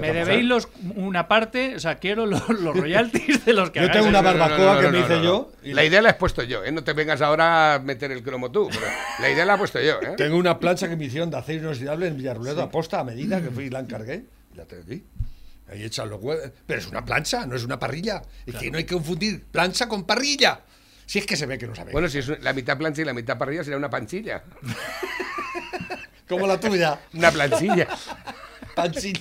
Me 0.00 0.12
debéis 0.14 0.44
los, 0.46 0.68
una 0.96 1.28
parte, 1.28 1.76
o 1.76 1.78
sea, 1.78 1.96
quiero 1.96 2.24
los, 2.24 2.48
los 2.48 2.74
royalties 2.74 3.44
de 3.44 3.52
los 3.52 3.70
que 3.70 3.80
Yo 3.80 3.84
hagáis 3.84 3.98
tengo 3.98 4.08
una 4.08 4.22
barbacoa 4.22 4.80
que 4.80 4.88
me 4.88 5.00
hice 5.00 5.22
yo. 5.22 5.52
y 5.62 5.74
La 5.74 5.84
idea 5.84 6.00
la 6.00 6.10
he 6.10 6.14
puesto 6.18 6.42
yo, 6.42 6.64
¿eh? 6.64 6.72
No 6.72 6.82
te 6.82 6.94
vengas 6.94 7.20
ahora 7.20 7.74
a 7.74 7.78
meter 7.80 8.10
el 8.10 8.22
cromo 8.22 8.50
tú. 8.50 8.68
pero 8.72 8.86
la 9.20 9.30
idea 9.30 9.44
la 9.44 9.54
he 9.54 9.58
puesto 9.58 9.80
yo, 9.80 10.00
¿eh? 10.00 10.14
Tengo 10.16 10.38
una 10.38 10.58
plancha 10.58 10.88
que 10.88 10.96
me 10.96 11.04
hicieron 11.04 11.30
de 11.30 11.36
acero 11.36 11.60
inoxidable 11.60 12.08
en 12.08 12.16
Villarruledo, 12.16 12.62
aposta, 12.62 13.00
a 13.00 13.04
medida, 13.04 13.42
que 13.42 13.50
fui 13.50 13.64
y 13.64 13.70
la 13.70 13.80
encargué. 13.80 14.24
Y 14.54 14.56
la 14.56 14.64
tengo 14.64 14.82
aquí. 14.84 15.04
Ahí 15.70 15.82
echan 15.84 16.08
los 16.08 16.20
huevos. 16.22 16.50
Pero 16.66 16.80
es 16.80 16.86
una 16.86 17.04
plancha, 17.04 17.46
no 17.46 17.54
es 17.54 17.64
una 17.64 17.78
parrilla. 17.78 18.22
Es 18.46 18.54
que 18.54 18.70
no 18.70 18.78
hay 18.78 18.84
que 18.84 18.94
confundir 18.94 19.44
plancha 19.44 19.86
con 19.88 20.04
parrilla. 20.04 20.60
Si 21.06 21.18
es 21.18 21.26
que 21.26 21.36
se 21.36 21.44
ve 21.44 21.58
que 21.58 21.66
no 21.66 21.74
sabe. 21.74 21.92
Bueno, 21.92 22.08
si 22.08 22.18
es 22.18 22.42
la 22.42 22.54
mitad 22.54 22.78
plancha 22.78 23.02
y 23.02 23.04
la 23.04 23.12
mitad 23.12 23.36
parrilla 23.36 23.62
sería 23.64 23.76
una 23.76 23.90
panchilla. 23.90 24.42
Como 26.28 26.46
la 26.46 26.58
tuya. 26.58 26.98
Una 27.12 27.30
planchilla. 27.30 27.86
Panchilla. 28.74 29.20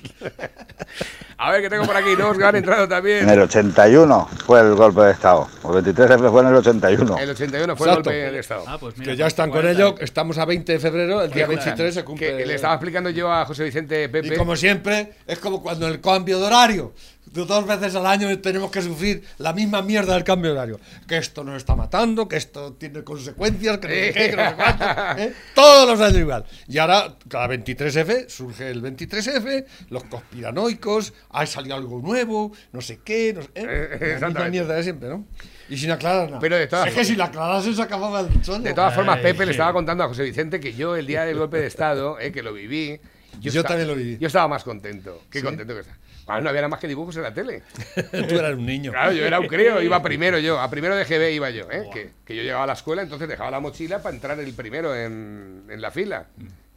A 1.38 1.52
ver, 1.52 1.62
que 1.62 1.70
tengo 1.70 1.86
por 1.86 1.96
aquí 1.96 2.16
nuevos 2.16 2.38
que 2.38 2.44
han 2.46 2.56
entrado 2.56 2.88
también. 2.88 3.24
En 3.24 3.30
el 3.30 3.42
81 3.42 4.30
fue 4.46 4.62
el 4.62 4.76
golpe 4.76 5.02
de 5.02 5.12
Estado. 5.12 5.48
El 5.63 5.70
23F 5.84 6.32
fue 6.32 6.42
en 6.42 6.48
el 6.48 6.56
81. 6.56 7.18
El 7.18 7.30
81 7.32 7.76
fue 7.76 7.88
Exacto. 7.88 8.10
el 8.10 8.16
golpe 8.16 8.26
del 8.32 8.36
Estado. 8.36 8.63
Ah, 8.68 8.78
pues 8.80 8.98
mira, 8.98 9.12
Que 9.12 9.18
ya 9.18 9.28
están 9.28 9.50
con 9.50 9.62
40. 9.62 9.82
ello. 9.84 9.96
Estamos 10.00 10.38
a 10.38 10.46
20 10.46 10.72
de 10.72 10.80
febrero, 10.80 11.22
el 11.22 11.32
día 11.32 11.48
23 11.48 11.94
se 11.94 12.04
cumple. 12.04 12.38
Que 12.38 12.46
le 12.46 12.56
estaba 12.56 12.74
explicando 12.76 13.10
yo 13.10 13.32
a 13.32 13.46
José 13.46 13.63
Vicente 13.63 14.08
Pepe. 14.10 14.34
Y 14.36 14.38
como 14.38 14.56
siempre, 14.56 15.13
es 15.28 15.39
como 15.39 15.62
cuando 15.62 15.88
el 15.88 16.00
cambio 16.02 16.39
de 16.39 16.46
horario. 16.46 16.94
Dos 17.34 17.65
veces 17.67 17.96
al 17.96 18.06
año 18.06 18.39
tenemos 18.39 18.69
que 18.72 18.82
sufrir 18.82 19.24
la 19.39 19.54
misma 19.54 19.82
mierda 19.82 20.13
del 20.13 20.24
cambio 20.24 20.52
de 20.52 20.58
horario. 20.58 20.80
Que 21.08 21.17
esto 21.17 21.43
nos 21.43 21.58
está 21.58 21.76
matando, 21.76 22.28
que 22.28 22.38
esto 22.38 22.74
tiene 22.74 23.04
consecuencias, 23.04 23.80
que 23.80 23.88
no 23.88 23.93
sé 23.93 24.13
qué, 24.13 24.30
que 24.30 24.36
no 24.38 24.50
sé 24.50 24.56
cuánto, 24.56 24.86
¿eh? 25.22 25.34
Todos 25.56 25.89
los 25.89 26.00
años 26.00 26.19
igual. 26.19 26.46
Y 26.67 26.78
ahora, 26.78 27.15
cada 27.28 27.48
23F, 27.48 28.30
surge 28.30 28.69
el 28.69 28.82
23F, 28.84 29.65
los 29.90 30.04
conspiranoicos, 30.04 31.13
ha 31.31 31.46
salido 31.46 31.75
algo 31.75 32.00
nuevo, 32.00 32.52
no 32.71 32.81
sé 32.81 33.00
qué, 33.04 33.34
no 33.34 33.42
sé, 33.42 33.50
¿eh? 33.56 33.63
La 33.65 33.71
misma 33.98 34.06
exactamente. 34.08 34.52
mierda 34.52 34.75
de 34.75 34.84
siempre, 34.84 35.10
¿no? 35.10 35.25
Y 35.69 35.77
sin 35.77 35.92
aclarar 35.92 36.27
nada. 36.27 36.40
Pero 36.40 36.58
de 36.58 36.67
todas 36.67 36.88
es 36.90 36.94
que 36.94 37.04
si 37.06 37.15
la 37.15 37.25
aclarasen 37.25 37.75
se 37.75 37.81
acababa 37.81 38.19
el 38.19 38.42
chollo. 38.42 38.60
De 38.60 38.73
todas 38.73 38.94
formas, 38.94 39.17
Ay, 39.17 39.23
Pepe 39.23 39.46
le 39.46 39.52
estaba 39.54 39.73
contando 39.73 40.04
a 40.04 40.08
José 40.08 40.23
Vicente 40.23 40.60
que 40.60 40.73
yo 40.73 40.96
el 40.96 41.08
día 41.08 41.23
del 41.25 41.38
golpe 41.38 41.58
de 41.58 41.67
Estado, 41.67 42.19
eh, 42.19 42.31
que 42.31 42.44
lo 42.44 42.54
viví. 42.54 43.00
Yo 43.40 43.50
esta- 43.50 43.69
también 43.69 43.88
lo 43.88 43.96
viví. 43.96 44.17
Yo 44.19 44.27
estaba 44.27 44.48
más 44.48 44.63
contento. 44.63 45.23
Qué 45.31 45.40
¿Sí? 45.40 45.46
contento 45.46 45.73
que 45.73 45.79
está. 45.79 45.98
Ah, 46.28 46.40
no 46.40 46.50
había 46.50 46.62
nada 46.62 46.69
más 46.69 46.80
que 46.80 46.88
dibujos 46.88 47.15
en 47.17 47.24
la 47.24 47.34
tele. 47.34 47.63
Tú 48.12 48.36
eras 48.40 48.54
un 48.56 48.65
niño. 48.65 48.92
Claro, 48.92 49.12
yo 49.12 49.26
era 49.26 49.40
un 49.40 49.48
crío, 49.48 49.82
iba 49.82 50.02
primero 50.04 50.40
yo, 50.40 50.60
a 50.60 50.69
primero 50.69 50.96
de 50.96 51.04
GB 51.06 51.32
iba 51.34 51.50
yo, 51.50 51.69
¿eh? 51.69 51.90
que, 51.94 52.12
que 52.26 52.36
yo 52.36 52.44
llegaba 52.44 52.63
a 52.63 52.67
la 52.67 52.74
escuela, 52.74 53.02
entonces 53.02 53.28
dejaba 53.28 53.52
la 53.52 53.60
mochila 53.60 54.02
para 54.02 54.15
entrar 54.15 54.40
el 54.40 54.54
primero 54.54 54.96
en, 54.96 55.65
en 55.69 55.82
la 55.82 55.92
fila. 55.92 56.26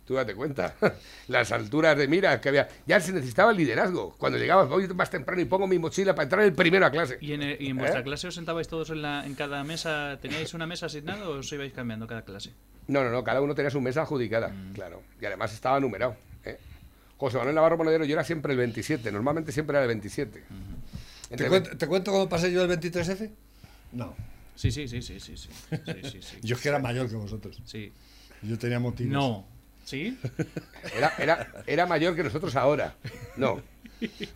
Tú 0.04 0.14
date 0.14 0.36
cuenta. 0.36 0.74
Las 1.28 1.50
alturas 1.50 1.98
de 1.98 2.06
mira 2.06 2.40
que 2.40 2.48
había. 2.48 2.68
Ya 2.86 3.00
se 3.00 3.12
necesitaba 3.12 3.50
el 3.50 3.56
liderazgo. 3.56 4.14
Cuando 4.16 4.38
llegaba, 4.38 4.62
voy 4.64 4.86
más 4.88 5.10
temprano 5.10 5.40
y 5.40 5.46
pongo 5.46 5.66
mi 5.66 5.80
mochila 5.80 6.14
para 6.14 6.22
entrar 6.24 6.42
el 6.44 6.52
primero 6.52 6.86
a 6.86 6.90
clase. 6.92 7.18
¿Y 7.20 7.32
en, 7.32 7.42
y 7.42 7.70
en 7.70 7.76
vuestra 7.76 8.00
¿Eh? 8.00 8.04
clase 8.04 8.28
os 8.28 8.34
sentabais 8.36 8.68
todos 8.68 8.90
en, 8.90 9.02
la, 9.02 9.26
en 9.26 9.34
cada 9.34 9.64
mesa? 9.64 10.16
¿Teníais 10.22 10.54
una 10.54 10.64
mesa 10.64 10.86
asignada 10.86 11.28
o 11.28 11.38
os 11.38 11.52
ibais 11.52 11.72
cambiando 11.72 12.06
cada 12.06 12.22
clase? 12.22 12.52
No, 12.86 13.02
no, 13.02 13.10
no, 13.10 13.24
cada 13.24 13.40
uno 13.40 13.52
tenía 13.56 13.70
su 13.70 13.80
mesa 13.80 14.02
adjudicada, 14.02 14.48
Mm. 14.50 14.74
claro. 14.74 15.02
Y 15.20 15.26
además 15.26 15.52
estaba 15.52 15.80
numerado. 15.80 16.14
José 17.16 17.38
Manuel 17.38 17.54
Navarro 17.54 17.78
Monedero, 17.78 18.04
yo 18.04 18.12
era 18.14 18.24
siempre 18.24 18.52
el 18.52 18.58
27, 18.58 19.10
normalmente 19.12 19.52
siempre 19.52 19.76
era 19.76 19.82
el 19.84 19.88
27. 19.88 20.42
¿Te, 21.36 21.48
cuento, 21.48 21.76
te 21.76 21.86
cuento 21.86 22.12
cómo 22.12 22.28
pasé 22.28 22.52
yo 22.52 22.62
el 22.62 22.70
23F? 22.70 23.30
No. 23.92 24.14
Sí, 24.54 24.70
sí, 24.70 24.86
sí, 24.88 25.02
sí, 25.02 25.18
sí. 25.20 25.36
sí. 25.36 25.48
Sí, 26.10 26.22
sí. 26.22 26.36
Yo 26.42 26.56
es 26.56 26.62
que 26.62 26.68
era 26.68 26.78
mayor 26.78 27.08
que 27.08 27.16
vosotros. 27.16 27.60
Sí. 27.64 27.92
Yo 28.42 28.58
tenía 28.58 28.78
motivos. 28.78 29.12
No. 29.12 29.46
¿Sí? 29.84 30.18
Era, 30.96 31.12
era, 31.18 31.48
era 31.66 31.86
mayor 31.86 32.16
que 32.16 32.24
nosotros 32.24 32.54
ahora. 32.56 32.96
No. 33.36 33.62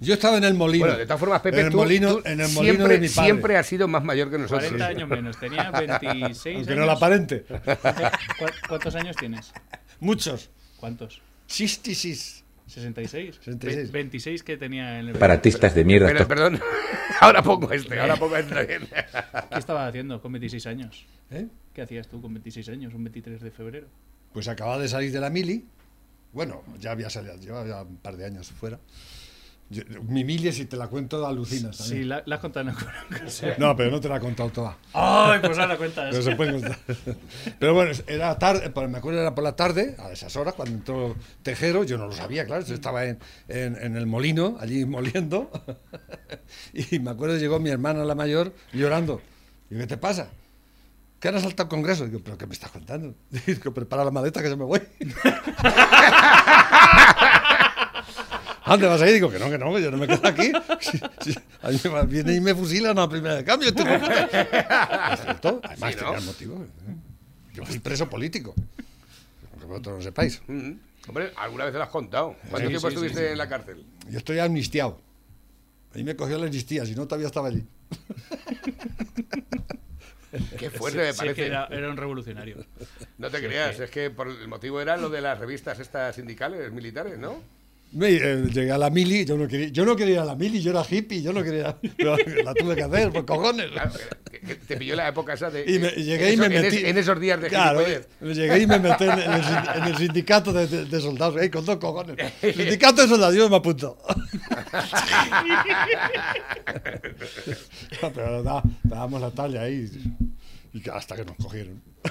Yo 0.01 0.15
estaba 0.15 0.39
en 0.39 0.45
el 0.45 0.55
molino. 0.55 0.87
Bueno, 0.87 0.99
de 0.99 1.05
todas 1.05 1.21
formas, 1.21 1.41
Pepe, 1.43 1.61
en 1.61 1.67
el 1.67 1.73
tú, 1.73 1.77
molino, 1.79 2.17
tú 2.17 2.23
en 2.25 2.41
el 2.41 2.49
molino 2.49 2.63
siempre, 2.77 2.95
de 2.95 3.01
mi 3.01 3.09
padre. 3.09 3.27
siempre 3.27 3.57
has 3.59 3.67
sido 3.67 3.89
más 3.89 4.03
mayor 4.05 4.31
que 4.31 4.39
nosotros. 4.39 4.63
40 4.71 4.87
años 4.87 5.09
menos. 5.09 5.39
Tenía 5.39 5.71
26 5.71 6.57
Aunque 6.57 6.73
años. 6.73 6.81
no 6.81 6.87
la 6.87 6.93
aparente. 6.93 7.43
¿Cu- 7.43 8.47
¿Cuántos 8.69 8.95
años 8.95 9.17
tienes? 9.17 9.53
Muchos. 9.99 10.49
¿Cuántos? 10.77 11.21
66. 11.47 12.45
66. 12.71 13.37
66. 13.37 13.93
Ve- 13.93 13.99
26 13.99 14.43
que 14.43 14.57
tenía 14.57 14.99
en 15.01 15.09
el... 15.09 15.15
Separatistas 15.15 15.75
de 15.75 15.85
mierda. 15.85 16.07
Pero, 16.09 16.27
perdón, 16.29 16.61
ahora 17.21 17.43
pongo 17.43 17.71
este, 17.73 17.99
ahora 17.99 18.17
pongo 18.17 18.37
este. 18.37 18.67
¿Qué 18.67 19.59
estabas 19.59 19.89
haciendo 19.89 20.21
con 20.23 20.33
26 20.33 20.67
años? 20.67 21.07
¿Eh? 21.31 21.47
¿Qué 21.75 21.83
hacías 21.83 22.09
tú 22.09 22.21
con 22.21 22.33
26 22.35 22.69
años, 22.71 22.95
un 22.95 23.05
23 23.05 23.41
de 23.41 23.51
febrero? 23.51 23.87
Pues 24.33 24.49
acababa 24.49 24.79
de 24.81 24.89
salir 24.89 25.13
de 25.13 25.21
la 25.21 25.31
mili. 25.31 25.67
Bueno, 26.33 26.63
ya 26.79 26.93
había 26.93 27.11
salido, 27.11 27.37
llevaba 27.37 27.67
ya 27.67 27.83
un 27.83 27.97
par 27.97 28.17
de 28.17 28.25
años 28.25 28.51
fuera. 28.51 28.79
Mi 30.09 30.25
mili, 30.25 30.51
si 30.53 30.65
te 30.65 30.77
la 30.77 30.89
cuento, 30.89 31.25
alucinas. 31.25 31.77
Sí, 31.77 32.03
la, 32.03 32.25
la 32.27 32.35
has 32.35 32.41
contado 32.41 32.69
en 32.69 32.75
ocasión. 32.75 33.53
No, 33.59 33.77
pero 33.77 33.93
no 33.93 34.01
te 34.01 34.09
la 34.09 34.17
he 34.17 34.21
contado 34.21 34.51
toda. 34.51 34.77
Ay, 34.93 35.39
pues 35.41 35.57
ahora 35.59 35.77
cuentas. 35.77 36.09
Pero 36.11 36.23
se 36.23 36.35
puede 36.35 36.51
contar. 36.53 36.77
Pero 37.61 37.75
bueno, 37.75 37.93
era 38.09 38.37
tarde, 38.37 38.71
pues 38.71 38.91
me 38.91 38.99
acuerdo 38.99 39.21
era 39.21 39.33
por 39.33 39.45
la 39.45 39.55
tarde, 39.55 39.95
a 40.01 40.11
esas 40.11 40.35
horas, 40.35 40.55
cuando 40.55 40.75
entró 40.75 41.15
Tejero, 41.45 41.85
yo 41.85 41.99
no 41.99 42.07
lo 42.07 42.13
sabía, 42.13 42.47
claro, 42.47 42.65
yo 42.67 42.75
estaba 42.75 43.05
en, 43.05 43.21
en- 43.47 43.77
en 43.81 43.97
el 43.97 44.07
molino, 44.07 44.57
allí 44.61 44.85
moliendo, 44.87 45.53
y 46.75 46.99
me 46.99 47.11
acuerdo 47.13 47.37
llegó 47.39 47.61
mi 47.61 47.71
hermana 47.71 48.03
la 48.05 48.17
mayor 48.17 48.53
llorando. 48.73 49.23
Digo, 49.69 49.83
¿qué 49.83 49.87
te 49.87 49.97
pasa? 49.99 50.31
¿Qué 51.21 51.29
han 51.29 51.37
asaltado 51.37 51.69
el 51.69 51.71
Congreso? 51.71 52.07
Digo, 52.07 52.19
¿pero 52.25 52.37
qué 52.37 52.49
me 52.49 52.55
estás 52.55 52.73
contando? 52.73 53.15
Digo, 53.47 53.73
prepara 53.73 54.05
la 54.05 54.11
maleta 54.11 54.43
que 54.43 54.49
yo 54.49 54.57
me 54.57 54.65
voy. 54.65 54.81
¿A 58.71 58.75
dónde 58.75 58.87
vas 58.87 59.03
a 59.03 59.07
ir? 59.09 59.15
Digo, 59.15 59.29
que 59.31 59.39
no, 59.41 59.51
que 59.51 59.59
no, 59.59 59.75
que 59.75 59.83
yo 59.83 59.91
no 59.91 59.97
me 59.97 60.07
quedo 60.07 60.25
aquí. 60.27 60.53
Si- 60.81 60.99
si- 61.33 61.39
a 61.63 61.71
mí 61.71 61.81
me 61.93 62.07
viene 62.07 62.35
y 62.37 62.41
me 62.41 62.55
fusilan 62.55 62.97
a 62.99 63.03
la 63.03 63.09
primera 63.09 63.35
de 63.35 63.45
cambio. 63.45 63.69
este 63.71 63.83
cierto. 63.83 65.61
Además, 65.65 65.93
Sí, 65.93 65.97
¿no? 66.01 66.05
tenía 66.05 66.19
el 66.19 66.25
motivo. 66.25 66.67
Yo 67.53 67.65
fui 67.67 67.79
preso 67.81 68.09
político. 68.09 68.55
Aunque 69.53 69.67
vosotros 69.67 69.97
no 69.99 70.03
sepáis. 70.03 70.41
Mm. 70.47 70.73
Hombre, 71.09 71.33
alguna 71.37 71.65
vez 71.65 71.73
te 71.73 71.79
lo 71.79 71.85
has 71.85 71.91
contado. 71.91 72.37
¿Cuánto 72.49 72.59
Sí, 72.59 72.67
tiempo 72.69 72.89
sí, 72.89 72.95
estuviste 72.95 73.19
sí, 73.21 73.27
sí. 73.27 73.33
en 73.33 73.39
la 73.39 73.49
cárcel? 73.49 73.85
Yo 74.09 74.19
estoy 74.19 74.39
amnistiado. 74.39 75.01
Ahí 75.95 76.05
me 76.05 76.15
cogió 76.15 76.39
la 76.39 76.45
amnistía, 76.45 76.87
si 76.87 76.95
no 76.95 77.07
todavía 77.07 77.27
estaba 77.27 77.49
allí. 77.49 77.65
Qué 80.59 80.71
fuerte 80.71 80.99
me 80.99 81.13
Sí, 81.13 81.19
parece. 81.19 81.35
que 81.35 81.47
era, 81.47 81.67
era 81.73 81.91
un 81.91 81.97
revolucionario. 81.97 82.65
No 83.19 83.31
te 83.31 83.39
Sí, 83.41 83.47
creas, 83.47 83.77
sí. 83.77 83.83
es 83.83 83.91
que 83.91 84.11
por 84.11 84.29
el 84.29 84.47
motivo 84.47 84.81
era 84.81 84.97
lo 84.97 85.11
de 85.11 85.21
las 85.21 85.41
revistas 85.41 85.81
estas 85.81 86.15
sindicales, 86.15 86.71
militares, 86.71 87.19
¿no? 87.19 87.43
Me, 87.93 88.09
eh, 88.09 88.45
llegué 88.53 88.71
a 88.71 88.79
la 88.79 88.89
mili, 88.89 89.25
yo 89.25 89.37
no, 89.37 89.49
quería, 89.49 89.67
yo 89.69 89.85
no 89.85 89.97
quería 89.97 90.15
ir 90.15 90.21
a 90.21 90.25
la 90.25 90.37
mili, 90.37 90.61
yo 90.63 90.71
era 90.71 90.85
hippie, 90.89 91.23
yo 91.23 91.33
no 91.33 91.43
quería. 91.43 91.77
Pero 91.97 92.17
la 92.45 92.55
tuve 92.55 92.77
que 92.77 92.85
hacer, 92.85 93.11
por 93.11 93.25
cojones. 93.27 93.67
Claro, 93.73 93.91
te 94.69 94.77
pilló 94.77 94.95
la 94.95 95.09
época 95.09 95.33
esa 95.35 95.51
de... 95.51 95.65
Y, 95.67 95.81
me- 95.81 95.91
llegué 95.91 96.29
en 96.29 96.35
y 96.35 96.37
me 96.37 96.47
en 96.47 96.53
metí. 96.63 96.77
es- 96.77 96.85
En, 96.85 96.99
esos 96.99 97.19
días 97.19 97.41
de 97.41 97.49
Claro, 97.49 97.83
llegué 98.21 98.61
y 98.63 98.67
me 98.69 98.79
metí 98.79 99.03
en, 99.05 99.11
en 99.19 99.33
el, 99.33 99.43
sin- 99.45 99.71
en 99.75 99.85
el 99.85 99.97
sindicato 99.97 100.53
de, 100.53 100.67
de- 100.69 100.85
de 100.85 101.01
soldados, 101.01 101.43
eh, 101.43 101.51
con 101.51 101.65
dos 101.65 101.79
cojones. 101.79 102.17
Sindicato 102.41 103.03
de 103.03 103.09
soldados, 103.09 103.35
yo 103.35 103.51
me 103.51 103.57
apunto. 103.57 103.99
No, 108.03 108.13
pero 108.13 108.43
da- 108.43 108.63
dábamos 108.85 109.21
la 109.21 109.31
talla 109.31 109.63
ahí. 109.63 109.89
Y 110.73 110.89
hasta 110.91 111.17
que 111.17 111.25
nos 111.25 111.37
cogieron. 111.37 111.83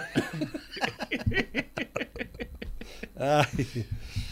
Ay. 3.18 3.86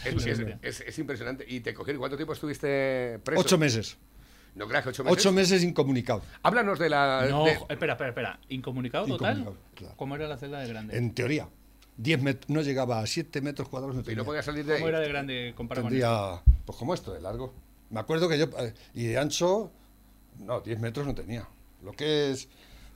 Es, 0.04 0.26
es- 0.26 0.40
es- 0.62 0.80
es 0.80 0.98
impresionante. 0.98 1.44
¿Y 1.48 1.60
te 1.60 1.74
cogieron? 1.74 1.98
¿Cuánto 2.00 2.16
tiempo 2.16 2.32
estuviste 2.32 3.18
preso? 3.24 3.40
Ocho 3.40 3.58
meses. 3.58 3.96
No 4.54 4.66
creas 4.66 4.82
que 4.84 4.90
ocho 4.90 5.04
meses. 5.04 5.18
Ocho 5.18 5.32
meses 5.32 5.62
incomunicado. 5.62 6.22
Háblanos 6.42 6.78
de 6.78 6.88
la... 6.88 7.26
No, 7.30 7.44
de- 7.44 7.52
espera, 7.52 7.92
espera, 7.92 8.08
espera. 8.08 8.40
¿Incomunicado 8.48 9.06
total? 9.06 9.54
Claro. 9.74 9.94
¿Cómo 9.96 10.16
era 10.16 10.26
la 10.26 10.36
celda 10.36 10.60
de 10.60 10.68
grande? 10.68 10.96
En 10.96 11.14
teoría. 11.14 11.48
10 11.96 12.22
met- 12.22 12.44
no 12.48 12.62
llegaba 12.62 13.00
a 13.00 13.06
7 13.06 13.40
metros 13.40 13.68
cuadrados. 13.68 13.96
No 14.04 14.10
Y 14.12 14.16
no 14.16 14.24
podía 14.24 14.42
salir 14.42 14.64
de 14.64 14.74
ahí. 14.74 14.78
¿Cómo 14.80 14.88
era 14.88 15.00
de 15.00 15.08
grande 15.08 15.52
comparado 15.56 15.84
con 15.84 15.90
Tendría, 15.92 16.42
pues 16.64 16.78
como 16.78 16.94
esto, 16.94 17.12
de 17.12 17.20
largo. 17.20 17.54
Me 17.90 18.00
acuerdo 18.00 18.28
que 18.28 18.38
yo, 18.38 18.46
eh, 18.58 18.74
y 18.94 19.06
de 19.06 19.18
ancho, 19.18 19.70
no, 20.40 20.60
10 20.60 20.78
metros 20.80 21.06
no 21.06 21.14
tenía. 21.14 21.48
Lo 21.82 21.92
que 21.92 22.30
es 22.30 22.48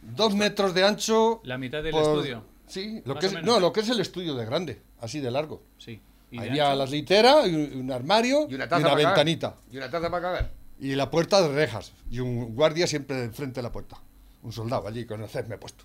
2 0.02 0.34
metros 0.34 0.74
de 0.74 0.84
ancho. 0.84 1.40
La 1.44 1.58
mitad 1.58 1.82
del 1.82 1.92
por- 1.92 2.02
estudio. 2.18 2.44
Sí, 2.66 3.02
lo 3.04 3.14
Más 3.14 3.20
que 3.20 3.26
es, 3.38 3.42
no, 3.44 3.58
lo 3.60 3.72
que 3.72 3.80
es 3.80 3.88
el 3.88 4.00
estudio 4.00 4.34
de 4.34 4.44
grande, 4.46 4.80
así 5.00 5.20
de 5.20 5.30
largo. 5.30 5.62
Sí. 5.78 6.00
¿Y 6.32 6.38
Había 6.38 6.68
ancho? 6.70 6.78
las 6.78 6.90
literas, 6.90 7.46
y 7.46 7.54
un, 7.54 7.92
armario 7.92 8.46
Y 8.48 8.52
y 8.52 8.54
una 8.54 8.64
una, 8.64 8.68
taza 8.68 8.82
para 8.82 8.94
cagar. 8.96 9.06
ventanita. 9.06 9.54
Y 9.70 9.76
una 9.76 9.90
taza 9.90 10.10
para 10.10 10.22
cagar. 10.22 10.50
Y 10.80 10.94
la 10.96 11.10
puerta 11.10 11.40
de 11.42 11.48
rejas. 11.54 11.92
Y 12.10 12.18
un 12.20 12.54
guardia 12.56 12.86
siempre 12.86 13.22
enfrente 13.22 13.56
de 13.60 13.62
la 13.62 13.70
puerta. 13.70 13.96
Un 14.42 14.52
soldado 14.52 14.88
allí 14.88 15.04
con 15.04 15.22
el 15.22 15.28
me 15.46 15.54
he 15.54 15.58
puesto. 15.58 15.84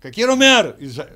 ¡Que 0.00 0.10
quiero 0.10 0.36
mear! 0.36 0.76
Y 0.78 0.90
se- 0.90 1.08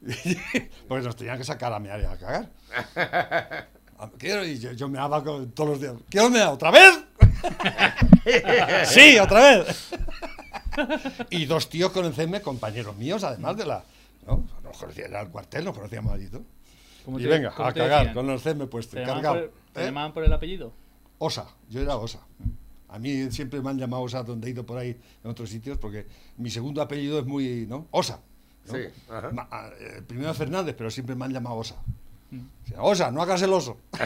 Porque 0.88 1.04
nos 1.04 1.16
tenían 1.16 1.38
que 1.38 1.44
sacar 1.44 1.72
a 1.72 1.78
mear 1.80 2.00
y 2.00 2.04
a 2.04 2.16
cagar. 2.16 2.50
Ah, 4.00 4.08
Quiero, 4.16 4.44
y 4.46 4.60
yo, 4.60 4.70
yo 4.70 4.88
meaba 4.88 5.24
con- 5.24 5.50
todos 5.50 5.70
los 5.70 5.80
días. 5.80 5.94
¿Quiero 6.08 6.30
mear 6.30 6.50
otra 6.50 6.70
vez? 6.70 7.00
sí, 8.86 9.18
otra 9.18 9.40
vez. 9.58 9.88
y 11.30 11.46
dos 11.46 11.68
tíos 11.68 11.90
con 11.90 12.04
el 12.04 12.14
CM, 12.14 12.40
compañeros 12.40 12.94
míos, 12.96 13.24
además 13.24 13.56
de 13.56 13.66
la. 13.66 13.82
¿no? 14.24 14.44
Nos 14.62 14.78
conocían, 14.78 15.10
era 15.10 15.22
el 15.22 15.30
cuartel, 15.30 15.64
nos 15.64 15.74
conocíamos 15.74 16.12
allí. 16.14 16.28
¿no? 16.30 16.42
¿Cómo 17.04 17.18
Y 17.18 17.22
te- 17.22 17.28
venga, 17.28 17.50
cómo 17.54 17.68
a 17.68 17.72
cagar, 17.72 17.98
decían? 18.06 18.14
con 18.14 18.30
el 18.30 18.40
CM 18.40 18.66
puesto, 18.66 18.96
¿Te 18.96 19.00
llamaban, 19.06 19.22
por, 19.24 19.36
el- 19.38 19.50
te 19.72 19.80
¿Eh? 19.80 19.84
llamaban 19.84 20.12
por 20.12 20.24
el 20.24 20.32
apellido? 20.32 20.72
Osa, 21.18 21.46
yo 21.68 21.80
era 21.80 21.96
Osa. 21.96 22.20
A 22.88 22.98
mí 22.98 23.30
siempre 23.30 23.60
me 23.60 23.70
han 23.70 23.78
llamado 23.78 24.02
Osa 24.02 24.22
donde 24.22 24.48
he 24.48 24.50
ido 24.50 24.64
por 24.64 24.78
ahí 24.78 24.96
en 25.24 25.30
otros 25.30 25.50
sitios 25.50 25.78
porque 25.78 26.06
mi 26.36 26.50
segundo 26.50 26.80
apellido 26.82 27.18
es 27.18 27.26
muy, 27.26 27.66
¿no? 27.68 27.86
Osa. 27.90 28.20
¿no? 28.66 28.74
Sí, 28.74 28.80
ajá. 29.10 29.30
Ma- 29.32 29.48
ah, 29.50 29.70
eh, 29.80 30.02
primero 30.06 30.32
Fernández, 30.34 30.74
pero 30.76 30.90
siempre 30.90 31.14
me 31.14 31.24
han 31.24 31.32
llamado 31.32 31.56
Osa. 31.56 31.76
Mm. 32.30 32.40
O 32.40 32.66
sea, 32.68 32.82
Osa, 32.82 33.10
no 33.10 33.22
hagas 33.22 33.40
el 33.42 33.52
oso. 33.52 33.78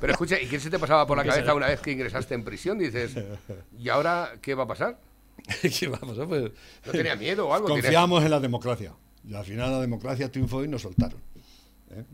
Pero 0.00 0.12
escucha, 0.12 0.40
¿y 0.40 0.46
qué 0.46 0.60
se 0.60 0.68
te 0.70 0.78
pasaba 0.78 1.06
por 1.06 1.16
la 1.16 1.22
¿Qué 1.22 1.30
cabeza 1.30 1.44
será? 1.44 1.54
una 1.54 1.66
vez 1.68 1.80
que 1.80 1.92
ingresaste 1.92 2.34
en 2.34 2.44
prisión? 2.44 2.78
Dices, 2.78 3.16
¿y 3.78 3.88
ahora 3.88 4.32
qué 4.42 4.54
va 4.54 4.64
a 4.64 4.66
pasar? 4.66 4.98
¿Qué 5.78 5.88
va 5.88 5.96
a 5.96 6.00
pasar? 6.00 6.26
Pues, 6.28 6.50
¿No 6.84 6.92
tenía 6.92 7.16
miedo 7.16 7.48
o 7.48 7.54
algo? 7.54 7.68
Tenías- 7.68 7.84
Confiamos 7.84 8.22
en 8.24 8.30
la 8.30 8.40
democracia. 8.40 8.92
Y 9.28 9.34
al 9.34 9.44
final 9.44 9.70
la 9.70 9.80
democracia 9.80 10.30
triunfó 10.30 10.64
y 10.64 10.68
nos 10.68 10.82
soltaron. 10.82 11.20
¿eh? 11.90 12.04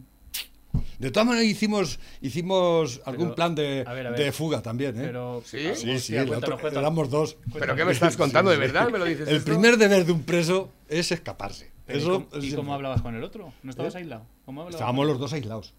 De 0.99 1.11
todas 1.11 1.27
maneras 1.29 1.47
hicimos, 1.49 2.01
hicimos 2.21 3.01
algún 3.05 3.27
Pero, 3.27 3.35
plan 3.37 3.55
de, 3.55 3.85
a 3.87 3.93
ver, 3.93 4.07
a 4.09 4.11
ver. 4.11 4.19
de 4.19 4.33
fuga 4.33 4.61
también. 4.63 4.97
¿eh? 4.99 5.03
Pero, 5.07 5.43
¿Sí? 5.45 5.59
Sí, 5.75 5.99
sí, 6.01 6.15
cuéntanos, 6.27 6.59
otro- 6.61 6.69
éramos 6.81 7.11
dos. 7.11 7.37
¿Pero 7.53 7.77
qué 7.77 7.85
me 7.85 7.93
estás 7.93 8.17
contando? 8.17 8.51
¿De 8.51 8.57
verdad 8.57 8.89
me 8.91 8.99
lo 8.99 9.05
dices 9.05 9.29
El 9.29 9.37
esto? 9.37 9.51
primer 9.53 9.77
deber 9.77 10.05
de 10.05 10.13
un 10.13 10.23
preso 10.25 10.71
es 10.89 11.13
escaparse. 11.13 11.71
Pero, 11.87 11.99
Eso 11.99 12.09
¿Y, 12.09 12.13
cómo, 12.15 12.27
es 12.33 12.37
y 12.39 12.41
siempre. 12.41 12.57
cómo 12.57 12.75
hablabas 12.75 13.03
con 13.03 13.15
el 13.15 13.23
otro? 13.23 13.53
¿No 13.63 13.71
estabas 13.71 13.95
¿Eh? 13.95 13.99
aislado? 13.99 14.27
¿Cómo 14.47 14.63
hablabas 14.63 14.75
Estábamos 14.77 15.07
los 15.07 15.19
dos 15.19 15.33
aislados? 15.33 15.75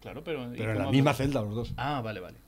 Claro, 0.00 0.22
pero... 0.24 0.54
¿y 0.54 0.56
pero 0.56 0.72
en 0.72 0.78
la 0.78 0.90
misma 0.90 1.12
celda 1.12 1.42
los 1.42 1.54
dos. 1.54 1.72
Ah, 1.76 2.00
vale, 2.02 2.20
vale. 2.20 2.38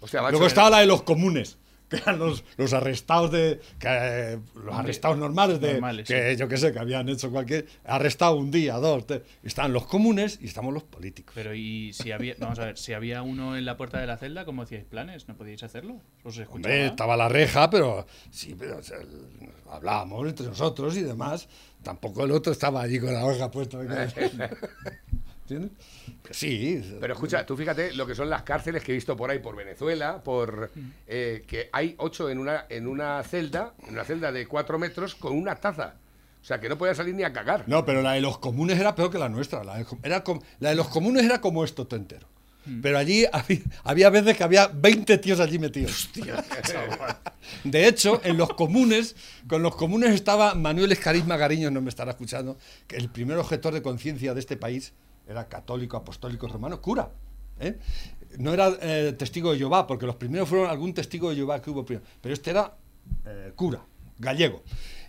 Hostia, 0.00 0.22
macho, 0.22 0.32
Luego 0.32 0.46
estaba 0.46 0.70
la 0.70 0.78
de 0.80 0.86
los 0.86 1.02
comunes, 1.02 1.58
que 1.88 1.96
eran 1.96 2.18
los, 2.18 2.44
los 2.56 2.72
arrestados 2.72 3.30
de. 3.30 3.60
que, 3.78 4.38
los 4.54 4.74
arrestados 4.74 5.16
normales 5.18 5.60
de. 5.60 5.72
Normales, 5.74 6.08
que 6.08 6.36
yo 6.36 6.48
qué 6.48 6.56
sé, 6.56 6.72
que 6.72 6.78
habían 6.78 7.08
hecho 7.08 7.30
cualquier. 7.30 7.66
Arrestado 7.84 8.36
un 8.36 8.50
día, 8.50 8.74
dos. 8.76 9.06
tres. 9.06 9.22
Están 9.42 9.72
los 9.72 9.86
comunes 9.86 10.38
y 10.40 10.46
estamos 10.46 10.72
los 10.74 10.82
políticos. 10.82 11.32
Pero 11.34 11.54
y 11.54 11.92
si 11.92 12.12
había... 12.12 12.34
Vamos 12.38 12.58
a 12.58 12.66
ver, 12.66 12.78
si 12.78 12.92
había 12.92 13.22
uno 13.22 13.56
en 13.56 13.64
la 13.64 13.76
puerta 13.76 13.98
de 14.00 14.06
la 14.06 14.16
celda, 14.16 14.44
¿cómo 14.44 14.62
hacíais 14.62 14.84
planes? 14.84 15.28
¿No 15.28 15.36
podíais 15.36 15.62
hacerlo? 15.62 16.00
¿Os 16.24 16.36
escuchaba? 16.38 16.54
Hombre, 16.74 16.86
estaba 16.86 17.16
la 17.16 17.28
reja, 17.28 17.70
pero. 17.70 18.06
Sí, 18.30 18.54
pero 18.58 18.78
o 18.78 18.82
sea, 18.82 18.98
el- 18.98 19.28
hablábamos 19.70 20.26
entre 20.28 20.46
nosotros 20.46 20.96
y 20.96 21.02
demás. 21.02 21.48
Tampoco 21.82 22.24
el 22.24 22.32
otro 22.32 22.52
estaba 22.52 22.82
allí 22.82 22.98
con 22.98 23.12
la 23.12 23.24
hoja 23.24 23.50
puesta. 23.50 23.78
¿Entiendes? 25.48 25.70
Sí. 26.32 26.96
Pero 27.00 27.14
escucha, 27.14 27.46
tú 27.46 27.56
fíjate 27.56 27.92
lo 27.94 28.04
que 28.04 28.16
son 28.16 28.28
las 28.28 28.42
cárceles 28.42 28.82
que 28.82 28.90
he 28.90 28.94
visto 28.96 29.16
por 29.16 29.30
ahí, 29.30 29.38
por 29.38 29.54
Venezuela, 29.54 30.20
por 30.24 30.72
eh, 31.06 31.44
que 31.46 31.68
hay 31.72 31.94
ocho 31.98 32.28
en 32.28 32.38
una, 32.38 32.66
en 32.68 32.88
una 32.88 33.22
celda, 33.22 33.74
en 33.86 33.94
una 33.94 34.04
celda 34.04 34.32
de 34.32 34.46
cuatro 34.48 34.76
metros 34.78 35.14
con 35.14 35.32
una 35.38 35.54
taza. 35.54 35.94
O 36.42 36.44
sea, 36.44 36.58
que 36.60 36.68
no 36.68 36.76
podía 36.76 36.94
salir 36.96 37.14
ni 37.14 37.22
a 37.22 37.32
cagar. 37.32 37.64
No, 37.68 37.84
pero 37.84 38.02
la 38.02 38.12
de 38.14 38.20
los 38.20 38.38
comunes 38.38 38.78
era 38.78 38.94
peor 38.96 39.10
que 39.10 39.18
la 39.18 39.28
nuestra. 39.28 39.62
La 39.62 39.76
de, 39.78 39.86
era 40.02 40.24
com- 40.24 40.40
la 40.58 40.70
de 40.70 40.74
los 40.76 40.88
comunes 40.88 41.24
era 41.24 41.40
como 41.40 41.64
esto 41.64 41.86
todo 41.86 41.98
entero. 41.98 42.26
Pero 42.82 42.98
allí 42.98 43.24
había, 43.32 43.60
había 43.84 44.10
veces 44.10 44.36
que 44.36 44.42
había 44.42 44.66
20 44.66 45.18
tíos 45.18 45.38
allí 45.38 45.56
metidos. 45.60 46.10
De 47.64 47.86
hecho, 47.86 48.20
en 48.24 48.36
los 48.36 48.48
comunes, 48.54 49.14
con 49.48 49.62
los 49.62 49.76
comunes 49.76 50.10
estaba 50.12 50.54
Manuel 50.56 50.90
Escarisma 50.92 51.36
Gariño, 51.36 51.70
no 51.70 51.80
me 51.80 51.88
estará 51.90 52.10
escuchando, 52.10 52.56
que 52.88 52.96
el 52.96 53.08
primer 53.08 53.38
objetor 53.38 53.72
de 53.72 53.82
conciencia 53.82 54.34
de 54.34 54.40
este 54.40 54.56
país 54.56 54.92
era 55.26 55.48
católico, 55.48 55.96
apostólico, 55.96 56.46
romano, 56.48 56.80
cura. 56.80 57.10
¿eh? 57.60 57.78
No 58.38 58.52
era 58.52 58.72
eh, 58.80 59.14
testigo 59.18 59.52
de 59.52 59.58
Jehová, 59.58 59.86
porque 59.86 60.06
los 60.06 60.16
primeros 60.16 60.48
fueron 60.48 60.68
algún 60.70 60.92
testigo 60.94 61.30
de 61.30 61.36
Jehová 61.36 61.60
que 61.62 61.70
hubo 61.70 61.84
primero. 61.84 62.06
Pero 62.20 62.32
este 62.34 62.50
era 62.50 62.76
eh, 63.24 63.52
cura, 63.54 63.82
gallego. 64.18 64.62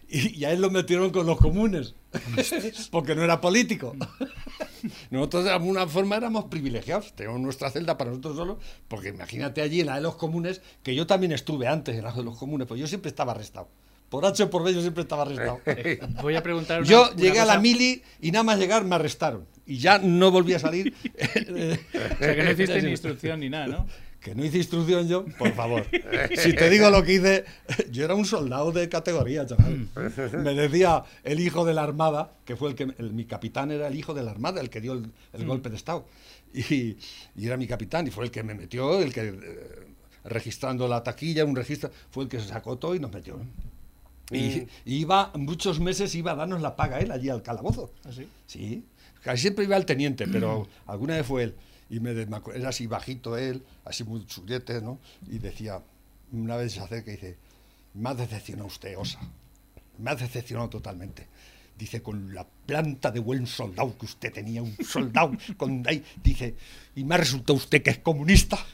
Y, 0.09 0.39
y 0.39 0.45
a 0.45 0.51
él 0.51 0.61
lo 0.61 0.69
metieron 0.71 1.09
con 1.09 1.25
los 1.25 1.37
comunes, 1.37 1.93
porque 2.91 3.13
no 3.13 3.23
era 3.23 3.41
político. 3.41 3.93
Nosotros 5.11 5.43
de 5.45 5.51
alguna 5.51 5.85
forma 5.87 6.15
éramos 6.15 6.45
privilegiados, 6.45 7.13
teníamos 7.13 7.41
nuestra 7.41 7.69
celda 7.69 7.97
para 7.97 8.11
nosotros 8.11 8.37
solos, 8.37 8.57
porque 8.87 9.09
imagínate 9.09 9.61
allí 9.61 9.81
en 9.81 9.87
la 9.87 9.95
de 9.95 10.01
los 10.01 10.15
comunes, 10.15 10.61
que 10.83 10.95
yo 10.95 11.05
también 11.07 11.31
estuve 11.33 11.67
antes 11.67 11.95
en 11.97 12.03
la 12.03 12.11
de 12.13 12.23
los 12.23 12.37
comunes, 12.37 12.67
pues 12.67 12.79
yo 12.79 12.87
siempre 12.87 13.09
estaba 13.09 13.33
arrestado. 13.33 13.67
Por 14.09 14.25
H 14.25 14.43
o 14.43 14.49
por 14.49 14.63
B 14.63 14.73
yo 14.73 14.79
siempre 14.81 15.01
estaba 15.03 15.23
arrestado. 15.23 15.59
Voy 16.21 16.35
a 16.35 16.43
preguntar 16.43 16.79
una- 16.79 16.87
Yo 16.89 17.07
una 17.07 17.15
llegué 17.15 17.39
a 17.41 17.45
la 17.45 17.53
cosa. 17.55 17.61
mili 17.61 18.01
y 18.21 18.31
nada 18.31 18.43
más 18.43 18.57
llegar 18.59 18.85
me 18.85 18.95
arrestaron. 18.95 19.45
Y 19.67 19.77
ya 19.79 19.99
no 19.99 20.31
volví 20.31 20.53
a 20.53 20.59
salir. 20.59 20.93
O 21.13 22.17
sea, 22.23 22.35
que 22.35 22.43
no 22.43 22.51
hiciste 22.51 22.81
ni 22.81 22.89
instrucción 22.91 23.39
ni 23.41 23.49
nada, 23.49 23.67
¿no? 23.67 23.87
Que 24.21 24.33
no 24.33 24.43
hice 24.43 24.57
instrucción 24.57 25.07
yo, 25.07 25.25
por 25.37 25.51
favor. 25.53 25.85
Si 26.37 26.53
te 26.53 26.69
digo 26.69 26.89
lo 26.89 27.03
que 27.03 27.13
hice, 27.13 27.45
yo 27.91 28.03
era 28.05 28.15
un 28.15 28.25
soldado 28.25 28.71
de 28.71 28.89
categoría, 28.89 29.45
chaval. 29.45 29.87
Me 30.43 30.53
decía 30.53 31.03
el 31.23 31.39
hijo 31.39 31.65
de 31.65 31.73
la 31.73 31.83
Armada, 31.83 32.31
que 32.45 32.55
fue 32.55 32.69
el 32.69 32.75
que. 32.75 32.83
el- 32.97 33.13
mi 33.13 33.25
capitán 33.25 33.71
era 33.71 33.87
el 33.87 33.95
hijo 33.95 34.13
de 34.13 34.23
la 34.23 34.31
Armada, 34.31 34.59
el 34.61 34.69
que 34.69 34.81
dio 34.81 34.93
el, 34.93 35.11
el 35.33 35.43
Mm. 35.45 35.47
golpe 35.47 35.69
de 35.69 35.75
Estado. 35.75 36.05
Y, 36.53 36.95
y 37.35 37.45
era 37.45 37.57
mi 37.57 37.67
capitán, 37.67 38.07
y 38.07 38.11
fue 38.11 38.23
el 38.25 38.31
que 38.31 38.41
me 38.43 38.55
metió, 38.55 38.99
el 39.01 39.13
que. 39.13 39.27
eh, 39.27 39.35
registrando 40.23 40.87
la 40.89 41.03
taquilla, 41.03 41.45
un 41.45 41.55
registro, 41.55 41.89
fue 42.11 42.23
el 42.23 42.29
que 42.29 42.39
se 42.39 42.47
sacó 42.47 42.77
todo 42.77 42.95
y 42.95 42.99
nos 42.99 43.11
metió. 43.13 43.39
Y, 44.29 44.37
y 44.83 44.95
iba, 44.97 45.31
muchos 45.35 45.79
meses 45.79 46.13
iba 46.15 46.31
a 46.31 46.35
darnos 46.35 46.61
la 46.61 46.75
paga 46.75 46.99
él 46.99 47.11
allí 47.11 47.29
al 47.29 47.41
calabozo. 47.41 47.91
¿Ah, 48.03 48.09
sí? 48.11 48.27
Sí, 48.45 48.83
casi 49.27 49.41
siempre 49.41 49.65
iba 49.65 49.75
el 49.75 49.85
teniente, 49.85 50.25
pero 50.31 50.67
alguna 50.85 51.17
vez 51.17 51.25
fue 51.25 51.43
él. 51.43 51.55
Y 51.89 51.99
me, 51.99 52.11
era 52.11 52.69
así 52.69 52.87
bajito 52.87 53.37
él, 53.37 53.63
así 53.85 54.03
muy 54.03 54.25
chulete, 54.25 54.81
¿no? 54.81 54.99
Y 55.29 55.39
decía, 55.39 55.81
una 56.31 56.55
vez 56.55 56.73
se 56.73 56.79
acerca 56.79 57.11
y 57.11 57.15
dice, 57.15 57.37
me 57.93 58.09
ha 58.09 58.13
decepcionado 58.13 58.67
usted, 58.67 58.97
Osa. 58.97 59.19
Me 59.97 60.11
ha 60.11 60.15
decepcionado 60.15 60.69
totalmente. 60.69 61.27
Dice, 61.77 62.01
con 62.01 62.33
la 62.33 62.45
planta 62.65 63.11
de 63.11 63.19
buen 63.19 63.47
soldado 63.47 63.97
que 63.97 64.05
usted 64.05 64.33
tenía, 64.33 64.63
un 64.63 64.75
soldado, 64.83 65.31
con 65.57 65.83
ahí, 65.87 66.03
dice, 66.23 66.55
y 66.95 67.03
me 67.03 67.15
ha 67.15 67.19
resultado 67.19 67.55
usted 67.55 67.81
que 67.81 67.91
es 67.91 67.99
comunista. 67.99 68.57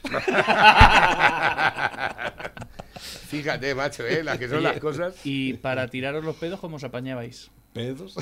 Fíjate, 3.28 3.74
macho, 3.74 4.06
¿eh? 4.06 4.24
las 4.24 4.38
que 4.38 4.48
son 4.48 4.62
las 4.62 4.78
cosas. 4.78 5.14
Y 5.24 5.54
para 5.54 5.88
tiraros 5.88 6.24
los 6.24 6.36
pedos, 6.36 6.60
¿cómo 6.60 6.76
os 6.76 6.84
apañabais? 6.84 7.50
¿Pedos? 7.74 8.14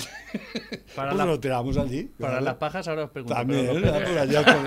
Para, 0.96 1.10
Pues 1.10 1.18
la- 1.18 1.26
lo 1.26 1.38
tiramos 1.38 1.76
allí. 1.76 2.10
para 2.18 2.40
las 2.40 2.54
pajas 2.56 2.88
ahora 2.88 3.04
os 3.04 3.10
pregunto. 3.10 3.34
También, 3.34 3.68
pero 3.70 3.92
por 3.92 4.18
allá 4.18 4.44
con- 4.44 4.66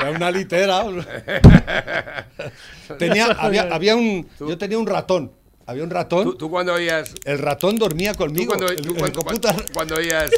era 0.00 0.10
una 0.16 0.30
litera. 0.30 0.84
tenía, 2.98 3.26
había, 3.26 3.62
había 3.74 3.96
un, 3.96 4.26
yo 4.40 4.56
tenía 4.56 4.78
un 4.78 4.86
ratón. 4.86 5.32
Había 5.66 5.84
un 5.84 5.90
ratón. 5.90 6.24
¿Tú, 6.24 6.34
tú 6.36 6.50
cuando 6.50 6.74
oías. 6.74 7.14
El 7.24 7.38
ratón 7.38 7.78
dormía 7.78 8.14
conmigo. 8.14 8.48
cuando- 8.54 8.68
el- 8.68 8.80
tú 8.80 8.92
el 8.92 8.98
cuando- 8.98 9.20
computa- 9.20 9.56
cuando 9.72 9.96
oías. 9.96 10.30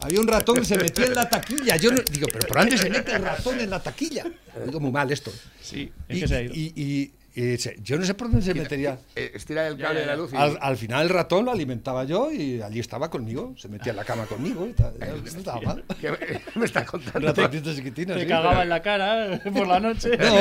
Había 0.00 0.20
un 0.20 0.26
ratón 0.28 0.56
que 0.56 0.64
se 0.64 0.76
metía 0.76 1.06
en 1.06 1.14
la 1.14 1.28
taquilla. 1.28 1.76
Yo 1.76 1.92
no- 1.92 2.02
digo, 2.10 2.26
pero 2.32 2.46
¿por 2.48 2.58
dónde 2.58 2.76
se 2.78 2.90
mete 2.90 3.12
el 3.14 3.22
ratón 3.22 3.60
en 3.60 3.70
la 3.70 3.80
taquilla? 3.80 4.24
Digo, 4.66 4.80
muy 4.80 4.90
mal 4.90 5.10
esto. 5.12 5.30
Sí, 5.60 5.92
es 6.08 6.16
Y, 6.16 6.20
que 6.20 6.28
se 6.28 6.36
ha 6.36 6.42
ido. 6.42 6.54
y- 6.54 6.72
y- 6.76 7.12
y 7.34 7.56
se- 7.56 7.76
yo 7.82 7.98
no 7.98 8.04
sé 8.04 8.14
por 8.14 8.28
dónde 8.30 8.44
se 8.44 8.54
metería. 8.54 8.98
eh, 9.16 9.32
estira 9.34 9.66
el 9.68 9.78
cable 9.78 10.00
de 10.00 10.06
la 10.06 10.16
luz 10.16 10.32
y. 10.32 10.36
Al, 10.36 10.58
al 10.60 10.76
final 10.76 11.02
el 11.04 11.08
ratón 11.08 11.44
lo 11.46 11.50
alimentaba 11.52 12.04
yo 12.04 12.30
y 12.30 12.60
allí 12.62 12.80
estaba 12.80 13.08
conmigo. 13.10 13.54
Se 13.56 13.68
metía 13.68 13.90
en 13.90 13.96
la 13.96 14.04
cama 14.04 14.26
conmigo. 14.26 14.66
y 14.66 14.72
tal. 14.72 14.94
No 14.98 15.26
estaba 15.26 15.60
mal. 15.60 15.84
¿Qué 16.00 16.10
me, 16.10 16.18
me 16.56 16.64
estás 16.66 16.84
contando? 16.84 17.18
Un 17.30 17.34
ratoncito 17.36 17.74
chiquitino, 17.74 18.14
Te 18.14 18.20
sí, 18.22 18.26
cagaba 18.26 18.50
pero- 18.50 18.62
en 18.62 18.68
la 18.68 18.82
cara 18.82 19.40
por 19.52 19.66
la 19.66 19.80
noche. 19.80 20.10
No. 20.18 20.34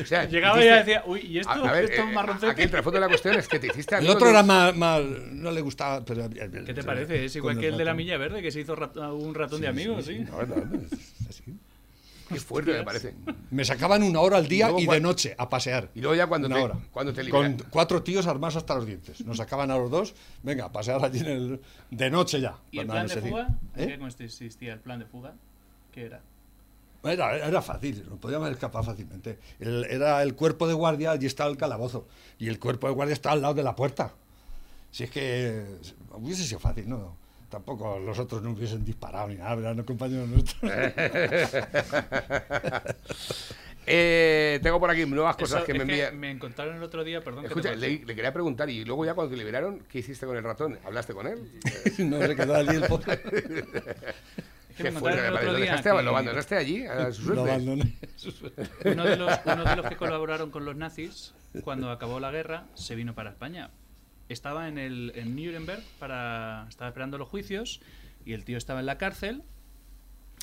O 0.00 0.04
sea, 0.04 0.24
Llegaba 0.28 0.58
hiciste- 0.58 0.74
y 0.74 0.78
decía, 0.78 1.02
uy, 1.06 1.20
¿y 1.20 1.38
esto? 1.38 1.50
A, 1.50 1.68
a 1.68 1.72
ver, 1.72 1.84
¿Esto 1.84 2.02
eh, 2.02 2.12
marroncete? 2.12 2.52
aquí 2.52 2.62
el 2.62 2.70
trasfondo 2.70 2.96
de 2.96 3.00
la 3.00 3.08
cuestión 3.08 3.34
es 3.34 3.48
que 3.48 3.58
te 3.58 3.66
hiciste 3.68 3.96
El 3.96 4.08
otro 4.08 4.26
de- 4.26 4.30
era 4.32 4.42
más, 4.42 4.76
más- 4.76 5.02
no 5.32 5.50
le 5.50 5.60
gustaba, 5.60 6.04
pero 6.04 6.28
¿Qué 6.30 6.74
te 6.74 6.82
parece? 6.84 7.24
Es 7.24 7.36
igual 7.36 7.58
que 7.58 7.68
el 7.68 7.76
de 7.78 7.84
la. 7.84 7.94
Milla 7.94 8.16
Verde, 8.18 8.42
que 8.42 8.50
se 8.50 8.60
hizo 8.60 8.74
rat- 8.76 8.96
un 9.12 9.34
ratón 9.34 9.60
de 9.60 9.68
amigos, 9.68 10.04
¿sí? 10.06 10.18
No, 10.18 10.42
no, 10.42 10.56
no, 10.56 10.80
es 10.80 11.28
así. 11.30 11.42
Qué 12.34 12.40
fuerte 12.40 12.72
me 12.72 12.82
parece. 12.84 13.14
Me 13.50 13.64
sacaban 13.64 14.02
una 14.02 14.20
hora 14.20 14.36
al 14.36 14.46
día 14.48 14.68
luego 14.68 14.80
y, 14.80 14.86
de 14.86 15.00
noche 15.00 15.34
a 15.38 15.48
pasear. 15.48 15.90
Y 15.94 16.00
luego 16.00 16.14
ya 16.14 16.26
cuando 16.26 16.46
Una 16.48 16.56
te, 16.56 16.62
hora. 16.62 16.78
cuando 16.92 17.12
te 17.12 17.28
Con 17.28 17.56
cuatro 17.70 18.02
tíos 18.02 18.26
armados 18.26 18.56
hasta 18.56 18.74
los 18.74 18.86
dientes. 18.86 19.24
Nos 19.24 19.36
sacaban 19.38 19.70
a 19.70 19.76
los 19.78 19.90
dos, 19.90 20.14
venga, 20.42 20.66
a 20.66 20.72
pasear 20.72 21.04
allí 21.04 21.20
en 21.20 21.26
el, 21.26 21.60
de 21.90 22.10
noche 22.10 22.40
ya. 22.40 22.56
¿Y 22.70 22.78
el 22.80 22.86
plan 22.86 23.06
de 23.06 23.16
fuga? 23.20 23.48
¿Eh? 23.76 23.86
¿Qué 23.88 23.98
consistía 23.98 24.72
el 24.74 24.80
plan 24.80 24.98
de 24.98 25.06
fuga? 25.06 25.34
¿Qué 25.92 26.06
era? 26.06 26.20
Era, 27.04 27.36
era 27.36 27.60
fácil, 27.60 28.04
nos 28.08 28.18
podíamos 28.18 28.48
escapar 28.50 28.82
fácilmente. 28.84 29.38
El- 29.60 29.84
era 29.84 30.22
el 30.22 30.34
cuerpo 30.34 30.66
de 30.66 30.72
guardia, 30.74 31.10
allí 31.10 31.26
estaba 31.26 31.50
el 31.50 31.56
calabozo. 31.58 32.08
Y 32.38 32.48
el 32.48 32.58
cuerpo 32.58 32.86
de 32.88 32.94
guardia 32.94 33.12
estaba 33.12 33.34
al 33.34 33.42
lado 33.42 33.54
de 33.54 33.62
la 33.62 33.76
puerta. 33.76 34.14
Si 34.90 35.04
es 35.04 35.10
que 35.10 35.66
hubiese 36.12 36.44
sido 36.44 36.60
fácil, 36.60 36.88
¿no? 36.88 37.16
Tampoco 37.54 38.00
los 38.00 38.18
otros 38.18 38.42
no 38.42 38.50
hubiesen 38.50 38.84
disparado 38.84 39.28
ni 39.28 39.36
nada, 39.36 39.54
eran 39.54 39.80
compañeros 39.84 40.28
nuestros. 40.28 40.60
Eh, 43.86 44.60
tengo 44.62 44.80
por 44.80 44.88
aquí 44.90 45.04
nuevas 45.04 45.36
cosas 45.36 45.58
Eso 45.58 45.66
que 45.66 45.74
me 45.74 45.82
envían. 45.82 46.18
me 46.18 46.30
encontraron 46.30 46.76
el 46.76 46.82
otro 46.82 47.04
día, 47.04 47.20
perdón. 47.22 47.42
que 47.42 47.48
te 47.50 47.54
Escucha, 47.60 47.74
le, 47.74 48.02
le 48.02 48.14
quería 48.14 48.32
preguntar, 48.32 48.70
y 48.70 48.82
luego 48.82 49.04
ya 49.04 49.12
cuando 49.12 49.32
te 49.32 49.36
liberaron, 49.36 49.80
¿qué 49.90 49.98
hiciste 49.98 50.24
con 50.24 50.38
el 50.38 50.42
ratón? 50.42 50.78
¿Hablaste 50.86 51.12
con 51.12 51.26
él? 51.26 51.38
no 51.98 52.18
se 52.26 52.34
quedó 52.34 52.54
allí 52.54 52.76
el 52.76 52.82
pobre. 52.88 53.12
Es 53.12 53.20
que 54.78 54.84
Qué 54.84 54.90
me 54.90 55.00
contaron 55.00 55.26
el 55.26 55.34
otro 55.34 55.52
¿Lo, 55.52 55.56
día 55.58 55.64
dejaste, 55.66 55.90
que- 55.90 56.02
¿Lo 56.02 56.10
abandonaste 56.10 56.56
allí? 56.56 56.86
A 56.86 57.12
su 57.12 57.28
Lo 57.28 57.34
suerte. 57.34 57.50
abandoné. 57.52 57.94
Uno 58.86 59.04
de, 59.04 59.16
los, 59.18 59.38
uno 59.44 59.64
de 59.64 59.76
los 59.76 59.86
que 59.86 59.96
colaboraron 59.96 60.50
con 60.50 60.64
los 60.64 60.74
nazis, 60.76 61.34
cuando 61.62 61.90
acabó 61.90 62.20
la 62.20 62.30
guerra, 62.30 62.64
se 62.72 62.94
vino 62.94 63.14
para 63.14 63.30
España. 63.30 63.68
Estaba 64.28 64.68
en, 64.68 64.78
el, 64.78 65.12
en 65.14 65.36
Nuremberg, 65.36 65.82
para, 65.98 66.66
estaba 66.68 66.88
esperando 66.88 67.18
los 67.18 67.28
juicios, 67.28 67.80
y 68.24 68.32
el 68.32 68.44
tío 68.44 68.56
estaba 68.56 68.80
en 68.80 68.86
la 68.86 68.98
cárcel. 68.98 69.42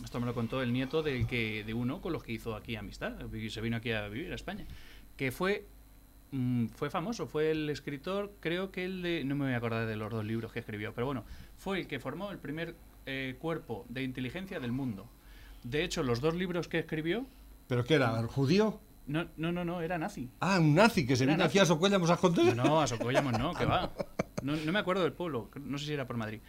Esto 0.04 0.20
me 0.20 0.26
lo 0.26 0.34
contó 0.34 0.62
el 0.62 0.74
nieto 0.74 1.04
del 1.04 1.28
que, 1.28 1.64
de 1.64 1.74
uno 1.74 2.02
con 2.02 2.14
los 2.14 2.24
que 2.24 2.32
hizo 2.32 2.56
aquí 2.56 2.76
amistad. 2.76 3.14
y 3.34 3.50
Se 3.50 3.62
vino 3.62 3.78
aquí 3.78 3.92
a 3.92 4.08
vivir 4.08 4.32
a 4.32 4.36
España. 4.36 4.66
Que 5.18 5.32
fue, 5.32 5.66
mm, 6.32 6.68
fue 6.68 6.90
famoso, 6.90 7.28
fue 7.28 7.52
el 7.52 7.70
escritor, 7.70 8.34
creo 8.40 8.72
que 8.72 8.86
el 8.86 9.02
de... 9.02 9.24
No 9.24 9.36
me 9.36 9.46
voy 9.46 9.54
a 9.54 9.58
acordar 9.58 9.88
de 9.88 9.96
los 9.96 10.12
dos 10.12 10.26
libros 10.26 10.52
que 10.52 10.60
escribió, 10.60 10.94
pero 10.94 11.06
bueno, 11.06 11.24
fue 11.58 11.80
el 11.80 11.88
que 11.88 12.00
formó 12.00 12.32
el 12.32 12.38
primer 12.38 12.76
eh, 13.06 13.36
cuerpo 13.40 13.86
de 13.90 14.04
inteligencia 14.04 14.60
del 14.60 14.72
mundo. 14.72 15.08
De 15.64 15.84
hecho, 15.84 16.02
los 16.02 16.22
dos 16.22 16.34
libros 16.36 16.68
que 16.68 16.80
escribió 16.80 17.26
¿Pero 17.72 17.86
qué 17.86 17.94
era? 17.94 18.20
¿El 18.20 18.28
judío? 18.28 18.82
No, 19.08 19.28
no, 19.38 19.52
no, 19.52 19.66
no, 19.66 19.82
era 19.82 19.98
nazi. 19.98 20.30
Ah, 20.40 20.60
un 20.60 20.74
nazi 20.76 21.06
que 21.06 21.16
se 21.16 21.26
vino 21.26 21.44
aquí 21.44 21.60
a 21.60 21.66
Socuellamos 21.66 22.10
a 22.10 22.18
Contes. 22.18 22.56
No, 22.56 22.64
no, 22.64 22.82
a 22.82 22.88
Socollamos 22.88 23.38
no, 23.38 23.54
que 23.54 23.66
va. 23.66 23.92
No, 24.44 24.56
no 24.56 24.72
me 24.72 24.80
acuerdo 24.80 25.04
del 25.04 25.14
pueblo, 25.14 25.52
no 25.64 25.78
sé 25.78 25.86
si 25.86 25.94
era 25.94 26.08
por 26.08 26.18
Madrid. 26.18 26.40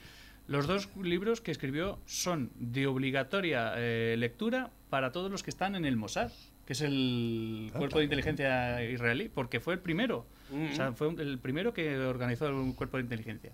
Los 0.48 0.66
dos 0.66 0.88
libros 1.02 1.42
que 1.42 1.50
escribió 1.50 1.98
son 2.06 2.50
de 2.54 2.86
obligatoria 2.86 3.74
eh, 3.76 4.16
lectura 4.18 4.70
para 4.88 5.12
todos 5.12 5.30
los 5.30 5.42
que 5.42 5.50
están 5.50 5.74
en 5.74 5.84
el 5.84 5.96
Mossad, 5.96 6.32
que 6.64 6.72
es 6.72 6.80
el 6.80 7.70
Ah, 7.74 7.78
cuerpo 7.78 7.98
de 7.98 8.04
inteligencia 8.04 8.82
israelí, 8.82 9.28
porque 9.28 9.60
fue 9.60 9.74
el 9.74 9.80
primero. 9.80 10.24
O 10.72 10.74
sea, 10.74 10.92
fue 10.92 11.08
el 11.18 11.38
primero 11.38 11.74
que 11.74 11.98
organizó 11.98 12.48
un 12.48 12.72
cuerpo 12.72 12.96
de 12.96 13.02
inteligencia. 13.02 13.52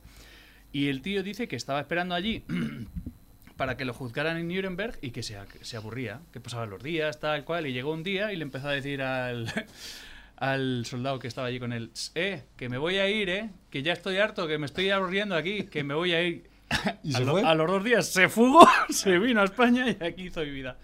Y 0.73 0.87
el 0.87 1.03
tío 1.03 1.25
dice 1.25 1.49
que 1.49 1.57
estaba 1.57 1.81
esperando 1.81 2.15
allí 2.15 2.45
para 3.59 3.77
que 3.77 3.85
lo 3.85 3.93
juzgaran 3.93 4.39
en 4.39 4.49
Nuremberg 4.49 4.97
y 5.03 5.11
que 5.11 5.23
se, 5.23 5.37
se 5.61 5.77
aburría, 5.77 6.21
que 6.33 6.41
pasaban 6.41 6.71
los 6.71 6.83
días, 6.83 7.21
tal 7.21 7.45
cual, 7.45 7.67
y 7.67 7.75
llegó 7.75 7.93
un 7.93 8.03
día 8.05 8.33
y 8.33 8.37
le 8.37 8.45
empezó 8.45 8.69
a 8.69 8.73
decir 8.73 9.03
al, 9.03 9.53
al 10.37 10.87
soldado 10.87 11.19
que 11.19 11.29
estaba 11.29 11.49
allí 11.49 11.59
con 11.59 11.73
él, 11.73 11.91
eh, 12.15 12.45
que 12.57 12.69
me 12.69 12.79
voy 12.79 12.97
a 12.99 13.09
ir, 13.11 13.29
eh, 13.29 13.51
que 13.71 13.83
ya 13.83 13.93
estoy 13.93 14.19
harto, 14.19 14.47
que 14.47 14.57
me 14.59 14.67
estoy 14.67 14.89
aburriendo 14.91 15.35
aquí, 15.35 15.65
que 15.65 15.83
me 15.85 15.93
voy 15.95 16.13
a 16.15 16.23
ir. 16.23 16.49
¿Y 17.03 17.15
a, 17.15 17.19
se 17.19 17.25
lo- 17.25 17.33
fue? 17.33 17.43
a 17.43 17.55
los 17.55 17.67
dos 17.67 17.83
días 17.85 18.07
se 18.07 18.29
fugó, 18.29 18.67
se 18.91 19.19
vino 19.19 19.41
a 19.43 19.45
España 19.45 19.87
y 19.91 20.03
aquí 20.05 20.23
hizo 20.29 20.41
mi 20.41 20.51
vida. 20.51 20.77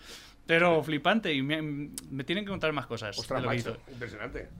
Pero 0.46 0.82
flipante, 0.82 1.32
y 1.32 1.40
me, 1.40 1.62
me 1.62 2.22
tienen 2.22 2.44
que 2.44 2.50
contar 2.50 2.70
más 2.74 2.84
cosas. 2.84 3.16
Ostras, 3.18 3.40
de 3.40 3.46
lo 3.48 3.54
macho, 3.54 3.78
impresionante. 3.90 4.50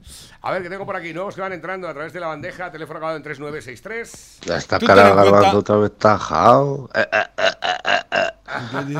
A 0.41 0.51
ver, 0.51 0.63
que 0.63 0.69
tengo 0.71 0.83
por 0.83 0.95
aquí 0.95 1.13
nuevos 1.13 1.35
que 1.35 1.41
van 1.41 1.53
entrando 1.53 1.87
a 1.87 1.93
través 1.93 2.11
de 2.11 2.19
la 2.19 2.25
bandeja, 2.25 2.71
teléfono 2.71 2.97
acabado 2.97 3.17
en 3.17 3.21
3963. 3.21 4.39
Ya 4.45 4.57
está 4.57 4.79
cara 4.79 5.13
garbanzo 5.13 5.59
otra 5.59 5.75
vez 5.77 5.95
tajado. 5.95 6.89
Eh, 6.95 7.05
eh, 7.11 7.23
eh, 7.37 7.51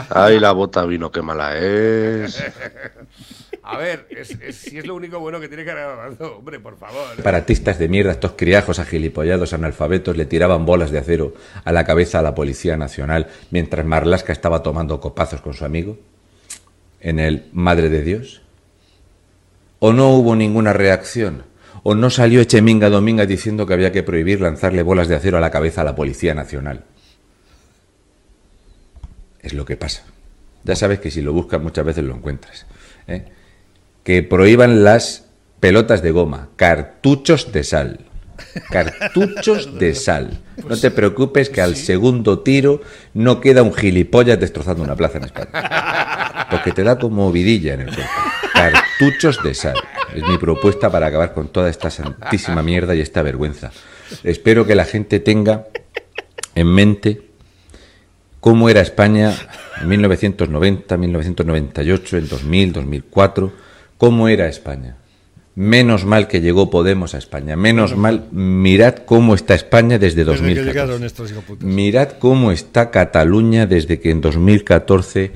Ay, 0.10 0.40
la 0.40 0.52
bota 0.52 0.86
vino, 0.86 1.12
qué 1.12 1.22
mala 1.22 1.58
es. 1.58 2.42
A 3.68 3.78
ver, 3.78 4.06
es, 4.12 4.30
es- 4.42 4.58
si 4.58 4.78
es 4.78 4.86
lo 4.86 4.94
único 4.96 5.20
bueno 5.20 5.40
que 5.40 5.48
tiene 5.48 5.64
que 5.64 5.72
haber 5.72 6.22
hombre, 6.22 6.60
por 6.60 6.78
favor. 6.78 7.16
Separatistas 7.16 7.80
de 7.80 7.88
mierda, 7.88 8.12
estos 8.12 8.34
criajos 8.34 8.78
agilipollados 8.78 9.54
analfabetos 9.54 10.16
le 10.16 10.26
tiraban 10.28 10.66
bolas 10.68 10.92
de 10.92 11.00
acero 11.00 11.34
a 11.64 11.72
la 11.72 11.84
cabeza 11.84 12.20
a 12.20 12.22
la 12.22 12.36
Policía 12.36 12.78
Nacional 12.78 13.28
mientras 13.50 13.84
Marlasca 13.86 14.34
estaba 14.34 14.62
tomando 14.62 15.00
copazos 15.00 15.42
con 15.42 15.56
su 15.56 15.66
amigo 15.66 15.98
en 17.00 17.20
el 17.20 17.46
Madre 17.54 17.90
de 17.90 18.04
Dios. 18.04 18.42
¿O 19.80 19.94
no 19.94 20.10
hubo 20.14 20.36
ninguna 20.36 20.72
reacción? 20.74 21.44
¿O 21.82 21.96
no 21.96 22.10
salió 22.12 22.42
Echeminga 22.42 22.90
Dominga 22.90 23.26
diciendo 23.26 23.66
que 23.66 23.74
había 23.74 23.92
que 23.92 24.04
prohibir 24.04 24.42
lanzarle 24.42 24.84
bolas 24.84 25.08
de 25.08 25.16
acero 25.16 25.38
a 25.38 25.42
la 25.42 25.52
cabeza 25.52 25.82
a 25.82 25.86
la 25.86 25.96
Policía 25.96 26.34
Nacional? 26.36 26.84
Es 29.46 29.54
lo 29.54 29.64
que 29.64 29.78
pasa. 29.78 30.04
Ya 30.64 30.76
sabes 30.76 31.00
que 31.00 31.12
si 31.12 31.22
lo 31.22 31.32
buscas 31.32 31.62
muchas 31.62 31.86
veces 31.86 32.04
lo 32.04 32.16
encuentras. 32.16 32.66
¿eh? 33.08 33.26
Que 34.04 34.24
prohíban 34.24 34.84
las 34.84 35.26
pelotas 35.60 36.02
de 36.02 36.10
goma, 36.10 36.50
cartuchos 36.56 37.52
de 37.52 37.64
sal. 37.64 38.00
Cartuchos 38.72 39.78
de 39.80 39.94
sal. 39.94 40.42
No 40.68 40.76
te 40.76 40.90
preocupes 40.90 41.52
que 41.52 41.62
al 41.62 41.76
segundo 41.76 42.40
tiro 42.40 42.82
no 43.14 43.40
queda 43.40 43.62
un 43.62 43.72
gilipollas 43.74 44.40
destrozando 44.40 44.84
una 44.84 44.96
plaza 44.96 45.20
en 45.20 45.26
España. 45.26 46.48
Porque 46.50 46.72
te 46.72 46.84
da 46.84 46.98
como 46.98 47.32
vidilla 47.32 47.76
en 47.76 47.82
el 47.82 47.94
cuerpo. 47.94 48.12
Cartuchos 48.52 49.44
de 49.44 49.54
sal. 49.54 49.76
Es 50.16 50.24
mi 50.24 50.40
propuesta 50.40 50.90
para 50.90 51.06
acabar 51.06 51.36
con 51.36 51.50
toda 51.50 51.70
esta 51.70 51.92
santísima 51.92 52.64
mierda 52.64 52.96
y 52.96 53.02
esta 53.02 53.22
vergüenza. 53.22 53.72
Espero 54.24 54.66
que 54.66 54.74
la 54.74 54.86
gente 54.86 55.20
tenga 55.20 55.68
en 56.56 56.68
mente 56.68 57.25
cómo 58.46 58.70
era 58.70 58.82
España 58.82 59.34
en 59.82 59.88
1990, 59.88 60.98
1998, 60.98 62.18
en 62.18 62.28
2000, 62.30 62.74
2004, 62.74 63.52
cómo 63.98 64.30
era 64.30 64.48
España. 64.48 64.98
Menos 65.56 66.06
mal 66.06 66.28
que 66.28 66.42
llegó 66.42 66.70
Podemos 66.70 67.16
a 67.16 67.18
España. 67.18 67.56
Menos 67.56 67.98
mal, 67.98 68.28
mirad 68.32 68.98
cómo 68.98 69.34
está 69.34 69.56
España 69.56 69.98
desde 69.98 70.24
Desde 70.24 70.26
que 70.26 70.38
2014. 70.38 70.72
llegaron 70.72 71.04
estos 71.04 71.32
hijoputas. 71.32 71.68
Mirad 71.68 72.10
cómo 72.20 72.52
está 72.52 72.92
Cataluña 72.92 73.66
desde 73.66 74.00
que 74.00 74.12
en 74.12 74.22
2014 74.22 75.32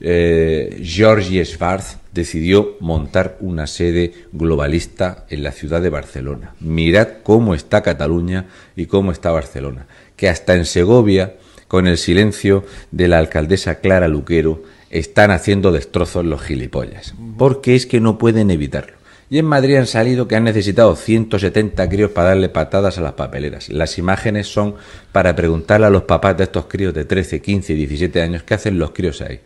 eh, 0.00 0.80
Georgi 0.82 1.44
Schwarz 1.44 1.98
decidió 2.14 2.78
montar 2.80 3.36
una 3.40 3.66
sede 3.66 4.14
globalista 4.32 5.26
en 5.28 5.42
la 5.42 5.52
ciudad 5.52 5.82
de 5.82 5.90
Barcelona. 5.90 6.54
Mirad 6.60 7.08
cómo 7.24 7.54
está 7.54 7.82
Cataluña 7.82 8.46
y 8.74 8.86
cómo 8.86 9.12
está 9.12 9.32
Barcelona. 9.32 9.86
Que 10.16 10.30
hasta 10.30 10.54
en 10.54 10.64
Segovia, 10.64 11.34
con 11.74 11.88
el 11.88 11.98
silencio 11.98 12.64
de 12.92 13.08
la 13.08 13.18
alcaldesa 13.18 13.80
Clara 13.80 14.06
Luquero, 14.06 14.62
están 14.90 15.32
haciendo 15.32 15.72
destrozos 15.72 16.24
los 16.24 16.40
gilipollas. 16.40 17.16
Porque 17.36 17.74
es 17.74 17.84
que 17.84 18.00
no 18.00 18.16
pueden 18.16 18.52
evitarlo. 18.52 18.92
Y 19.28 19.38
en 19.38 19.46
Madrid 19.46 19.74
han 19.74 19.88
salido 19.88 20.28
que 20.28 20.36
han 20.36 20.44
necesitado 20.44 20.94
170 20.94 21.88
críos 21.88 22.12
para 22.12 22.28
darle 22.28 22.48
patadas 22.48 22.98
a 22.98 23.00
las 23.00 23.14
papeleras. 23.14 23.70
Las 23.70 23.98
imágenes 23.98 24.46
son 24.46 24.76
para 25.10 25.34
preguntarle 25.34 25.86
a 25.86 25.90
los 25.90 26.04
papás 26.04 26.36
de 26.36 26.44
estos 26.44 26.66
críos 26.66 26.94
de 26.94 27.06
13, 27.06 27.42
15 27.42 27.72
y 27.72 27.76
17 27.76 28.22
años 28.22 28.44
qué 28.44 28.54
hacen 28.54 28.78
los 28.78 28.92
críos 28.92 29.20
ahí. 29.20 29.40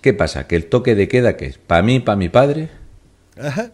¿Qué 0.00 0.14
pasa? 0.14 0.46
¿Que 0.46 0.54
el 0.54 0.66
toque 0.66 0.94
de 0.94 1.08
queda 1.08 1.36
qué 1.36 1.46
es? 1.46 1.58
¿Para 1.58 1.82
mí, 1.82 1.98
para 1.98 2.14
mi 2.14 2.28
padre? 2.28 2.68
Ajá. 3.36 3.72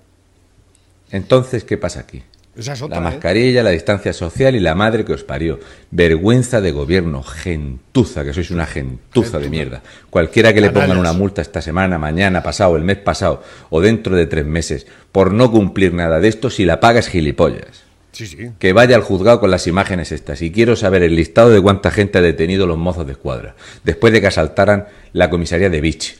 Entonces, 1.11 1.65
¿qué 1.65 1.77
pasa 1.77 2.01
aquí? 2.01 2.23
Esa 2.57 2.73
es 2.73 2.83
otra, 2.83 3.01
La 3.01 3.09
¿eh? 3.09 3.13
mascarilla, 3.13 3.63
la 3.63 3.71
distancia 3.71 4.13
social 4.13 4.57
y 4.57 4.61
la 4.61 4.75
madre 4.75 5.05
que 5.05 5.13
os 5.13 5.23
parió. 5.23 5.61
Vergüenza 5.91 6.61
de 6.61 6.73
gobierno, 6.73 7.23
gentuza, 7.23 8.25
que 8.25 8.33
sois 8.33 8.51
una 8.51 8.67
gentuza 8.67 9.39
de 9.39 9.49
mierda. 9.49 9.83
Cualquiera 10.11 10.53
que 10.53 10.61
le 10.61 10.71
pongan 10.71 10.99
una 10.99 11.13
multa 11.13 11.43
esta 11.43 11.63
semana, 11.63 11.99
mañana, 11.99 12.43
pasado, 12.43 12.77
el 12.77 12.83
mes 12.83 12.99
pasado 12.99 13.43
o 13.71 13.81
dentro 13.81 14.17
de 14.17 14.27
tres 14.27 14.47
meses 14.47 14.87
por 15.13 15.33
no 15.33 15.51
cumplir 15.51 15.95
nada 15.95 16.19
de 16.19 16.29
esto, 16.29 16.51
si 16.51 16.65
la 16.65 16.81
paga 16.81 16.99
es 16.99 17.09
gilipollas. 17.09 17.85
Sí, 18.13 18.27
sí. 18.27 18.51
Que 18.59 18.73
vaya 18.73 18.97
al 18.97 19.03
juzgado 19.03 19.39
con 19.39 19.53
las 19.53 19.69
imágenes 19.69 20.11
estas. 20.11 20.43
Y 20.43 20.51
quiero 20.51 20.75
saber 20.75 21.05
el 21.05 21.15
listado 21.15 21.51
de 21.51 21.61
cuánta 21.63 21.93
gente 21.93 22.19
ha 22.19 22.23
detenido 22.23 22.67
los 22.67 22.77
mozos 22.77 23.07
de 23.07 23.13
escuadra 23.13 23.55
después 23.85 24.13
de 24.13 24.21
que 24.21 24.27
asaltaran 24.27 24.87
la 25.13 25.31
comisaría 25.31 25.71
de 25.71 25.81
Beach. 25.81 26.17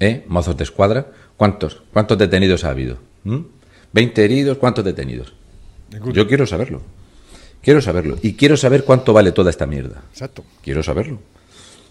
¿Eh? 0.00 0.24
Mozos 0.26 0.56
de 0.56 0.64
escuadra. 0.64 1.06
¿Cuántos? 1.36 1.82
¿Cuántos 1.92 2.18
detenidos 2.18 2.64
ha 2.64 2.70
habido? 2.70 2.98
¿Mm? 3.22 3.38
¿20 3.94 4.18
heridos? 4.18 4.58
¿Cuántos 4.58 4.84
detenidos? 4.84 5.34
Yo 6.12 6.26
quiero 6.26 6.46
saberlo. 6.46 6.82
Quiero 7.62 7.80
saberlo. 7.80 8.18
Y 8.22 8.34
quiero 8.34 8.56
saber 8.56 8.84
cuánto 8.84 9.12
vale 9.12 9.32
toda 9.32 9.50
esta 9.50 9.66
mierda. 9.66 10.02
Exacto. 10.12 10.44
Quiero 10.62 10.82
saberlo. 10.82 11.18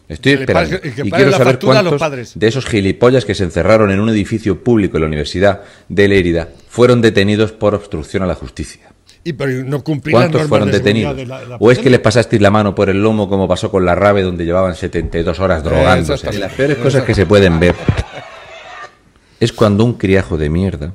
Estoy 0.10 0.34
esperando. 0.34 0.82
que 0.82 0.90
y 1.06 1.10
quiero 1.12 1.32
saber 1.32 1.58
cuántos 1.60 1.98
padres. 2.00 2.32
de 2.36 2.48
esos 2.48 2.66
gilipollas 2.66 3.24
que 3.24 3.34
se 3.34 3.46
encerraron 3.46 3.92
en 3.92 4.02
un 4.02 4.10
edificio 4.10 4.62
público 4.62 4.98
en 4.98 5.02
la 5.02 5.08
Universidad 5.08 5.62
de 5.88 6.08
Lérida 6.10 6.50
fueron 6.68 7.02
detenidos 7.02 7.54
por 7.54 7.74
obstrucción 7.76 8.22
a 8.24 8.26
la 8.26 8.36
justicia. 8.36 8.90
Y 9.24 9.32
pero 9.34 9.64
no 9.64 9.82
¿Cuántos 9.84 10.12
normas 10.12 10.48
fueron 10.50 10.72
detenidos? 10.72 11.16
de 11.16 11.26
la- 11.28 11.46
la 11.46 11.56
¿O 11.58 11.72
es 11.72 11.80
que 11.80 11.90
les 11.90 12.00
pasasteis 12.02 12.42
la 12.42 12.50
mano 12.50 12.76
por 12.76 12.90
el 12.90 13.02
lomo 13.02 13.30
como 13.30 13.48
pasó 13.48 13.72
con 13.72 13.86
la 13.86 13.96
RAVE 13.96 14.24
donde 14.24 14.44
llevaban 14.44 14.76
72 14.76 15.40
horas 15.40 15.64
drogándose? 15.64 16.14
exactamente. 16.28 16.40
Las 16.48 16.54
peores 16.54 16.78
cosas 16.80 17.04
que 17.06 17.14
se 17.16 17.26
pueden 17.26 17.60
ver 17.60 17.76
es 19.40 19.54
cuando 19.54 19.86
un 19.86 19.94
criajo 19.94 20.38
de 20.38 20.50
mierda 20.50 20.94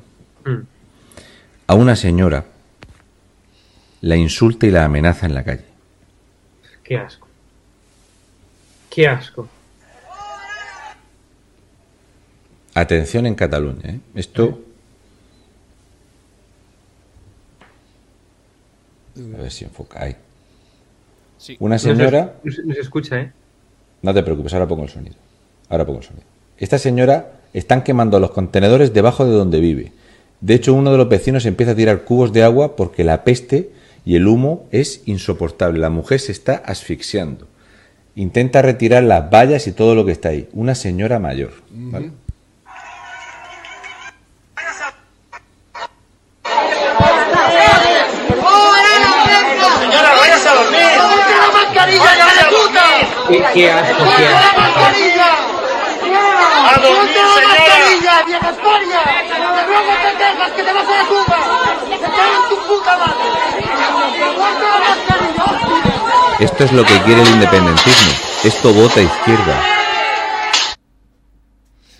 a 1.67 1.75
una 1.75 1.95
señora 1.95 2.45
la 4.01 4.15
insulta 4.15 4.65
y 4.67 4.71
la 4.71 4.85
amenaza 4.85 5.25
en 5.25 5.33
la 5.33 5.43
calle. 5.43 5.65
Qué 6.83 6.97
asco. 6.97 7.27
Qué 8.89 9.07
asco. 9.07 9.47
Atención 12.73 13.25
en 13.25 13.35
Cataluña, 13.35 13.89
¿eh? 13.89 13.99
Esto... 14.15 14.61
A 19.17 19.41
ver 19.41 19.51
si 19.51 19.65
enfoca 19.65 20.03
ahí. 20.03 20.15
Una 21.59 21.75
No 21.75 21.79
se- 21.79 21.89
señora... 21.95 22.35
No 22.43 22.51
se, 22.51 22.63
no 22.63 22.73
se 22.75 22.81
escucha, 22.81 23.19
¿eh? 23.19 23.31
No 24.03 24.13
te 24.13 24.21
preocupes, 24.21 24.53
ahora 24.53 24.67
pongo 24.67 24.83
el 24.83 24.89
sonido. 24.89 25.15
Ahora 25.69 25.85
pongo 25.85 25.99
el 25.99 26.05
sonido. 26.05 26.25
Esta 26.59 26.77
señora 26.77 27.31
están 27.53 27.83
quemando 27.83 28.19
los 28.19 28.29
contenedores 28.31 28.93
debajo 28.93 29.25
de 29.25 29.31
donde 29.31 29.59
vive. 29.59 29.91
De 30.39 30.53
hecho, 30.53 30.73
uno 30.73 30.91
de 30.91 30.97
los 30.97 31.09
vecinos 31.09 31.45
empieza 31.45 31.71
a 31.71 31.75
tirar 31.75 32.03
cubos 32.03 32.31
de 32.31 32.43
agua 32.43 32.75
porque 32.75 33.03
la 33.03 33.23
peste 33.23 33.71
y 34.05 34.15
el 34.15 34.27
humo 34.27 34.67
es 34.71 35.01
insoportable. 35.05 35.79
La 35.79 35.89
mujer 35.89 36.19
se 36.19 36.31
está 36.31 36.55
asfixiando. 36.65 37.47
Intenta 38.15 38.61
retirar 38.61 39.03
las 39.03 39.29
vallas 39.29 39.67
y 39.67 39.71
todo 39.71 39.95
lo 39.95 40.05
que 40.05 40.11
está 40.11 40.29
ahí. 40.29 40.47
Una 40.53 40.75
señora 40.75 41.19
mayor. 41.19 41.51
¿vale? 41.69 42.11
Señora, 51.87 52.31
de 52.37 52.43
puta! 52.55 52.85
Qué, 53.27 53.45
qué 53.53 53.71
asco, 53.71 54.03
qué 54.17 54.23
la 54.23 54.39
asco. 54.39 54.59
mascarilla! 54.59 55.29
¡A 56.67 56.79
dormir, 56.79 57.15
la 57.15 57.47
mascarilla, 57.47 58.23
vieja 58.25 58.49
escoria! 58.49 59.01
¡Que 60.16 60.16
luego 60.37 60.55
te 60.55 60.55
quejas 60.55 60.55
que 60.55 60.63
te 60.63 60.73
vas 60.73 60.87
a 60.87 60.95
la 60.97 61.07
tumba! 61.07 61.37
¡Que 61.89 61.97
te 61.97 62.11
caen 62.11 62.41
tu 62.49 62.55
puta 62.67 62.97
madre! 62.97 63.27
¡Ponte 64.35 64.65
la 64.65 64.79
mascarilla, 64.79 65.43
hostia! 65.43 66.45
Esto 66.45 66.63
es 66.63 66.71
lo 66.71 66.83
que 66.85 67.01
quiere 67.01 67.21
el 67.21 67.29
independentismo. 67.29 68.11
Esto 68.43 68.73
vota 68.73 69.01
izquierda. 69.01 69.63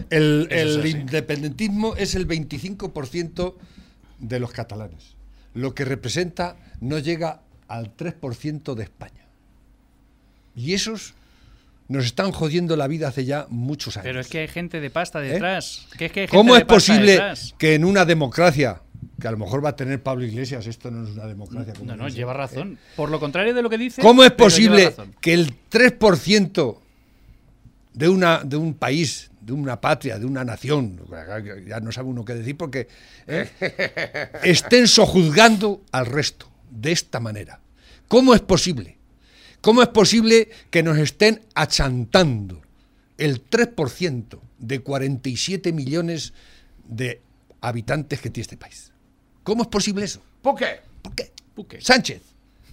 El, 0.10 0.48
el 0.52 0.86
independentismo 0.86 1.96
es 1.96 2.16
el 2.16 2.28
25% 2.28 3.56
de 4.20 4.40
los 4.40 4.52
catalanes. 4.52 5.16
Lo 5.54 5.74
que 5.74 5.86
representa 5.86 6.56
no 6.80 7.00
llega 7.00 7.42
al 7.68 7.96
3% 7.98 8.76
de 8.76 8.84
España. 8.84 9.26
Y 10.56 10.74
esos 10.74 11.14
nos 11.88 12.06
están 12.06 12.32
jodiendo 12.32 12.76
la 12.76 12.88
vida 12.88 13.08
hace 13.08 13.26
ya 13.26 13.48
muchos 13.50 13.98
años. 13.98 14.06
Pero 14.06 14.20
es 14.20 14.28
que 14.28 14.40
hay 14.40 14.48
gente 14.48 14.82
de 14.82 14.90
pasta 14.90 15.24
¿Eh? 15.24 15.30
detrás. 15.34 15.88
Que 15.98 16.06
es 16.06 16.12
que 16.12 16.22
hay 16.22 16.28
gente 16.28 16.38
¿Cómo 16.38 16.54
de 16.54 16.60
es 16.60 16.66
pasta 16.66 16.74
posible 16.74 17.12
detrás. 17.14 17.56
que 17.58 17.76
en 17.76 17.86
una 17.86 18.06
democracia, 18.06 18.82
que 19.20 19.28
a 19.28 19.32
lo 19.32 19.38
mejor 19.38 19.64
va 19.64 19.70
a 19.70 19.76
tener 19.76 20.02
Pablo 20.04 20.26
Iglesias, 20.26 20.68
esto 20.68 20.92
no 20.92 21.08
es 21.08 21.14
una 21.14 21.26
democracia? 21.28 21.74
como 21.74 21.86
No, 21.86 21.96
no, 21.96 22.10
lleva 22.10 22.34
¿eh? 22.34 22.38
razón. 22.38 22.78
Por 22.96 23.10
lo 23.10 23.20
contrario 23.20 23.54
de 23.54 23.62
lo 23.62 23.70
que 23.70 23.78
dice. 23.78 24.02
¿Cómo 24.02 24.24
es 24.24 24.32
posible 24.32 24.94
que 25.22 25.34
el 25.34 25.54
3% 25.72 26.78
de, 27.94 28.10
una, 28.10 28.42
de 28.44 28.58
un 28.58 28.74
país, 28.74 29.32
de 29.40 29.54
una 29.54 29.80
patria, 29.80 30.20
de 30.20 30.26
una 30.26 30.44
nación, 30.44 31.00
ya 31.66 31.80
no 31.80 31.92
sabe 31.92 32.10
uno 32.10 32.26
qué 32.26 32.34
decir 32.36 32.58
porque 32.58 32.90
¿eh? 33.28 33.50
estén 34.44 34.88
sojuzgando 34.88 35.84
al 35.92 36.06
resto 36.06 36.50
de 36.70 36.92
esta 36.92 37.22
manera? 37.22 37.62
¿Cómo 38.10 38.34
es 38.34 38.42
posible? 38.42 38.97
¿Cómo 39.68 39.82
es 39.82 39.90
posible 39.90 40.48
que 40.72 40.82
nos 40.82 40.98
estén 40.98 41.42
achantando 41.54 42.62
el 43.18 43.50
3% 43.50 44.40
de 44.60 44.80
47 44.80 45.74
millones 45.74 46.32
de 46.88 47.20
habitantes 47.60 48.22
que 48.22 48.30
tiene 48.30 48.44
este 48.44 48.56
país? 48.56 48.94
¿Cómo 49.44 49.64
es 49.64 49.68
posible 49.68 50.06
eso? 50.06 50.22
¿Por 50.42 50.56
qué? 50.56 50.80
¿Por 51.54 51.68
qué? 51.68 51.82
Sánchez, 51.82 52.22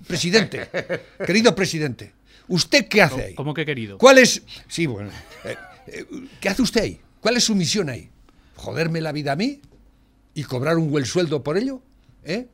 presidente, 0.06 0.68
querido 1.26 1.52
presidente, 1.56 2.12
¿Usted 2.46 2.86
qué 2.86 3.02
hace 3.02 3.22
ahí? 3.24 3.34
¿Cómo 3.34 3.54
que 3.54 3.66
querido? 3.66 3.98
¿Cuál 3.98 4.18
es...? 4.18 4.42
Sí, 4.68 4.86
bueno. 4.86 5.10
eh, 5.44 5.56
eh, 5.88 6.04
¿Qué 6.40 6.48
hace 6.48 6.62
usted 6.62 6.80
ahí? 6.82 7.00
¿Cuál 7.20 7.36
es 7.36 7.42
su 7.42 7.56
misión 7.56 7.88
ahí? 7.88 8.08
¿Joderme 8.54 9.00
la 9.00 9.10
vida 9.10 9.32
a 9.32 9.36
mí? 9.36 9.60
¿Y 10.34 10.44
cobrar 10.44 10.76
un 10.78 10.92
buen 10.92 11.06
sueldo 11.06 11.42
por 11.42 11.56
ello? 11.58 11.82
¿Eh? 12.22 12.46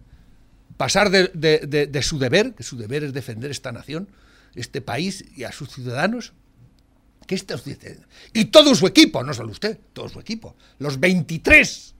¿Pasar 0.79 1.11
de, 1.11 1.31
de- 1.35 1.59
de- 1.67 1.87
de 1.89 2.03
su 2.03 2.19
deber, 2.19 2.55
que 2.55 2.63
su 2.63 2.79
deber 2.79 3.05
es 3.05 3.13
defender 3.13 3.51
esta 3.51 3.71
nación, 3.71 4.09
este 4.55 4.81
país 4.81 5.25
y 5.37 5.45
a 5.45 5.53
sus 5.53 5.71
ciudadanos? 5.71 6.33
¿Qué 7.27 7.35
está 7.35 7.55
usted? 7.55 8.01
Y 8.33 8.47
todo 8.47 8.75
su 8.75 8.87
equipo, 8.87 9.23
no 9.23 9.33
solo 9.33 9.53
usted, 9.53 9.79
todo 9.93 10.09
su 10.09 10.19
equipo. 10.19 10.57
Los 10.79 10.99
23 10.99 11.95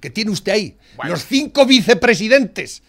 que 0.00 0.10
tiene 0.10 0.30
usted 0.30 0.52
ahí, 0.52 0.78
los 1.04 1.26
cinco 1.26 1.66
vicepresidentes, 1.66 2.82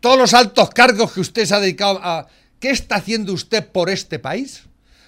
todos 0.00 0.16
los 0.16 0.34
altos 0.34 0.70
cargos 0.70 1.12
que 1.12 1.20
usted 1.20 1.44
se 1.44 1.54
ha 1.54 1.60
dedicado 1.60 1.98
a... 2.02 2.28
¿Qué 2.60 2.70
está 2.70 2.96
haciendo 2.96 3.32
usted 3.32 3.66
por 3.66 3.90
este 3.90 4.18
país? 4.18 4.62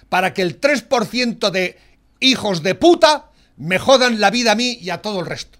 Para 0.09 0.33
que 0.33 0.41
el 0.41 0.59
3% 0.59 1.49
de 1.49 1.77
hijos 2.19 2.61
de 2.61 2.75
puta 2.75 3.31
me 3.55 3.79
jodan 3.79 4.19
la 4.19 4.29
vida 4.29 4.51
a 4.51 4.55
mí 4.55 4.77
y 4.81 4.89
a 4.89 5.01
todo 5.01 5.21
el 5.21 5.25
resto. 5.25 5.57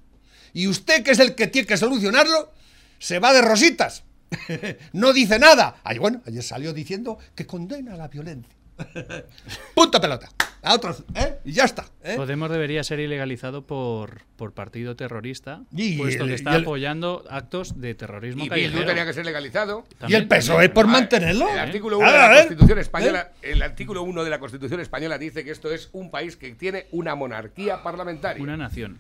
Y 0.54 0.68
usted, 0.68 1.04
que 1.04 1.12
es 1.12 1.20
el 1.20 1.34
que 1.34 1.48
tiene 1.48 1.68
que 1.68 1.78
solucionarlo, 1.78 2.52
se 3.00 3.20
va 3.20 3.34
de 3.34 3.42
rositas. 3.42 4.04
no 4.94 5.14
dice 5.14 5.40
nada. 5.40 5.76
Ay, 5.84 5.98
bueno, 5.98 6.22
ayer 6.26 6.44
salió 6.44 6.74
diciendo 6.74 7.18
que 7.36 7.46
condena 7.46 7.96
la 7.96 8.08
violencia. 8.08 8.54
Punto 9.74 10.00
pelota. 10.00 10.30
A 10.64 10.74
otros, 10.74 11.04
¿eh? 11.16 11.38
Y 11.46 11.52
ya 11.54 11.64
está. 11.66 11.86
¿eh? 12.04 12.16
Podemos 12.16 12.50
debería 12.50 12.84
ser 12.84 13.00
ilegalizado 13.00 13.66
por, 13.66 14.24
por 14.36 14.54
partido 14.54 14.96
terrorista, 14.96 15.62
Y 15.72 15.98
puesto 15.98 16.24
el- 16.24 16.30
que 16.30 16.36
está 16.36 16.56
el- 16.56 16.64
apoyando 16.64 17.24
actos 17.30 17.80
de 17.80 17.96
terrorismo 17.96 18.44
Y 18.44 18.50
callejero. 18.50 18.74
Bildu 18.74 18.88
tenía 18.88 19.06
que 19.06 19.14
ser 19.14 19.26
legalizado. 19.26 19.86
Y 20.08 20.16
el 20.16 20.28
PSOE 20.28 20.70
por 20.70 20.88
mantenerlo. 20.88 21.48
El 21.50 21.60
artículo 21.60 21.98
¿Eh? 21.98 22.04
1 22.04 22.12
de 22.12 22.18
la. 22.18 22.36
Constitución 22.38 22.80
española, 22.80 23.32
¿Eh? 23.42 23.52
el 23.54 23.62
artículo 23.62 24.04
1 24.04 24.24
de 24.24 24.30
la 24.30 24.40
Constitución 24.40 24.80
española 24.82 25.18
dice 25.18 25.44
que 25.46 25.52
esto 25.52 25.72
es 25.72 25.90
un 25.94 26.12
país 26.12 26.36
que 26.36 26.54
tiene 26.56 26.88
una 26.92 27.16
monarquía 27.16 27.82
parlamentaria. 27.84 28.44
Una 28.44 28.58
nación. 28.58 28.98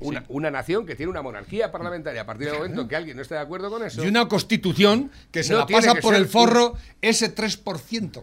Una, 0.00 0.24
una 0.28 0.50
nación 0.50 0.86
que 0.86 0.94
tiene 0.94 1.10
una 1.10 1.22
monarquía 1.22 1.72
parlamentaria. 1.72 2.22
A 2.22 2.26
partir 2.26 2.46
del 2.46 2.56
momento 2.56 2.82
en 2.82 2.88
que 2.88 2.96
alguien 2.96 3.16
no 3.16 3.22
esté 3.22 3.34
de 3.34 3.40
acuerdo 3.40 3.68
con 3.68 3.84
eso. 3.84 4.04
Y 4.04 4.08
una 4.08 4.28
constitución 4.28 5.10
que 5.32 5.42
se 5.42 5.52
No 5.52 5.60
la 5.60 5.66
pasa 5.66 5.94
por 5.96 6.14
el 6.14 6.26
forro 6.26 6.76
ese 7.02 7.34
3%. 7.34 8.22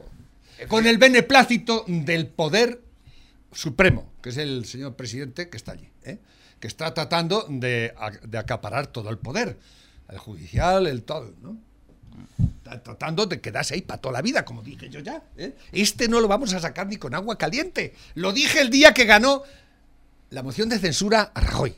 Con 0.69 0.87
el 0.87 0.97
beneplácito 0.97 1.83
del 1.87 2.27
poder 2.27 2.81
supremo, 3.51 4.09
que 4.21 4.29
es 4.29 4.37
el 4.37 4.65
señor 4.65 4.95
presidente 4.95 5.49
que 5.49 5.57
está 5.57 5.73
allí, 5.73 5.89
¿eh? 6.03 6.17
que 6.59 6.67
está 6.67 6.93
tratando 6.93 7.45
de, 7.49 7.93
de 8.23 8.37
acaparar 8.37 8.87
todo 8.87 9.09
el 9.09 9.17
poder, 9.17 9.57
el 10.09 10.17
judicial, 10.17 10.87
el 10.87 11.03
todo, 11.03 11.33
¿no? 11.41 11.57
Está 12.63 12.81
tratando 12.81 13.25
de 13.25 13.41
quedarse 13.41 13.75
ahí 13.75 13.81
para 13.81 14.01
toda 14.01 14.13
la 14.13 14.21
vida, 14.21 14.43
como 14.43 14.61
dije 14.61 14.89
yo 14.89 14.99
ya. 14.99 15.21
¿eh? 15.37 15.55
Este 15.71 16.07
no 16.07 16.19
lo 16.19 16.27
vamos 16.27 16.53
a 16.53 16.59
sacar 16.59 16.87
ni 16.87 16.97
con 16.97 17.13
agua 17.13 17.37
caliente. 17.37 17.93
Lo 18.15 18.33
dije 18.33 18.61
el 18.61 18.69
día 18.69 18.93
que 18.93 19.05
ganó 19.05 19.43
la 20.35 20.43
moción 20.43 20.67
de 20.67 20.77
censura 20.79 21.31
a 21.33 21.39
Rajoy. 21.39 21.73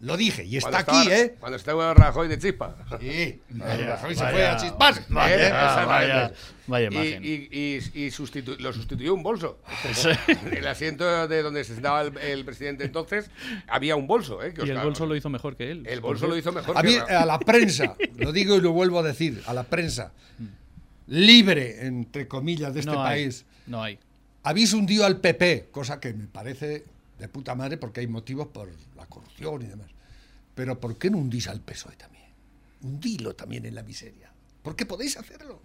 Lo 0.00 0.16
dije, 0.18 0.44
y 0.44 0.56
está 0.58 0.80
aquí, 0.80 0.96
estaba- 0.96 1.16
¿eh? 1.16 1.34
Cuando 1.40 1.56
estaba 1.56 1.94
Rajoy 1.94 2.28
de 2.28 2.38
chispa. 2.38 2.76
Sí, 3.00 3.40
Vaya, 3.50 3.86
Rajoy 3.86 4.14
se 4.14 4.22
vaya, 4.22 4.32
fue 4.34 4.46
a 4.46 4.56
chispas. 4.58 5.08
vaya, 5.08 6.28
¿eh? 6.28 6.32
vaya, 6.66 6.88
Y, 6.90 6.92
imagen. 6.94 7.24
y, 7.24 7.28
y- 7.28 7.76
y 8.04 8.10
sustitu- 8.10 8.58
lo 8.58 8.72
sustituyó 8.74 9.14
un 9.14 9.22
bolso. 9.22 9.60
El 10.50 10.66
asiento 10.66 11.26
de 11.28 11.42
donde 11.42 11.64
se 11.64 11.74
sentaba 11.74 12.02
el, 12.02 12.18
el 12.18 12.44
presidente 12.44 12.84
entonces 12.84 13.30
había 13.68 13.96
un 13.96 14.06
bolso. 14.06 14.42
¿eh? 14.42 14.52
que 14.52 14.66
Y 14.66 14.70
el 14.70 14.78
bolso 14.78 15.06
lo 15.06 15.16
hizo 15.16 15.30
mejor 15.30 15.56
que 15.56 15.70
él. 15.70 15.86
El 15.86 16.00
bolso 16.02 16.26
lo 16.26 16.36
hizo 16.36 16.52
mejor 16.52 16.76
A 16.76 16.82
que 16.82 16.88
mí, 16.88 16.96
Ra- 16.98 17.22
a 17.22 17.24
la 17.26 17.38
prensa, 17.38 17.94
lo 18.16 18.30
digo 18.32 18.56
y 18.56 18.60
lo 18.60 18.72
vuelvo 18.72 18.98
a 18.98 19.02
decir, 19.04 19.42
a 19.46 19.54
la 19.54 19.62
prensa 19.62 20.12
libre, 21.06 21.86
entre 21.86 22.28
comillas, 22.28 22.74
de 22.74 22.80
este 22.80 22.92
No 22.92 23.02
hay, 23.04 23.22
país, 23.24 23.44
No 23.66 23.82
hay. 23.82 23.98
habéis 24.42 24.72
hundido 24.72 25.04
al 25.06 25.18
PP, 25.20 25.68
cosa 25.70 26.00
que 26.00 26.12
me 26.12 26.26
parece 26.26 26.84
de 27.22 27.28
puta 27.28 27.54
madre 27.54 27.76
porque 27.78 28.00
hay 28.00 28.06
motivos 28.08 28.48
por 28.48 28.68
la 28.96 29.06
corrupción 29.06 29.62
y 29.62 29.66
demás. 29.66 29.88
Pero 30.54 30.78
¿por 30.80 30.98
qué 30.98 31.08
no 31.08 31.18
hundís 31.18 31.46
al 31.48 31.60
PSOE 31.60 31.96
también? 31.96 32.24
Hundilo 32.82 33.34
también 33.34 33.64
en 33.64 33.74
la 33.74 33.82
miseria. 33.82 34.30
¿Por 34.62 34.76
qué 34.76 34.84
podéis 34.84 35.16
hacerlo? 35.16 35.60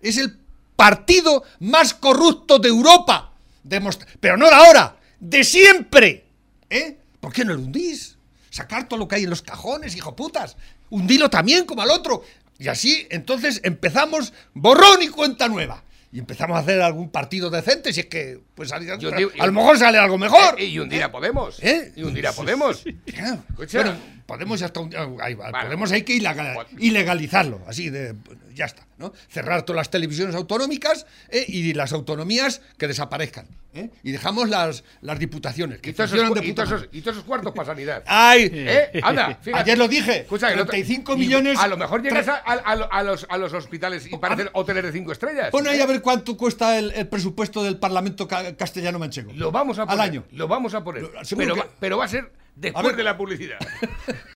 Es 0.00 0.16
el 0.16 0.36
partido 0.74 1.44
más 1.60 1.94
corrupto 1.94 2.58
de 2.58 2.68
Europa. 2.68 3.32
Demostra- 3.62 4.06
Pero 4.20 4.36
no 4.36 4.46
de 4.48 4.54
ahora, 4.54 4.98
de 5.20 5.44
siempre. 5.44 6.24
¿Eh? 6.70 6.98
¿Por 7.20 7.32
qué 7.32 7.44
no 7.44 7.54
lo 7.54 7.60
hundís? 7.60 8.16
Sacar 8.50 8.88
todo 8.88 8.98
lo 8.98 9.06
que 9.06 9.16
hay 9.16 9.24
en 9.24 9.30
los 9.30 9.42
cajones, 9.42 9.94
hijo 9.96 10.16
putas. 10.16 10.56
Hundilo 10.90 11.28
también 11.30 11.66
como 11.66 11.82
al 11.82 11.90
otro. 11.90 12.22
Y 12.58 12.68
así, 12.68 13.06
entonces 13.10 13.60
empezamos 13.64 14.32
borrón 14.54 15.02
y 15.02 15.08
cuenta 15.08 15.46
nueva. 15.48 15.84
Y 16.16 16.18
empezamos 16.18 16.56
a 16.56 16.60
hacer 16.60 16.80
algún 16.80 17.10
partido 17.10 17.50
decente, 17.50 17.92
si 17.92 18.00
es 18.00 18.06
que 18.06 18.40
pues 18.54 18.72
Yo 18.98 19.10
a 19.38 19.46
lo 19.46 19.52
mejor 19.52 19.78
sale 19.78 19.98
algo 19.98 20.16
mejor. 20.16 20.58
Eh, 20.58 20.64
y 20.64 20.78
hundir 20.78 21.02
a 21.02 21.12
Podemos. 21.12 21.62
¿Eh? 21.62 21.92
Y 21.94 22.04
hundir 22.04 22.26
a 22.26 22.32
Podemos. 22.32 22.86
Escucha. 23.50 23.82
Bueno, 23.82 23.98
Podemos 24.26 24.58
ya 24.60 24.66
está 24.66 24.80
un- 24.80 24.92
ahí 25.20 25.34
va, 25.34 25.50
Vale. 25.50 25.66
Podemos 25.66 25.92
hay 25.92 26.02
que 26.02 26.14
ilegal- 26.14 26.66
ilegalizarlo, 26.78 27.60
así 27.68 27.90
de 27.90 28.14
ya 28.54 28.64
está, 28.64 28.86
¿no? 28.98 29.12
Cerrar 29.28 29.62
todas 29.62 29.76
las 29.76 29.90
televisiones 29.90 30.34
autonómicas 30.34 31.06
eh, 31.28 31.44
y 31.46 31.74
las 31.74 31.92
autonomías 31.92 32.60
que 32.78 32.88
desaparezcan, 32.88 33.46
¿eh? 33.74 33.90
Y 34.02 34.10
dejamos 34.12 34.48
las, 34.48 34.82
las 35.02 35.18
diputaciones 35.18 35.78
que 35.80 35.90
Y 35.90 35.92
todos, 35.92 36.12
esos, 36.12 36.34
de 36.34 36.44
y, 36.44 36.48
puta 36.50 36.64
todos 36.64 36.68
esos, 36.68 36.80
madre. 36.86 36.98
y 36.98 37.00
todos 37.02 37.16
esos 37.18 37.24
cuartos 37.26 37.52
para 37.54 37.66
sanidad. 37.66 38.02
¡Ay! 38.06 38.50
¿Eh? 38.52 39.00
Anda, 39.02 39.38
fíjate. 39.42 39.62
Ayer 39.62 39.78
lo 39.78 39.86
dije, 39.88 40.20
Escucha, 40.22 40.48
que 40.50 40.56
no 40.56 40.64
te- 40.64 40.70
35 40.70 41.14
y 41.14 41.18
millones- 41.18 41.58
A 41.60 41.68
lo 41.68 41.76
mejor 41.76 42.02
llegas 42.02 42.26
a, 42.28 42.36
a- 42.36 42.52
a- 42.54 42.88
a 42.98 43.02
los, 43.04 43.26
a 43.28 43.36
los 43.38 43.52
hospitales 43.52 44.06
y 44.10 44.16
parecen 44.16 44.48
hoteles 44.54 44.82
de 44.84 44.92
cinco 44.92 45.12
estrellas. 45.12 45.50
Pon 45.50 45.68
ahí 45.68 45.78
a 45.80 45.86
ver 45.86 46.00
cuánto 46.02 46.36
cuesta 46.36 46.78
el, 46.78 46.90
el 46.92 47.06
presupuesto 47.06 47.62
del 47.62 47.76
Parlamento 47.78 48.26
ca- 48.26 48.56
castellano 48.56 48.98
manchego. 48.98 49.32
Lo 49.34 49.52
vamos 49.52 49.78
a 49.78 49.86
poner. 49.86 50.00
Al 50.00 50.08
año. 50.08 50.24
Lo 50.32 50.48
vamos 50.48 50.74
a 50.74 50.82
poner. 50.82 51.04
Pero, 51.36 51.54
que- 51.54 51.64
pero 51.78 51.98
va 51.98 52.06
a 52.06 52.08
ser 52.08 52.32
después 52.56 52.86
ver. 52.86 52.96
de 52.96 53.04
la 53.04 53.16
publicidad. 53.16 53.58